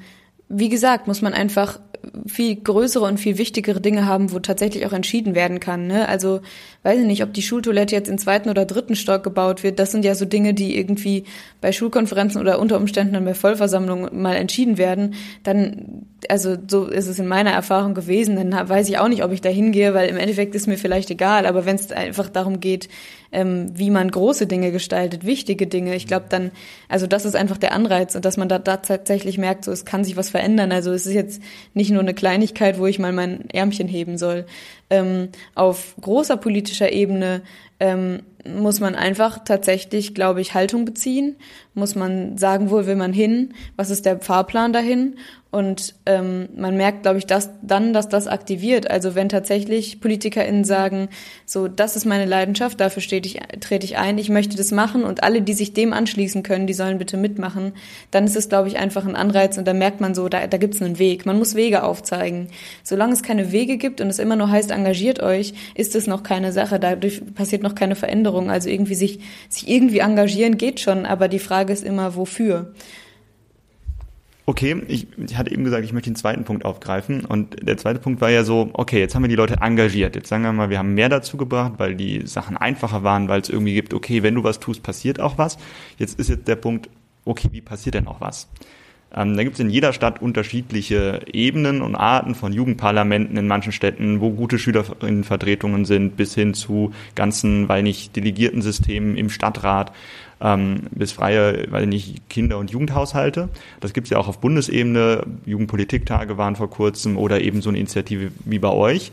wie 0.49 0.69
gesagt, 0.69 1.08
muss 1.08 1.21
man 1.21 1.34
einfach 1.34 1.79
viel 2.27 2.56
größere 2.56 3.06
und 3.06 3.19
viel 3.19 3.38
wichtigere 3.38 3.79
Dinge 3.79 4.06
haben, 4.06 4.32
wo 4.32 4.39
tatsächlich 4.39 4.86
auch 4.86 4.93
entschieden 4.93 5.36
werden 5.36 5.60
kann. 5.60 5.88
Ne? 5.88 6.08
Also 6.08 6.41
weiß 6.84 6.99
ich 6.99 7.06
nicht, 7.06 7.23
ob 7.23 7.34
die 7.34 7.41
Schultoilette 7.41 7.95
jetzt 7.95 8.10
im 8.10 8.17
zweiten 8.17 8.49
oder 8.49 8.65
dritten 8.65 8.95
Stock 8.95 9.23
gebaut 9.23 9.63
wird. 9.63 9.79
Das 9.79 9.91
sind 9.91 10.03
ja 10.03 10.15
so 10.15 10.25
Dinge, 10.25 10.53
die 10.53 10.77
irgendwie 10.77 11.23
bei 11.62 11.71
Schulkonferenzen 11.71 12.41
oder 12.41 12.60
unter 12.60 12.77
Umständen 12.77 13.13
dann 13.13 13.25
bei 13.25 13.34
Vollversammlungen 13.34 14.21
mal 14.21 14.36
entschieden 14.36 14.77
werden. 14.77 15.15
Dann, 15.43 16.06
also 16.30 16.58
so 16.68 16.86
ist 16.86 17.08
es 17.08 17.20
in 17.20 17.28
meiner 17.28 17.52
Erfahrung 17.52 17.94
gewesen. 17.94 18.36
Dann 18.36 18.70
weiß 18.70 18.90
ich 18.90 18.98
auch 19.00 19.08
nicht, 19.08 19.24
ob 19.24 19.32
ich 19.32 19.42
da 19.42 19.50
hingehe, 19.50 19.94
weil 19.94 20.10
im 20.10 20.18
Endeffekt 20.18 20.56
ist 20.56 20.68
mir 20.68 20.78
vielleicht 20.78 21.10
egal. 21.10 21.46
Aber 21.46 21.66
wenn 21.66 21.76
es 21.76 21.92
einfach 21.92 22.30
darum 22.30 22.60
geht, 22.60 22.90
ähm, 23.32 23.72
wie 23.74 23.90
man 23.90 24.12
große 24.12 24.48
Dinge 24.48 24.72
gestaltet, 24.72 25.26
wichtige 25.26 25.68
Dinge. 25.68 25.96
Ich 25.96 26.08
glaube 26.08 26.26
dann, 26.30 26.52
also 26.88 27.08
das 27.08 27.26
ist 27.26 27.36
einfach 27.36 27.58
der 27.58 27.74
Anreiz 27.74 28.16
und 28.16 28.26
dass 28.26 28.38
man 28.38 28.48
da, 28.48 28.60
da 28.60 28.78
tatsächlich 28.78 29.38
merkt, 29.38 29.66
so 29.66 29.72
es 29.72 29.86
kann 29.86 30.04
sich 30.04 30.16
was 30.16 30.30
verändern. 30.30 30.72
Also 30.72 30.92
es 30.92 31.06
ist 31.06 31.14
jetzt 31.14 31.42
nicht 31.74 31.92
nur 31.92 32.02
eine 32.02 32.14
Kleinigkeit, 32.14 32.80
wo 32.80 32.86
ich 32.86 33.00
mal 33.00 33.12
mein 33.12 33.50
Ärmchen 33.50 33.88
heben 33.88 34.18
soll. 34.18 34.46
Ähm, 34.90 35.30
auf 35.56 35.96
großer 36.00 36.38
politischer 36.38 36.92
Ebene 36.92 37.42
ähm, 37.80 38.22
muss 38.45 38.79
man 38.79 38.95
einfach 38.95 39.39
tatsächlich, 39.43 40.13
glaube 40.13 40.41
ich, 40.41 40.53
Haltung 40.53 40.86
beziehen, 40.86 41.38
muss 41.73 41.95
man 41.95 42.38
sagen, 42.38 42.69
wo 42.69 42.86
will 42.86 42.95
man 42.95 43.13
hin, 43.13 43.53
was 43.75 43.89
ist 43.89 44.06
der 44.06 44.19
Fahrplan 44.19 44.73
dahin 44.73 45.15
und 45.53 45.93
ähm, 46.08 46.49
man 46.56 46.75
merkt, 46.77 47.03
glaube 47.03 47.19
ich, 47.19 47.27
dass 47.27 47.51
dann, 47.62 47.93
dass 47.93 48.10
das 48.10 48.25
aktiviert. 48.25 48.89
Also 48.89 49.13
wenn 49.13 49.29
tatsächlich 49.29 50.01
PolitikerInnen 50.01 50.63
sagen, 50.63 51.10
so, 51.45 51.67
das 51.67 51.95
ist 51.95 52.06
meine 52.06 52.25
Leidenschaft, 52.25 52.82
dafür 52.82 53.03
stehe 53.03 53.21
ich, 53.23 53.39
trete 53.60 53.86
ich 53.86 53.99
ein, 53.99 54.17
ich 54.17 54.29
möchte 54.29 54.58
das 54.58 54.71
machen 54.71 55.03
und 55.03 55.21
alle, 55.21 55.43
die 55.43 55.53
sich 55.53 55.75
dem 55.75 55.93
anschließen 55.93 56.41
können, 56.41 56.65
die 56.65 56.73
sollen 56.73 56.97
bitte 56.97 57.17
mitmachen, 57.17 57.73
dann 58.10 58.25
ist 58.25 58.36
es, 58.36 58.49
glaube 58.49 58.67
ich, 58.67 58.77
einfach 58.77 59.06
ein 59.06 59.15
Anreiz 59.15 59.60
und 59.60 59.67
da 59.67 59.73
merkt 59.73 60.01
man 60.01 60.15
so, 60.15 60.27
da, 60.27 60.47
da 60.47 60.58
gibt 60.58 60.73
es 60.73 60.82
einen 60.82 60.97
Weg. 60.97 61.27
Man 61.27 61.38
muss 61.38 61.53
Wege 61.53 61.84
aufzeigen. 61.84 62.47
Solange 62.82 63.13
es 63.13 63.21
keine 63.21 63.51
Wege 63.51 63.77
gibt 63.77 64.01
und 64.01 64.08
es 64.08 64.17
immer 64.17 64.36
nur 64.36 64.49
heißt, 64.49 64.71
engagiert 64.71 65.21
euch, 65.21 65.53
ist 65.75 65.95
es 65.95 66.08
noch 66.08 66.23
keine 66.23 66.51
Sache. 66.51 66.79
Dadurch 66.79 67.21
passiert 67.36 67.62
noch 67.62 67.75
keine 67.75 67.93
Veränderung. 67.93 68.33
Also 68.50 68.69
irgendwie 68.69 68.96
sich, 68.96 69.19
sich 69.50 69.67
irgendwie 69.67 70.00
engagieren 70.00 70.58
geht 70.58 70.80
schon, 70.80 71.06
aber 71.06 71.28
die 71.28 71.39
Frage 71.39 71.74
ist 71.74 71.84
immer, 71.84 72.15
wofür. 72.15 72.74
Okay, 74.46 74.82
ich, 74.89 75.08
ich 75.17 75.38
hatte 75.38 75.52
eben 75.52 75.63
gesagt, 75.63 75.86
ich 75.86 75.93
möchte 75.93 76.10
den 76.10 76.17
zweiten 76.17 76.43
Punkt 76.43 76.65
aufgreifen. 76.65 77.24
Und 77.24 77.65
der 77.65 77.78
zweite 77.78 78.00
Punkt 78.00 78.19
war 78.19 78.30
ja 78.30 78.43
so, 78.43 78.69
okay, 78.74 79.00
jetzt 79.00 79.15
haben 79.15 79.24
wir 79.24 79.30
die 79.30 79.36
Leute 79.36 79.58
engagiert. 79.62 80.17
Jetzt 80.17 80.28
sagen 80.28 80.43
wir 80.43 80.52
mal, 80.52 80.69
wir 80.69 80.80
haben 80.80 80.93
mehr 80.96 81.08
dazu 81.08 81.38
gebracht, 81.38 81.74
weil 81.78 81.96
die 81.96 82.28
Sachen 82.28 82.58
einfacher 82.58 83.04
waren, 83.04 83.30
weil 83.30 83.39
es 83.39 83.50
irgendwie 83.50 83.74
gibt, 83.74 83.93
okay, 83.93 84.22
wenn 84.22 84.36
du 84.36 84.43
was 84.43 84.60
tust, 84.60 84.84
passiert 84.84 85.22
auch 85.22 85.38
was. 85.38 85.58
Jetzt 85.98 86.19
ist 86.19 86.30
jetzt 86.30 86.48
der 86.50 86.58
Punkt, 86.58 86.89
okay, 87.24 87.48
wie 87.52 87.62
passiert 87.62 87.96
denn 87.96 88.08
auch 88.08 88.19
was? 88.19 88.50
Ähm, 89.15 89.38
da 89.38 89.43
gibt 89.43 89.56
es 89.56 89.60
in 89.60 89.69
jeder 89.69 89.93
Stadt 89.93 90.21
unterschiedliche 90.21 91.21
Ebenen 91.32 91.82
und 91.82 91.95
Arten 91.95 92.34
von 92.36 92.52
Jugendparlamenten 92.52 93.38
in 93.38 93.47
manchen 93.47 93.71
Städten, 93.71 94.21
wo 94.21 94.32
gute 94.32 94.58
Schülerinnenvertretungen 94.58 95.86
sind, 95.86 96.17
bis 96.17 96.34
hin 96.34 96.54
zu 96.54 96.93
ganzen, 97.15 97.69
weil 97.69 97.84
nicht 97.84 98.15
Delegiertensystemen 98.15 99.15
im 99.15 99.30
Stadtrat 99.30 99.91
ähm, 100.41 100.84
bis 100.91 101.12
freie, 101.12 101.71
weil 101.71 101.86
nicht 101.86 102.28
Kinder- 102.30 102.58
und 102.58 102.71
Jugendhaushalte. 102.71 103.49
Das 103.80 103.93
gibt 103.93 104.08
es 104.08 104.12
ja 104.12 104.17
auch 104.17 104.28
auf 104.28 104.39
Bundesebene. 104.39 105.26
Jugendpolitiktage 105.45 106.38
waren 106.38 106.56
vor 106.56 106.69
kurzem 106.69 107.17
oder 107.17 107.41
eben 107.41 107.62
so 107.62 107.69
eine 107.69 107.78
Initiative 107.78 108.32
wie 108.45 108.60
bei 108.60 108.71
euch. 108.71 109.12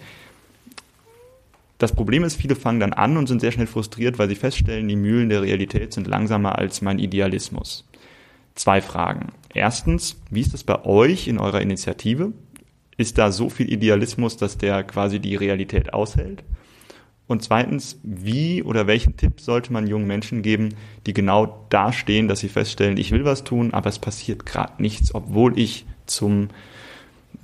Das 1.79 1.93
Problem 1.93 2.25
ist, 2.25 2.37
viele 2.37 2.57
fangen 2.57 2.81
dann 2.81 2.93
an 2.93 3.17
und 3.17 3.27
sind 3.27 3.41
sehr 3.41 3.53
schnell 3.53 3.67
frustriert, 3.67 4.19
weil 4.19 4.29
sie 4.29 4.35
feststellen, 4.35 4.87
die 4.89 4.97
Mühlen 4.97 5.31
der 5.31 5.43
Realität 5.43 5.95
sind 5.95 6.07
langsamer 6.07 6.59
als 6.59 6.83
mein 6.83 6.99
Idealismus. 6.99 7.85
Zwei 8.55 8.83
Fragen. 8.83 9.33
Erstens, 9.55 10.21
wie 10.31 10.41
ist 10.41 10.55
es 10.55 10.65
bei 10.65 10.85
euch 10.85 11.29
in 11.29 11.39
eurer 11.39 11.61
Initiative? 11.61 12.33
Ist 12.97 13.19
da 13.19 13.33
so 13.33 13.49
viel 13.49 13.73
Idealismus, 13.73 14.37
dass 14.37 14.59
der 14.59 14.85
quasi 14.85 15.21
die 15.21 15.37
Realität 15.37 15.93
aushält? 15.93 16.45
Und 17.27 17.43
zweitens, 17.43 17.99
wie 18.03 18.63
oder 18.63 18.87
welchen 18.89 19.17
Tipp 19.17 19.41
sollte 19.41 19.73
man 19.73 19.87
jungen 19.87 20.07
Menschen 20.07 20.43
geben, 20.43 20.71
die 21.07 21.13
genau 21.13 21.65
da 21.71 21.93
stehen, 21.93 22.27
dass 22.27 22.41
sie 22.41 22.49
feststellen, 22.49 22.97
ich 22.97 23.13
will 23.13 23.25
was 23.25 23.45
tun, 23.45 23.73
aber 23.73 23.89
es 23.89 24.01
passiert 24.01 24.45
gerade 24.47 24.83
nichts, 24.83 25.15
obwohl 25.15 25.57
ich 25.57 25.87
zum 26.07 26.49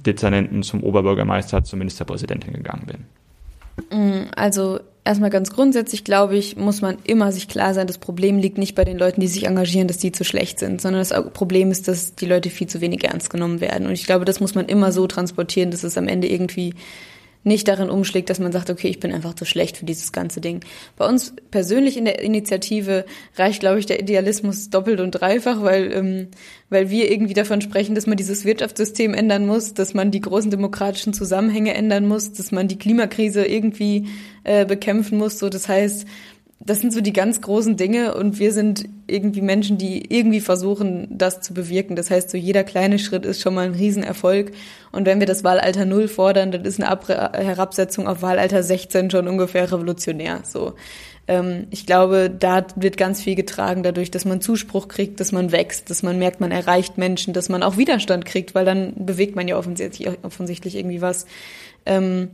Dezernenten, 0.04 0.64
zum 0.64 0.82
Oberbürgermeister, 0.82 1.62
zum 1.62 1.78
Ministerpräsidentin 1.78 2.52
gegangen 2.52 2.86
bin? 3.90 3.96
Mm, 3.98 4.26
also 4.34 4.80
erstmal 5.06 5.30
ganz 5.30 5.50
grundsätzlich, 5.50 6.04
glaube 6.04 6.36
ich, 6.36 6.56
muss 6.56 6.82
man 6.82 6.98
immer 7.04 7.32
sich 7.32 7.48
klar 7.48 7.72
sein, 7.72 7.86
das 7.86 7.98
Problem 7.98 8.38
liegt 8.38 8.58
nicht 8.58 8.74
bei 8.74 8.84
den 8.84 8.98
Leuten, 8.98 9.20
die 9.20 9.28
sich 9.28 9.46
engagieren, 9.46 9.88
dass 9.88 9.98
die 9.98 10.12
zu 10.12 10.24
schlecht 10.24 10.58
sind, 10.58 10.80
sondern 10.80 11.00
das 11.00 11.14
Problem 11.32 11.70
ist, 11.70 11.88
dass 11.88 12.14
die 12.14 12.26
Leute 12.26 12.50
viel 12.50 12.66
zu 12.66 12.80
wenig 12.80 13.04
ernst 13.04 13.30
genommen 13.30 13.60
werden. 13.60 13.86
Und 13.86 13.92
ich 13.92 14.06
glaube, 14.06 14.24
das 14.24 14.40
muss 14.40 14.54
man 14.54 14.66
immer 14.66 14.92
so 14.92 15.06
transportieren, 15.06 15.70
dass 15.70 15.84
es 15.84 15.96
am 15.96 16.08
Ende 16.08 16.28
irgendwie 16.28 16.74
nicht 17.46 17.68
darin 17.68 17.90
umschlägt, 17.90 18.28
dass 18.28 18.40
man 18.40 18.50
sagt, 18.50 18.70
okay, 18.70 18.88
ich 18.88 18.98
bin 18.98 19.12
einfach 19.12 19.34
zu 19.34 19.44
schlecht 19.44 19.76
für 19.76 19.86
dieses 19.86 20.10
ganze 20.10 20.40
Ding. 20.40 20.60
Bei 20.96 21.06
uns 21.06 21.32
persönlich 21.52 21.96
in 21.96 22.04
der 22.04 22.20
Initiative 22.20 23.04
reicht, 23.36 23.60
glaube 23.60 23.78
ich, 23.78 23.86
der 23.86 24.00
Idealismus 24.00 24.68
doppelt 24.68 24.98
und 24.98 25.12
dreifach, 25.12 25.62
weil, 25.62 25.92
ähm, 25.92 26.28
weil 26.70 26.90
wir 26.90 27.08
irgendwie 27.10 27.34
davon 27.34 27.60
sprechen, 27.60 27.94
dass 27.94 28.08
man 28.08 28.16
dieses 28.16 28.44
Wirtschaftssystem 28.44 29.14
ändern 29.14 29.46
muss, 29.46 29.74
dass 29.74 29.94
man 29.94 30.10
die 30.10 30.20
großen 30.20 30.50
demokratischen 30.50 31.12
Zusammenhänge 31.12 31.72
ändern 31.74 32.08
muss, 32.08 32.32
dass 32.32 32.50
man 32.50 32.66
die 32.66 32.78
Klimakrise 32.78 33.46
irgendwie 33.46 34.08
äh, 34.42 34.66
bekämpfen 34.66 35.16
muss. 35.16 35.38
So, 35.38 35.48
das 35.48 35.68
heißt, 35.68 36.04
das 36.58 36.80
sind 36.80 36.92
so 36.92 37.00
die 37.00 37.12
ganz 37.12 37.40
großen 37.42 37.76
Dinge 37.76 38.14
und 38.14 38.38
wir 38.38 38.52
sind 38.52 38.88
irgendwie 39.06 39.42
Menschen, 39.42 39.76
die 39.78 40.12
irgendwie 40.12 40.40
versuchen, 40.40 41.06
das 41.10 41.40
zu 41.40 41.54
bewirken. 41.54 41.96
Das 41.96 42.10
heißt, 42.10 42.30
so 42.30 42.38
jeder 42.38 42.64
kleine 42.64 42.98
Schritt 42.98 43.26
ist 43.26 43.42
schon 43.42 43.54
mal 43.54 43.66
ein 43.66 43.74
Riesenerfolg. 43.74 44.52
Und 44.90 45.06
wenn 45.06 45.20
wir 45.20 45.26
das 45.26 45.44
Wahlalter 45.44 45.84
Null 45.84 46.08
fordern, 46.08 46.50
dann 46.50 46.64
ist 46.64 46.80
eine 46.80 46.88
Ab 46.88 47.08
Herabsetzung 47.08 48.08
auf 48.08 48.22
Wahlalter 48.22 48.62
16 48.62 49.10
schon 49.10 49.28
ungefähr 49.28 49.70
revolutionär. 49.70 50.40
So. 50.44 50.74
Ähm, 51.28 51.66
ich 51.70 51.86
glaube, 51.86 52.30
da 52.30 52.66
wird 52.74 52.96
ganz 52.96 53.22
viel 53.22 53.34
getragen 53.34 53.82
dadurch, 53.82 54.10
dass 54.10 54.24
man 54.24 54.40
Zuspruch 54.40 54.88
kriegt, 54.88 55.20
dass 55.20 55.32
man 55.32 55.52
wächst, 55.52 55.90
dass 55.90 56.02
man 56.02 56.18
merkt, 56.18 56.40
man 56.40 56.52
erreicht 56.52 56.98
Menschen, 56.98 57.34
dass 57.34 57.48
man 57.48 57.62
auch 57.62 57.76
Widerstand 57.76 58.24
kriegt, 58.24 58.54
weil 58.54 58.64
dann 58.64 58.94
bewegt 58.96 59.36
man 59.36 59.46
ja 59.46 59.58
offensichtlich, 59.58 60.08
offensichtlich 60.22 60.76
irgendwie 60.76 61.02
was. 61.02 61.26
Ähm, 61.84 62.30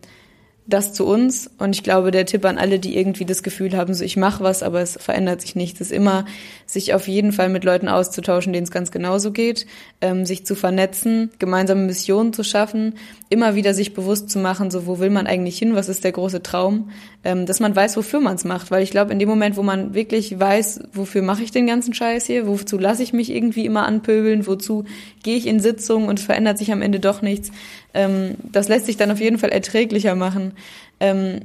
das 0.66 0.92
zu 0.92 1.06
uns. 1.06 1.50
Und 1.58 1.74
ich 1.74 1.82
glaube, 1.82 2.10
der 2.10 2.26
Tipp 2.26 2.44
an 2.44 2.58
alle, 2.58 2.78
die 2.78 2.96
irgendwie 2.96 3.24
das 3.24 3.42
Gefühl 3.42 3.76
haben, 3.76 3.94
so 3.94 4.04
ich 4.04 4.16
mache 4.16 4.44
was, 4.44 4.62
aber 4.62 4.80
es 4.80 4.96
verändert 5.00 5.40
sich 5.40 5.56
nichts, 5.56 5.80
ist 5.80 5.92
immer, 5.92 6.24
sich 6.66 6.94
auf 6.94 7.08
jeden 7.08 7.32
Fall 7.32 7.48
mit 7.48 7.64
Leuten 7.64 7.88
auszutauschen, 7.88 8.52
denen 8.52 8.64
es 8.64 8.70
ganz 8.70 8.90
genauso 8.90 9.32
geht, 9.32 9.66
ähm, 10.00 10.24
sich 10.24 10.46
zu 10.46 10.54
vernetzen, 10.54 11.30
gemeinsame 11.38 11.82
Missionen 11.82 12.32
zu 12.32 12.44
schaffen, 12.44 12.94
immer 13.28 13.54
wieder 13.54 13.74
sich 13.74 13.94
bewusst 13.94 14.30
zu 14.30 14.38
machen, 14.38 14.70
so 14.70 14.86
wo 14.86 14.98
will 14.98 15.10
man 15.10 15.26
eigentlich 15.26 15.58
hin, 15.58 15.74
was 15.74 15.88
ist 15.88 16.04
der 16.04 16.12
große 16.12 16.42
Traum, 16.42 16.90
ähm, 17.24 17.46
dass 17.46 17.60
man 17.60 17.74
weiß, 17.74 17.96
wofür 17.96 18.20
man 18.20 18.34
es 18.34 18.44
macht. 18.44 18.70
Weil 18.70 18.82
ich 18.82 18.90
glaube, 18.90 19.12
in 19.12 19.18
dem 19.18 19.28
Moment, 19.28 19.56
wo 19.56 19.62
man 19.62 19.94
wirklich 19.94 20.38
weiß, 20.38 20.80
wofür 20.92 21.22
mache 21.22 21.42
ich 21.42 21.50
den 21.50 21.66
ganzen 21.66 21.94
Scheiß 21.94 22.26
hier, 22.26 22.46
wozu 22.46 22.78
lasse 22.78 23.02
ich 23.02 23.12
mich 23.12 23.30
irgendwie 23.30 23.64
immer 23.64 23.86
anpöbeln, 23.86 24.46
wozu 24.46 24.84
gehe 25.22 25.36
ich 25.36 25.46
in 25.46 25.60
Sitzungen 25.60 26.08
und 26.08 26.20
verändert 26.20 26.58
sich 26.58 26.72
am 26.72 26.82
Ende 26.82 27.00
doch 27.00 27.22
nichts, 27.22 27.50
ähm, 27.94 28.34
das 28.50 28.68
lässt 28.68 28.86
sich 28.86 28.96
dann 28.96 29.10
auf 29.10 29.20
jeden 29.20 29.38
Fall 29.38 29.50
erträglicher 29.50 30.14
machen. 30.14 30.52
Ähm, 31.00 31.40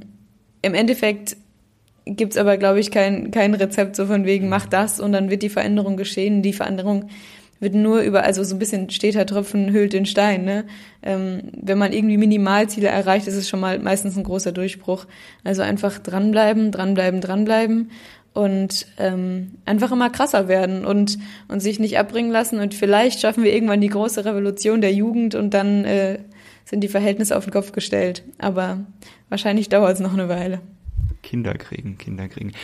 Im 0.61 0.73
Endeffekt 0.73 1.37
gibt's 2.05 2.37
aber, 2.37 2.57
glaube 2.57 2.79
ich, 2.79 2.91
kein, 2.91 3.31
kein 3.31 3.53
Rezept 3.53 3.95
so 3.95 4.05
von 4.05 4.25
wegen, 4.25 4.49
mach 4.49 4.65
das 4.65 4.99
und 4.99 5.11
dann 5.11 5.29
wird 5.29 5.43
die 5.43 5.49
Veränderung 5.49 5.97
geschehen. 5.97 6.41
Die 6.41 6.53
Veränderung 6.53 7.09
wird 7.59 7.73
nur 7.73 8.01
über, 8.01 8.23
also 8.23 8.43
so 8.43 8.55
ein 8.55 8.59
bisschen 8.59 8.89
steter 8.89 9.25
Tropfen 9.25 9.71
hüllt 9.71 9.93
den 9.93 10.05
Stein. 10.05 10.45
Ne? 10.45 10.65
Ähm, 11.03 11.43
wenn 11.53 11.77
man 11.77 11.93
irgendwie 11.93 12.17
Minimalziele 12.17 12.87
erreicht, 12.87 13.27
ist 13.27 13.35
es 13.35 13.49
schon 13.49 13.59
mal 13.59 13.79
meistens 13.79 14.17
ein 14.17 14.23
großer 14.23 14.51
Durchbruch. 14.51 15.05
Also 15.43 15.61
einfach 15.61 15.97
dranbleiben, 15.99 16.71
dranbleiben, 16.71 17.21
dranbleiben 17.21 17.91
und 18.33 18.85
ähm, 18.99 19.53
einfach 19.65 19.91
immer 19.91 20.11
krasser 20.11 20.47
werden 20.47 20.85
und, 20.85 21.17
und 21.47 21.59
sich 21.59 21.79
nicht 21.79 21.97
abbringen 21.97 22.31
lassen. 22.31 22.59
Und 22.59 22.75
vielleicht 22.75 23.19
schaffen 23.19 23.43
wir 23.43 23.53
irgendwann 23.53 23.81
die 23.81 23.89
große 23.89 24.25
Revolution 24.25 24.81
der 24.81 24.93
Jugend 24.93 25.33
und 25.33 25.55
dann 25.55 25.85
äh, 25.85 26.19
sind 26.63 26.81
die 26.81 26.87
Verhältnisse 26.87 27.35
auf 27.35 27.45
den 27.45 27.53
Kopf 27.53 27.71
gestellt. 27.71 28.23
Aber 28.37 28.85
wahrscheinlich 29.29 29.69
dauert 29.69 29.93
es 29.93 29.99
noch 29.99 30.13
eine 30.13 30.29
Weile. 30.29 30.61
Kinder 31.27 31.55
kriegen, 31.55 31.97
Kinder 31.97 32.29
kriegen. 32.29 32.53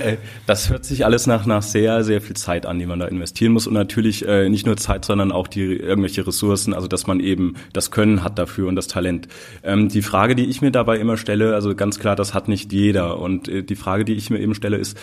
Äh, 0.00 0.16
das 0.46 0.70
hört 0.70 0.84
sich 0.84 1.04
alles 1.04 1.26
nach, 1.26 1.44
nach 1.44 1.62
sehr, 1.62 2.04
sehr 2.04 2.20
viel 2.20 2.36
Zeit 2.36 2.66
an, 2.66 2.78
die 2.78 2.86
man 2.86 3.00
da 3.00 3.06
investieren 3.06 3.52
muss. 3.52 3.66
Und 3.66 3.74
natürlich 3.74 4.26
äh, 4.28 4.48
nicht 4.48 4.64
nur 4.64 4.76
Zeit, 4.76 5.04
sondern 5.04 5.32
auch 5.32 5.48
die 5.48 5.64
irgendwelche 5.76 6.24
Ressourcen, 6.24 6.72
also 6.72 6.86
dass 6.86 7.08
man 7.08 7.18
eben 7.18 7.54
das 7.72 7.90
Können 7.90 8.22
hat 8.22 8.38
dafür 8.38 8.68
und 8.68 8.76
das 8.76 8.86
Talent. 8.86 9.26
Ähm, 9.64 9.88
die 9.88 10.02
Frage, 10.02 10.36
die 10.36 10.44
ich 10.44 10.62
mir 10.62 10.70
dabei 10.70 10.98
immer 10.98 11.16
stelle, 11.16 11.54
also 11.54 11.74
ganz 11.74 11.98
klar, 11.98 12.14
das 12.14 12.32
hat 12.32 12.46
nicht 12.46 12.72
jeder. 12.72 13.18
Und 13.18 13.48
äh, 13.48 13.64
die 13.64 13.74
Frage, 13.74 14.04
die 14.04 14.14
ich 14.14 14.30
mir 14.30 14.38
eben 14.38 14.54
stelle, 14.54 14.76
ist, 14.76 14.96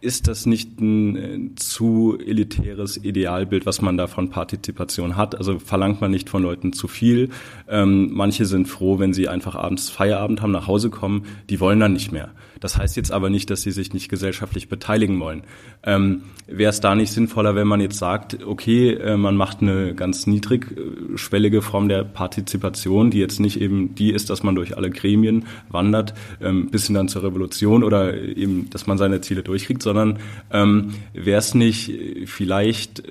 ist 0.00 0.28
das 0.28 0.46
nicht 0.46 0.80
ein 0.80 1.16
äh, 1.16 1.54
zu 1.56 2.18
elitäres 2.18 2.96
Idealbild, 2.96 3.66
was 3.66 3.82
man 3.82 3.96
da 3.96 4.06
von 4.06 4.30
Partizipation 4.30 5.16
hat? 5.16 5.34
Also 5.34 5.58
verlangt 5.58 6.00
man 6.00 6.10
nicht 6.10 6.30
von 6.30 6.42
Leuten 6.42 6.72
zu 6.72 6.88
viel. 6.88 7.30
Ähm, 7.68 8.10
manche 8.12 8.46
sind 8.46 8.66
froh, 8.66 8.98
wenn 8.98 9.12
sie 9.12 9.28
einfach 9.28 9.54
abends 9.54 9.90
Feierabend 9.90 10.42
haben, 10.42 10.52
nach 10.52 10.66
Hause 10.66 10.90
kommen. 10.90 11.26
Die 11.48 11.60
wollen 11.60 11.80
dann 11.80 11.92
nicht 11.92 12.12
mehr. 12.12 12.30
Das 12.60 12.76
heißt 12.76 12.96
jetzt 12.96 13.10
aber 13.10 13.30
nicht, 13.30 13.48
dass 13.50 13.62
sie 13.62 13.70
sich 13.70 13.94
nicht 13.94 14.08
gesellschaftlich 14.10 14.68
beteiligen 14.68 15.18
wollen. 15.18 15.42
Ähm, 15.82 16.22
Wäre 16.46 16.70
es 16.70 16.80
da 16.80 16.94
nicht 16.94 17.12
sinnvoller, 17.12 17.54
wenn 17.54 17.68
man 17.68 17.80
jetzt 17.80 17.98
sagt, 17.98 18.44
okay, 18.44 18.92
äh, 18.94 19.16
man 19.16 19.36
macht 19.36 19.62
eine 19.62 19.94
ganz 19.94 20.26
niedrigschwellige 20.26 21.62
Form 21.62 21.88
der 21.88 22.04
Partizipation, 22.04 23.10
die 23.10 23.18
jetzt 23.18 23.40
nicht 23.40 23.60
eben 23.60 23.94
die 23.94 24.10
ist, 24.10 24.30
dass 24.30 24.42
man 24.42 24.54
durch 24.54 24.76
alle 24.76 24.90
Gremien 24.90 25.46
wandert, 25.70 26.12
ähm, 26.40 26.70
bis 26.70 26.86
hin 26.86 26.94
dann 26.94 27.08
zur 27.08 27.22
Revolution 27.22 27.82
oder 27.82 28.14
eben, 28.14 28.68
dass 28.70 28.86
man 28.86 28.98
seine 28.98 29.20
Ziele 29.20 29.42
durchkriegt, 29.42 29.82
sondern 29.90 30.18
ähm, 30.52 30.92
wäre 31.12 31.40
es 31.40 31.54
nicht 31.54 31.92
vielleicht 32.26 33.02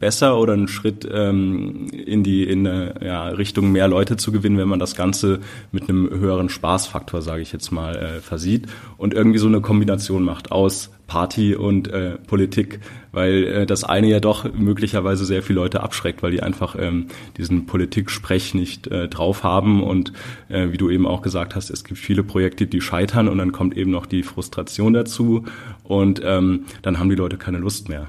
besser 0.00 0.38
oder 0.38 0.54
ein 0.54 0.66
Schritt 0.66 1.08
ähm, 1.10 1.86
in 1.90 2.24
die 2.24 2.42
in 2.42 2.66
eine, 2.66 2.94
ja, 3.00 3.28
Richtung 3.28 3.70
mehr 3.70 3.86
Leute 3.86 4.16
zu 4.16 4.32
gewinnen, 4.32 4.58
wenn 4.58 4.68
man 4.68 4.80
das 4.80 4.96
Ganze 4.96 5.38
mit 5.70 5.88
einem 5.88 6.10
höheren 6.10 6.48
Spaßfaktor, 6.48 7.22
sage 7.22 7.42
ich 7.42 7.52
jetzt 7.52 7.70
mal, 7.70 7.96
äh, 7.96 8.20
versieht 8.20 8.66
und 8.96 9.14
irgendwie 9.14 9.38
so 9.38 9.46
eine 9.46 9.60
Kombination 9.60 10.24
macht 10.24 10.50
aus 10.50 10.90
Party 11.08 11.56
und 11.56 11.88
äh, 11.88 12.18
Politik, 12.18 12.78
weil 13.10 13.44
äh, 13.44 13.66
das 13.66 13.82
eine 13.82 14.06
ja 14.06 14.20
doch 14.20 14.52
möglicherweise 14.52 15.24
sehr 15.24 15.42
viele 15.42 15.58
Leute 15.58 15.82
abschreckt, 15.82 16.22
weil 16.22 16.30
die 16.30 16.42
einfach 16.42 16.76
ähm, 16.78 17.06
diesen 17.36 17.66
Politik-Sprech 17.66 18.54
nicht 18.54 18.86
äh, 18.86 19.08
drauf 19.08 19.42
haben 19.42 19.82
und 19.82 20.12
äh, 20.48 20.70
wie 20.70 20.76
du 20.76 20.90
eben 20.90 21.06
auch 21.06 21.22
gesagt 21.22 21.56
hast, 21.56 21.70
es 21.70 21.82
gibt 21.82 21.98
viele 21.98 22.22
Projekte, 22.22 22.66
die 22.66 22.80
scheitern 22.80 23.28
und 23.28 23.38
dann 23.38 23.50
kommt 23.50 23.76
eben 23.76 23.90
noch 23.90 24.06
die 24.06 24.22
Frustration 24.22 24.92
dazu 24.92 25.44
und 25.82 26.20
ähm, 26.22 26.66
dann 26.82 27.00
haben 27.00 27.08
die 27.08 27.16
Leute 27.16 27.38
keine 27.38 27.58
Lust 27.58 27.88
mehr. 27.88 28.08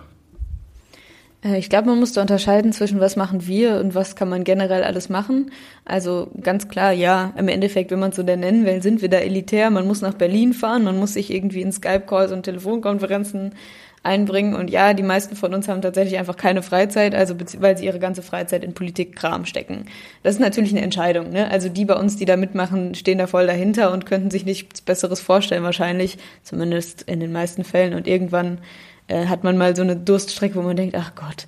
Äh, 1.44 1.58
ich 1.58 1.70
glaube, 1.70 1.88
man 1.90 2.00
muss 2.00 2.14
da 2.14 2.22
unterscheiden 2.22 2.74
zwischen 2.74 3.00
was 3.00 3.16
machen 3.16 3.48
wir 3.48 3.80
und 3.80 3.96
was 3.96 4.16
kann 4.16 4.30
man 4.30 4.44
generell 4.44 4.84
alles 4.84 5.10
machen. 5.10 5.52
Also 5.86 6.30
ganz 6.42 6.68
klar, 6.68 6.92
ja, 6.92 7.34
im 7.38 7.48
Endeffekt, 7.48 7.92
wenn 7.92 8.00
man 8.00 8.12
es 8.12 8.16
so 8.16 8.24
denn 8.24 8.42
nennen 8.42 8.66
will, 8.66 8.82
sind 8.82 9.02
wir 9.02 9.10
da 9.10 9.18
elitär. 9.18 9.70
Man 9.70 9.88
muss 9.88 10.02
nach 10.02 10.14
Berlin 10.14 10.54
fahren, 10.54 10.84
man 10.84 10.98
muss 10.98 11.14
sich 11.14 11.32
irgendwie 11.32 11.62
in 11.62 11.72
Skype-Calls 11.72 12.32
und 12.32 12.44
Telefonkonferenzen 12.44 13.54
einbringen. 14.02 14.56
Und 14.56 14.70
ja, 14.70 14.94
die 14.94 15.04
meisten 15.04 15.36
von 15.36 15.54
uns 15.54 15.68
haben 15.68 15.82
tatsächlich 15.82 16.18
einfach 16.18 16.38
keine 16.38 16.64
Freizeit, 16.64 17.14
also 17.14 17.36
weil 17.58 17.78
sie 17.78 17.86
ihre 17.86 18.00
ganze 18.00 18.22
Freizeit 18.22 18.64
in 18.64 18.74
Politikkram 18.74 19.46
stecken. 19.46 19.86
Das 20.24 20.36
ist 20.36 20.40
natürlich 20.40 20.72
eine 20.72 20.82
Entscheidung. 20.82 21.32
Ne? 21.32 21.52
Also 21.52 21.68
die 21.70 21.86
bei 21.86 21.96
uns, 21.96 22.16
die 22.16 22.26
da 22.26 22.38
mitmachen, 22.38 22.96
stehen 22.96 23.18
da 23.18 23.28
voll 23.28 23.48
dahinter 23.48 23.92
und 23.92 24.06
könnten 24.06 24.32
sich 24.32 24.46
nichts 24.46 24.82
Besseres 24.82 25.20
vorstellen 25.20 25.64
wahrscheinlich, 25.64 26.18
zumindest 26.44 27.02
in 27.04 27.20
den 27.20 27.32
meisten 27.32 27.64
Fällen. 27.66 27.94
Und 27.94 28.08
irgendwann 28.08 28.60
äh, 29.10 29.26
hat 29.28 29.44
man 29.44 29.58
mal 29.58 29.76
so 29.76 29.82
eine 29.82 29.96
Durststrecke, 29.96 30.56
wo 30.56 30.62
man 30.62 30.78
denkt, 30.78 30.96
ach 30.96 31.16
Gott. 31.16 31.48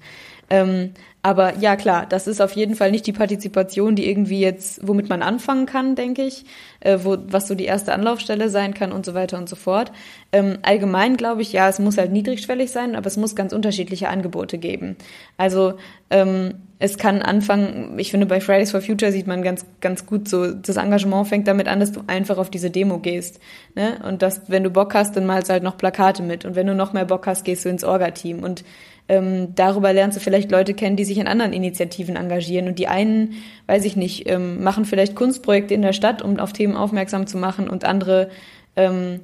Ähm, 0.50 0.92
aber 1.24 1.58
ja, 1.60 1.76
klar, 1.76 2.08
das 2.08 2.26
ist 2.26 2.42
auf 2.42 2.54
jeden 2.54 2.76
Fall 2.76 2.90
nicht 2.90 3.06
die 3.06 3.14
Partizipation, 3.14 3.96
die 3.96 4.10
irgendwie 4.10 4.40
jetzt, 4.40 4.86
womit 4.88 5.08
man 5.08 5.22
anfangen 5.22 5.68
kann, 5.68 5.96
denke 5.96 6.24
ich, 6.24 6.46
äh, 6.80 6.98
wo, 7.04 7.18
was 7.28 7.48
so 7.48 7.54
die 7.54 7.66
erste 7.66 7.94
Anlaufstelle 7.94 8.50
sein 8.50 8.74
kann 8.74 8.92
und 8.92 9.06
so 9.06 9.14
weiter 9.14 9.38
und 9.38 9.48
so 9.48 9.56
fort. 9.56 9.92
Ähm, 10.32 10.58
allgemein 10.64 11.18
glaube 11.18 11.44
ich, 11.44 11.54
ja, 11.54 11.70
es 11.70 11.78
muss 11.78 12.00
halt 12.00 12.12
niedrigschwellig 12.12 12.72
sein, 12.72 12.96
aber 12.96 13.06
es 13.06 13.18
muss 13.18 13.36
ganz 13.36 13.54
unterschiedliche 13.54 14.10
Angebote 14.10 14.58
geben. 14.58 14.96
Also 15.38 15.76
ähm, 16.10 16.56
es 16.80 16.98
kann 16.98 17.22
anfangen, 17.22 18.00
ich 18.00 18.10
finde, 18.10 18.26
bei 18.26 18.42
Fridays 18.42 18.72
for 18.72 18.82
Future 18.82 19.12
sieht 19.12 19.28
man 19.28 19.44
ganz, 19.44 19.64
ganz 19.80 20.08
gut 20.08 20.28
so, 20.28 20.52
das 20.52 20.78
Engagement 20.78 21.28
fängt 21.28 21.48
damit 21.48 21.68
an, 21.68 21.80
dass 21.80 21.92
du 21.92 22.02
einfach 22.08 22.40
auf 22.40 22.50
diese 22.50 22.72
Demo 22.72 22.98
gehst. 22.98 23.40
Ne? 23.76 24.00
Und 24.08 24.24
dass, 24.24 24.50
wenn 24.50 24.64
du 24.64 24.72
Bock 24.72 24.96
hast, 24.96 25.16
dann 25.16 25.28
malst 25.28 25.50
du 25.50 25.54
halt 25.54 25.62
noch 25.62 25.78
Plakate 25.78 26.24
mit. 26.24 26.46
Und 26.46 26.56
wenn 26.56 26.66
du 26.66 26.74
noch 26.74 26.94
mehr 26.94 27.06
Bock 27.06 27.28
hast, 27.28 27.46
gehst 27.46 27.66
du 27.66 27.70
ins 27.70 27.84
Orga-Team. 27.84 28.42
Und 28.42 28.64
ähm, 29.10 29.54
darüber 29.56 29.92
lernst 29.94 30.18
du 30.18 30.22
vielleicht 30.22 30.52
Leute 30.52 30.74
kennen, 30.74 30.96
die 30.96 31.04
sich 31.04 31.18
in 31.18 31.28
anderen 31.28 31.54
Initiativen 31.54 32.16
engagieren. 32.16 32.68
Und 32.68 32.80
die 32.80 32.88
einen, 32.88 33.34
weiß 33.68 33.86
ich 33.86 33.96
nicht, 33.96 34.30
ähm, 34.30 34.64
machen 34.64 34.86
vielleicht 34.86 35.16
Kunstprojekte 35.16 35.74
in 35.74 35.82
der 35.82 35.94
Stadt, 35.94 36.22
um 36.22 36.40
auf 36.40 36.54
Themen 36.54 36.76
aufmerksam 36.76 37.28
zu 37.28 37.38
machen 37.38 37.70
und 37.70 37.84
andere 37.84 38.30
ähm, 38.76 39.20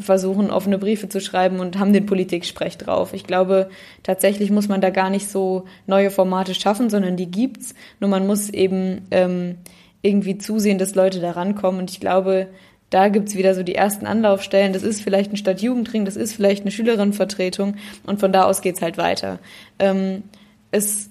versuchen, 0.00 0.50
offene 0.50 0.78
Briefe 0.78 1.08
zu 1.08 1.20
schreiben 1.20 1.60
und 1.60 1.78
haben 1.78 1.92
den 1.92 2.06
Politik-Sprech 2.06 2.78
drauf. 2.78 3.12
Ich 3.12 3.24
glaube, 3.24 3.68
tatsächlich 4.02 4.50
muss 4.50 4.68
man 4.68 4.80
da 4.80 4.90
gar 4.90 5.10
nicht 5.10 5.28
so 5.28 5.64
neue 5.86 6.10
Formate 6.10 6.54
schaffen, 6.54 6.88
sondern 6.88 7.16
die 7.16 7.30
gibt's. 7.30 7.74
Nur 8.00 8.08
man 8.08 8.26
muss 8.26 8.48
eben 8.48 9.02
ähm, 9.10 9.56
irgendwie 10.02 10.38
zusehen, 10.38 10.78
dass 10.78 10.94
Leute 10.94 11.20
da 11.20 11.32
rankommen. 11.32 11.80
Und 11.80 11.90
ich 11.90 12.00
glaube, 12.00 12.48
da 12.90 13.08
gibt's 13.08 13.36
wieder 13.36 13.54
so 13.54 13.62
die 13.62 13.74
ersten 13.74 14.06
Anlaufstellen. 14.06 14.72
Das 14.72 14.82
ist 14.82 15.02
vielleicht 15.02 15.32
ein 15.32 15.36
Stadtjugendring, 15.36 16.04
das 16.04 16.16
ist 16.16 16.34
vielleicht 16.34 16.62
eine 16.62 16.70
Schülerinnenvertretung 16.70 17.76
und 18.06 18.20
von 18.20 18.32
da 18.32 18.44
aus 18.44 18.62
geht's 18.62 18.82
halt 18.82 18.96
weiter. 18.96 19.38
Ähm, 19.78 20.22
es 20.70 21.10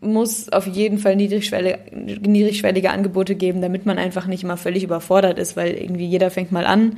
muss 0.00 0.48
auf 0.48 0.66
jeden 0.66 0.98
Fall 0.98 1.16
niedrigschwellige, 1.16 1.78
niedrigschwellige 1.92 2.90
Angebote 2.90 3.34
geben, 3.34 3.60
damit 3.60 3.84
man 3.84 3.98
einfach 3.98 4.26
nicht 4.26 4.42
immer 4.42 4.56
völlig 4.56 4.82
überfordert 4.82 5.38
ist, 5.38 5.56
weil 5.56 5.74
irgendwie 5.74 6.06
jeder 6.06 6.30
fängt 6.30 6.52
mal 6.52 6.64
an 6.64 6.96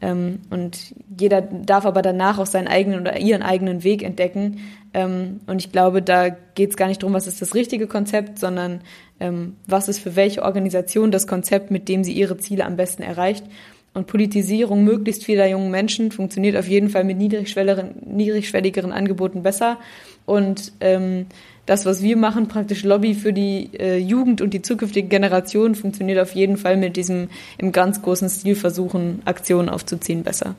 ähm, 0.00 0.40
und 0.50 0.94
jeder 1.18 1.42
darf 1.42 1.84
aber 1.86 2.02
danach 2.02 2.38
auch 2.38 2.46
seinen 2.46 2.68
eigenen 2.68 3.00
oder 3.00 3.18
ihren 3.18 3.42
eigenen 3.42 3.82
Weg 3.82 4.02
entdecken. 4.02 4.60
Ähm, 4.94 5.40
und 5.46 5.58
ich 5.58 5.72
glaube, 5.72 6.00
da 6.00 6.30
geht's 6.30 6.76
gar 6.76 6.86
nicht 6.86 7.02
drum, 7.02 7.12
was 7.12 7.26
ist 7.26 7.42
das 7.42 7.54
richtige 7.54 7.86
Konzept, 7.86 8.38
sondern 8.38 8.80
ähm, 9.20 9.56
was 9.66 9.88
ist 9.88 9.98
für 9.98 10.16
welche 10.16 10.42
Organisation 10.42 11.10
das 11.10 11.26
Konzept, 11.26 11.70
mit 11.70 11.88
dem 11.88 12.04
sie 12.04 12.12
ihre 12.12 12.38
Ziele 12.38 12.64
am 12.64 12.76
besten 12.76 13.02
erreicht. 13.02 13.44
Und 13.92 14.06
Politisierung 14.06 14.82
möglichst 14.82 15.24
vieler 15.24 15.48
jungen 15.48 15.70
Menschen 15.70 16.10
funktioniert 16.10 16.56
auf 16.56 16.66
jeden 16.66 16.88
Fall 16.88 17.04
mit 17.04 17.18
niedrigschwelligeren, 17.18 17.94
niedrigschwelligeren 18.06 18.92
Angeboten 18.92 19.42
besser. 19.42 19.78
Und 20.26 20.72
ähm, 20.80 21.26
das, 21.66 21.86
was 21.86 22.02
wir 22.02 22.16
machen, 22.16 22.48
praktisch 22.48 22.82
Lobby 22.82 23.14
für 23.14 23.32
die 23.32 23.70
äh, 23.78 23.98
Jugend 23.98 24.40
und 24.40 24.52
die 24.52 24.62
zukünftige 24.62 25.08
Generation, 25.08 25.74
funktioniert 25.74 26.18
auf 26.18 26.34
jeden 26.34 26.56
Fall 26.56 26.76
mit 26.76 26.96
diesem 26.96 27.28
im 27.56 27.72
ganz 27.72 28.02
großen 28.02 28.28
Stil 28.28 28.56
versuchen, 28.56 29.22
Aktionen 29.24 29.68
aufzuziehen, 29.68 30.24
besser. 30.24 30.56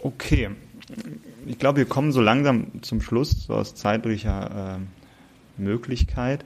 Okay. 0.00 0.48
Ich 1.48 1.58
glaube, 1.58 1.78
wir 1.78 1.86
kommen 1.86 2.12
so 2.12 2.20
langsam 2.20 2.82
zum 2.82 3.00
Schluss, 3.00 3.46
so 3.46 3.54
aus 3.54 3.74
zeitlicher 3.74 4.76
äh 4.76 4.98
Möglichkeit. 5.60 6.44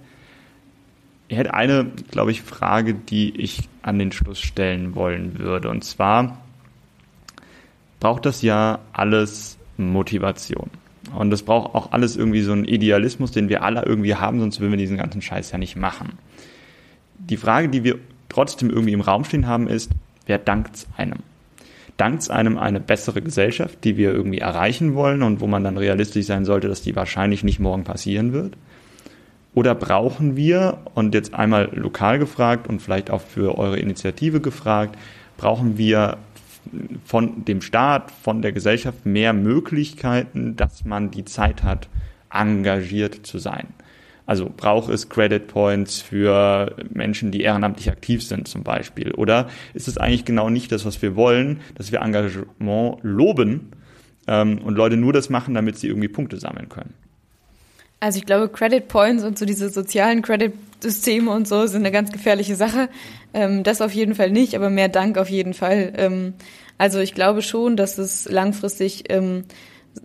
Ich 1.28 1.36
hätte 1.36 1.54
eine, 1.54 1.86
glaube 2.10 2.30
ich, 2.30 2.42
Frage, 2.42 2.94
die 2.94 3.36
ich 3.40 3.68
an 3.82 3.98
den 3.98 4.12
Schluss 4.12 4.40
stellen 4.40 4.94
wollen 4.94 5.38
würde. 5.38 5.68
Und 5.68 5.84
zwar 5.84 6.38
braucht 8.00 8.26
das 8.26 8.42
ja 8.42 8.80
alles 8.92 9.58
Motivation. 9.76 10.70
Und 11.14 11.32
es 11.32 11.42
braucht 11.42 11.74
auch 11.74 11.92
alles 11.92 12.16
irgendwie 12.16 12.42
so 12.42 12.52
einen 12.52 12.64
Idealismus, 12.64 13.32
den 13.32 13.48
wir 13.48 13.62
alle 13.62 13.84
irgendwie 13.84 14.14
haben, 14.14 14.40
sonst 14.40 14.60
würden 14.60 14.72
wir 14.72 14.78
diesen 14.78 14.96
ganzen 14.96 15.22
Scheiß 15.22 15.50
ja 15.52 15.58
nicht 15.58 15.76
machen. 15.76 16.18
die 17.18 17.36
Frage, 17.36 17.68
die 17.68 17.84
wir 17.84 17.98
trotzdem 18.28 18.70
irgendwie 18.70 18.92
im 18.92 19.00
Raum 19.00 19.24
stehen 19.24 19.46
haben, 19.46 19.68
ist, 19.68 19.90
wer 20.26 20.38
dankt 20.38 20.86
einem? 20.96 21.18
Dankt 22.02 22.32
einem 22.32 22.58
eine 22.58 22.80
bessere 22.80 23.22
Gesellschaft, 23.22 23.84
die 23.84 23.96
wir 23.96 24.12
irgendwie 24.12 24.38
erreichen 24.38 24.96
wollen 24.96 25.22
und 25.22 25.40
wo 25.40 25.46
man 25.46 25.62
dann 25.62 25.78
realistisch 25.78 26.26
sein 26.26 26.44
sollte, 26.44 26.66
dass 26.66 26.82
die 26.82 26.96
wahrscheinlich 26.96 27.44
nicht 27.44 27.60
morgen 27.60 27.84
passieren 27.84 28.32
wird? 28.32 28.54
Oder 29.54 29.76
brauchen 29.76 30.34
wir, 30.34 30.78
und 30.94 31.14
jetzt 31.14 31.32
einmal 31.32 31.70
lokal 31.72 32.18
gefragt 32.18 32.66
und 32.68 32.82
vielleicht 32.82 33.12
auch 33.12 33.20
für 33.20 33.56
eure 33.56 33.78
Initiative 33.78 34.40
gefragt, 34.40 34.98
brauchen 35.36 35.78
wir 35.78 36.16
von 37.04 37.44
dem 37.44 37.62
Staat, 37.62 38.10
von 38.10 38.42
der 38.42 38.50
Gesellschaft 38.50 39.06
mehr 39.06 39.32
Möglichkeiten, 39.32 40.56
dass 40.56 40.84
man 40.84 41.12
die 41.12 41.24
Zeit 41.24 41.62
hat, 41.62 41.88
engagiert 42.32 43.24
zu 43.24 43.38
sein? 43.38 43.68
Also 44.26 44.50
braucht 44.54 44.90
es 44.90 45.08
Credit 45.08 45.46
Points 45.46 46.00
für 46.00 46.76
Menschen, 46.90 47.32
die 47.32 47.42
ehrenamtlich 47.42 47.90
aktiv 47.90 48.22
sind 48.22 48.46
zum 48.48 48.62
Beispiel? 48.62 49.12
Oder 49.12 49.48
ist 49.74 49.88
es 49.88 49.98
eigentlich 49.98 50.24
genau 50.24 50.48
nicht 50.48 50.70
das, 50.70 50.85
was 50.85 51.02
wir 51.02 51.16
wollen, 51.16 51.61
dass 51.74 51.90
wir 51.90 52.00
Engagement 52.00 52.98
loben 53.02 53.72
ähm, 54.28 54.58
und 54.58 54.76
Leute 54.76 54.96
nur 54.96 55.12
das 55.12 55.28
machen, 55.28 55.54
damit 55.54 55.78
sie 55.78 55.88
irgendwie 55.88 56.08
Punkte 56.08 56.38
sammeln 56.38 56.68
können? 56.68 56.94
Also 58.02 58.18
ich 58.18 58.26
glaube, 58.26 58.48
Credit 58.48 58.88
Points 58.88 59.22
und 59.22 59.38
so 59.38 59.44
diese 59.44 59.70
sozialen 59.70 60.22
Credit-Systeme 60.22 61.30
und 61.30 61.46
so 61.46 61.66
sind 61.68 61.82
eine 61.82 61.92
ganz 61.92 62.11
gefährliche 62.11 62.56
Sache. 62.56 62.88
Ähm, 63.32 63.62
das 63.62 63.80
auf 63.80 63.92
jeden 63.92 64.16
Fall 64.16 64.30
nicht, 64.30 64.56
aber 64.56 64.70
mehr 64.70 64.88
Dank 64.88 65.18
auf 65.18 65.30
jeden 65.30 65.54
Fall. 65.54 65.92
Ähm, 65.96 66.35
also 66.78 66.98
ich 66.98 67.14
glaube 67.14 67.42
schon, 67.42 67.76
dass 67.76 67.98
es 67.98 68.28
langfristig, 68.28 69.04
ähm, 69.08 69.44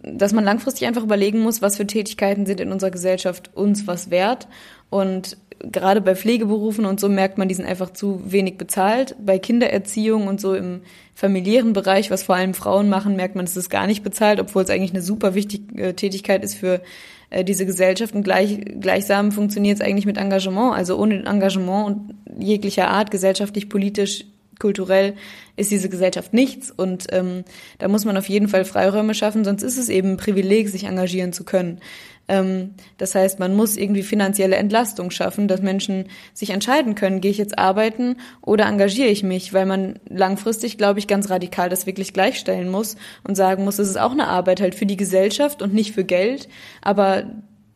dass 0.03 0.33
man 0.33 0.43
langfristig 0.43 0.87
einfach 0.87 1.03
überlegen 1.03 1.39
muss, 1.39 1.61
was 1.61 1.77
für 1.77 1.87
Tätigkeiten 1.87 2.45
sind 2.45 2.59
in 2.59 2.71
unserer 2.71 2.91
Gesellschaft 2.91 3.51
uns 3.55 3.87
was 3.87 4.09
wert. 4.09 4.47
Und 4.89 5.37
gerade 5.59 6.01
bei 6.01 6.15
Pflegeberufen 6.15 6.85
und 6.85 6.99
so 6.99 7.09
merkt 7.09 7.37
man, 7.37 7.47
die 7.47 7.55
sind 7.55 7.65
einfach 7.65 7.91
zu 7.91 8.21
wenig 8.31 8.57
bezahlt. 8.57 9.15
Bei 9.23 9.39
Kindererziehung 9.39 10.27
und 10.27 10.39
so 10.39 10.53
im 10.53 10.81
familiären 11.15 11.73
Bereich, 11.73 12.11
was 12.11 12.23
vor 12.23 12.35
allem 12.35 12.53
Frauen 12.53 12.89
machen, 12.89 13.15
merkt 13.15 13.35
man, 13.35 13.45
es 13.45 13.57
ist 13.57 13.69
gar 13.69 13.87
nicht 13.87 14.03
bezahlt, 14.03 14.39
obwohl 14.39 14.63
es 14.63 14.69
eigentlich 14.69 14.93
eine 14.93 15.01
super 15.01 15.33
wichtige 15.35 15.81
äh, 15.81 15.93
Tätigkeit 15.93 16.43
ist 16.43 16.55
für 16.55 16.81
äh, 17.29 17.43
diese 17.43 17.65
Gesellschaft 17.65 18.13
und 18.13 18.23
gleich, 18.23 18.59
gleichsam 18.79 19.31
funktioniert 19.31 19.79
es 19.79 19.85
eigentlich 19.85 20.05
mit 20.05 20.17
Engagement. 20.17 20.75
Also 20.75 20.97
ohne 20.97 21.25
Engagement 21.25 21.87
und 21.87 22.13
jeglicher 22.39 22.89
Art, 22.89 23.11
gesellschaftlich, 23.11 23.69
politisch, 23.69 24.25
kulturell, 24.59 25.15
ist 25.55 25.71
diese 25.71 25.89
Gesellschaft 25.89 26.33
nichts. 26.33 26.71
Und 26.71 27.07
ähm, 27.11 27.43
da 27.79 27.87
muss 27.87 28.05
man 28.05 28.17
auf 28.17 28.29
jeden 28.29 28.47
Fall 28.47 28.65
Freiräume 28.65 29.13
schaffen, 29.13 29.43
sonst 29.43 29.63
ist 29.63 29.77
es 29.77 29.89
eben 29.89 30.11
ein 30.11 30.17
Privileg, 30.17 30.69
sich 30.69 30.85
engagieren 30.85 31.33
zu 31.33 31.43
können. 31.43 31.79
Ähm, 32.27 32.73
das 32.97 33.15
heißt, 33.15 33.39
man 33.39 33.55
muss 33.55 33.77
irgendwie 33.77 34.03
finanzielle 34.03 34.57
Entlastung 34.57 35.11
schaffen, 35.11 35.47
dass 35.47 35.61
Menschen 35.61 36.05
sich 36.33 36.49
entscheiden 36.49 36.95
können, 36.95 37.21
gehe 37.21 37.31
ich 37.31 37.37
jetzt 37.37 37.57
arbeiten 37.57 38.17
oder 38.41 38.65
engagiere 38.65 39.07
ich 39.07 39.23
mich, 39.23 39.53
weil 39.53 39.65
man 39.65 39.99
langfristig, 40.09 40.77
glaube 40.77 40.99
ich, 40.99 41.07
ganz 41.07 41.29
radikal 41.29 41.69
das 41.69 41.85
wirklich 41.85 42.13
gleichstellen 42.13 42.69
muss 42.69 42.97
und 43.23 43.35
sagen 43.35 43.63
muss, 43.63 43.79
es 43.79 43.89
ist 43.89 43.99
auch 43.99 44.11
eine 44.11 44.27
Arbeit 44.27 44.61
halt 44.61 44.75
für 44.75 44.85
die 44.85 44.97
Gesellschaft 44.97 45.61
und 45.61 45.73
nicht 45.73 45.93
für 45.93 46.03
Geld, 46.03 46.49
aber 46.81 47.23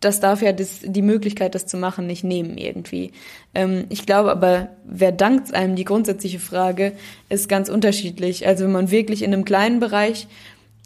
das 0.02 0.20
darf 0.20 0.42
ja 0.42 0.52
das, 0.52 0.80
die 0.84 1.02
Möglichkeit, 1.02 1.56
das 1.56 1.68
zu 1.68 1.78
machen, 1.78 2.08
nicht 2.08 2.24
nehmen 2.24 2.58
irgendwie. 2.58 3.14
Ähm, 3.56 3.86
ich 3.90 4.06
glaube 4.06 4.32
aber, 4.32 4.70
wer 4.84 5.12
dankt 5.12 5.54
einem, 5.54 5.76
die 5.76 5.86
grundsätzliche 5.86 6.40
Frage, 6.40 6.94
ist 7.30 7.48
ganz 7.48 7.70
unterschiedlich. 7.70 8.46
Also 8.46 8.66
wenn 8.66 8.72
man 8.72 8.92
wirklich 8.92 9.24
in 9.24 9.34
einem 9.34 9.46
kleinen 9.46 9.80
Bereich 9.80 10.28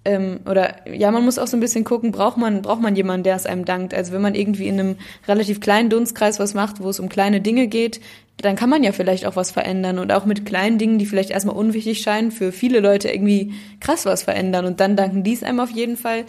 ähm, 0.04 0.42
oder 0.50 0.76
ja, 0.88 1.12
man 1.12 1.26
muss 1.26 1.40
auch 1.40 1.48
so 1.48 1.58
ein 1.58 1.62
bisschen 1.62 1.84
gucken, 1.86 2.12
braucht 2.12 2.38
man, 2.38 2.62
braucht 2.62 2.82
man 2.82 2.96
jemanden, 2.96 3.24
der 3.24 3.36
es 3.36 3.46
einem 3.46 3.66
dankt. 3.66 3.94
Also 3.94 4.14
wenn 4.14 4.22
man 4.22 4.36
irgendwie 4.36 4.68
in 4.68 4.80
einem 4.80 4.96
relativ 5.28 5.62
kleinen 5.62 5.90
Dunstkreis 5.90 6.38
was 6.40 6.54
macht, 6.54 6.82
wo 6.82 6.90
es 6.90 7.00
um 7.00 7.10
kleine 7.10 7.42
Dinge 7.42 7.68
geht, 7.68 8.02
dann 8.38 8.58
kann 8.58 8.70
man 8.70 8.84
ja 8.84 8.92
vielleicht 8.92 9.26
auch 9.26 9.38
was 9.38 9.52
verändern 9.52 9.98
und 9.98 10.12
auch 10.12 10.26
mit 10.26 10.46
kleinen 10.46 10.78
Dingen, 10.78 11.00
die 11.00 11.06
vielleicht 11.06 11.32
erstmal 11.32 11.56
unwichtig 11.56 12.02
scheinen, 12.02 12.32
für 12.32 12.52
viele 12.52 12.82
Leute 12.82 13.10
irgendwie 13.10 13.54
krass 13.80 14.06
was 14.06 14.24
verändern 14.24 14.66
und 14.66 14.82
dann 14.82 14.98
danken 14.98 15.24
die 15.24 15.34
es 15.34 15.42
einem 15.42 15.62
auf 15.62 15.72
jeden 15.72 15.96
Fall. 15.96 16.26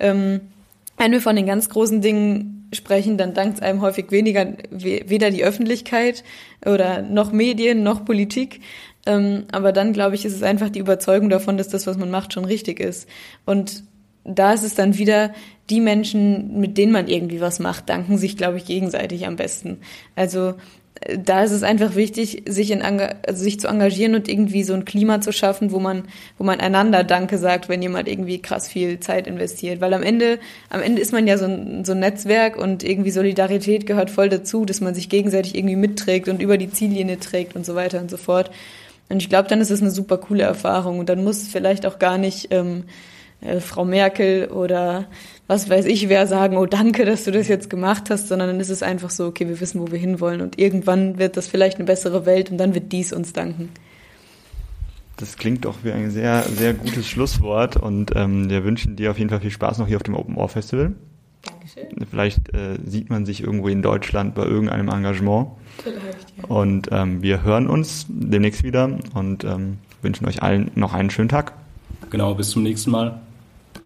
Ähm, 0.00 0.40
wenn 0.96 1.12
wir 1.12 1.20
von 1.20 1.36
den 1.36 1.46
ganz 1.46 1.68
großen 1.68 2.00
Dingen 2.00 2.68
sprechen, 2.72 3.18
dann 3.18 3.34
dankt 3.34 3.58
es 3.58 3.62
einem 3.62 3.80
häufig 3.80 4.10
weniger, 4.10 4.54
weder 4.70 5.30
die 5.30 5.44
Öffentlichkeit 5.44 6.24
oder 6.64 7.02
noch 7.02 7.32
Medien 7.32 7.82
noch 7.82 8.04
Politik. 8.04 8.60
Ähm, 9.04 9.44
aber 9.52 9.72
dann, 9.72 9.92
glaube 9.92 10.14
ich, 10.14 10.24
ist 10.24 10.34
es 10.34 10.42
einfach 10.42 10.70
die 10.70 10.78
Überzeugung 10.78 11.28
davon, 11.28 11.56
dass 11.56 11.68
das, 11.68 11.86
was 11.86 11.98
man 11.98 12.10
macht, 12.10 12.32
schon 12.32 12.44
richtig 12.44 12.80
ist. 12.80 13.08
Und 13.44 13.84
da 14.24 14.52
ist 14.52 14.62
es 14.62 14.74
dann 14.74 14.96
wieder, 14.96 15.32
die 15.70 15.80
Menschen, 15.80 16.60
mit 16.60 16.78
denen 16.78 16.92
man 16.92 17.08
irgendwie 17.08 17.40
was 17.40 17.58
macht, 17.58 17.88
danken 17.88 18.18
sich, 18.18 18.36
glaube 18.36 18.58
ich, 18.58 18.66
gegenseitig 18.66 19.26
am 19.26 19.36
besten. 19.36 19.78
Also 20.16 20.54
da 21.18 21.42
ist 21.42 21.50
es 21.52 21.62
einfach 21.62 21.94
wichtig, 21.94 22.44
sich, 22.46 22.70
in, 22.70 22.82
also 22.82 23.42
sich 23.42 23.58
zu 23.58 23.68
engagieren 23.68 24.14
und 24.14 24.28
irgendwie 24.28 24.62
so 24.62 24.74
ein 24.74 24.84
Klima 24.84 25.20
zu 25.20 25.32
schaffen, 25.32 25.72
wo 25.72 25.78
man, 25.78 26.04
wo 26.38 26.44
man 26.44 26.60
einander 26.60 27.04
Danke 27.04 27.38
sagt, 27.38 27.68
wenn 27.68 27.82
jemand 27.82 28.08
irgendwie 28.08 28.40
krass 28.40 28.68
viel 28.68 29.00
Zeit 29.00 29.26
investiert. 29.26 29.80
Weil 29.80 29.94
am 29.94 30.02
Ende, 30.02 30.38
am 30.70 30.82
Ende 30.82 31.02
ist 31.02 31.12
man 31.12 31.26
ja 31.26 31.38
so 31.38 31.46
ein, 31.46 31.84
so 31.84 31.92
ein 31.92 32.00
Netzwerk 32.00 32.56
und 32.56 32.84
irgendwie 32.84 33.10
Solidarität 33.10 33.86
gehört 33.86 34.10
voll 34.10 34.28
dazu, 34.28 34.64
dass 34.64 34.80
man 34.80 34.94
sich 34.94 35.08
gegenseitig 35.08 35.54
irgendwie 35.54 35.76
mitträgt 35.76 36.28
und 36.28 36.40
über 36.40 36.58
die 36.58 36.70
Ziellinie 36.70 37.18
trägt 37.18 37.56
und 37.56 37.66
so 37.66 37.74
weiter 37.74 38.00
und 38.00 38.10
so 38.10 38.16
fort. 38.16 38.50
Und 39.08 39.22
ich 39.22 39.28
glaube, 39.28 39.48
dann 39.48 39.60
ist 39.60 39.70
es 39.70 39.80
eine 39.80 39.90
super 39.90 40.18
coole 40.18 40.44
Erfahrung. 40.44 40.98
Und 40.98 41.08
dann 41.08 41.24
muss 41.24 41.48
vielleicht 41.48 41.86
auch 41.86 41.98
gar 41.98 42.18
nicht 42.18 42.48
ähm, 42.50 42.84
äh, 43.40 43.60
Frau 43.60 43.84
Merkel 43.84 44.48
oder 44.48 45.06
was 45.46 45.68
weiß 45.68 45.86
ich 45.86 46.08
wer 46.08 46.26
sagen, 46.26 46.56
oh 46.56 46.66
danke, 46.66 47.04
dass 47.04 47.24
du 47.24 47.30
das 47.30 47.48
jetzt 47.48 47.68
gemacht 47.68 48.10
hast, 48.10 48.28
sondern 48.28 48.48
dann 48.48 48.60
ist 48.60 48.70
es 48.70 48.82
einfach 48.82 49.10
so, 49.10 49.26
okay, 49.26 49.48
wir 49.48 49.60
wissen, 49.60 49.80
wo 49.80 49.90
wir 49.90 49.98
hinwollen. 49.98 50.40
Und 50.40 50.58
irgendwann 50.58 51.18
wird 51.18 51.36
das 51.36 51.48
vielleicht 51.48 51.76
eine 51.76 51.84
bessere 51.84 52.26
Welt 52.26 52.50
und 52.50 52.58
dann 52.58 52.74
wird 52.74 52.92
dies 52.92 53.12
uns 53.12 53.32
danken. 53.32 53.70
Das 55.16 55.36
klingt 55.36 55.64
doch 55.64 55.84
wie 55.84 55.92
ein 55.92 56.10
sehr, 56.10 56.42
sehr 56.42 56.74
gutes 56.74 57.06
Schlusswort 57.06 57.76
und 57.76 58.12
ähm, 58.16 58.48
wir 58.50 58.64
wünschen 58.64 58.96
dir 58.96 59.10
auf 59.10 59.18
jeden 59.18 59.30
Fall 59.30 59.40
viel 59.40 59.50
Spaß 59.50 59.78
noch 59.78 59.86
hier 59.86 59.96
auf 59.96 60.02
dem 60.02 60.16
Open 60.16 60.36
Ohr 60.36 60.48
Festival. 60.48 60.94
Dankeschön. 61.42 62.06
Vielleicht 62.08 62.54
äh, 62.54 62.78
sieht 62.86 63.10
man 63.10 63.26
sich 63.26 63.42
irgendwo 63.42 63.68
in 63.68 63.82
Deutschland 63.82 64.34
bei 64.34 64.44
irgendeinem 64.44 64.88
Engagement. 64.88 65.48
Vielleicht, 65.82 66.32
ja. 66.38 66.44
Und 66.44 66.88
ähm, 66.92 67.22
wir 67.22 67.42
hören 67.42 67.68
uns 67.68 68.06
demnächst 68.08 68.62
wieder 68.62 68.98
und 69.14 69.44
ähm, 69.44 69.78
wünschen 70.02 70.26
euch 70.26 70.42
allen 70.42 70.70
noch 70.74 70.94
einen 70.94 71.10
schönen 71.10 71.28
Tag. 71.28 71.52
Genau, 72.10 72.34
bis 72.34 72.50
zum 72.50 72.62
nächsten 72.62 72.90
Mal. 72.90 73.20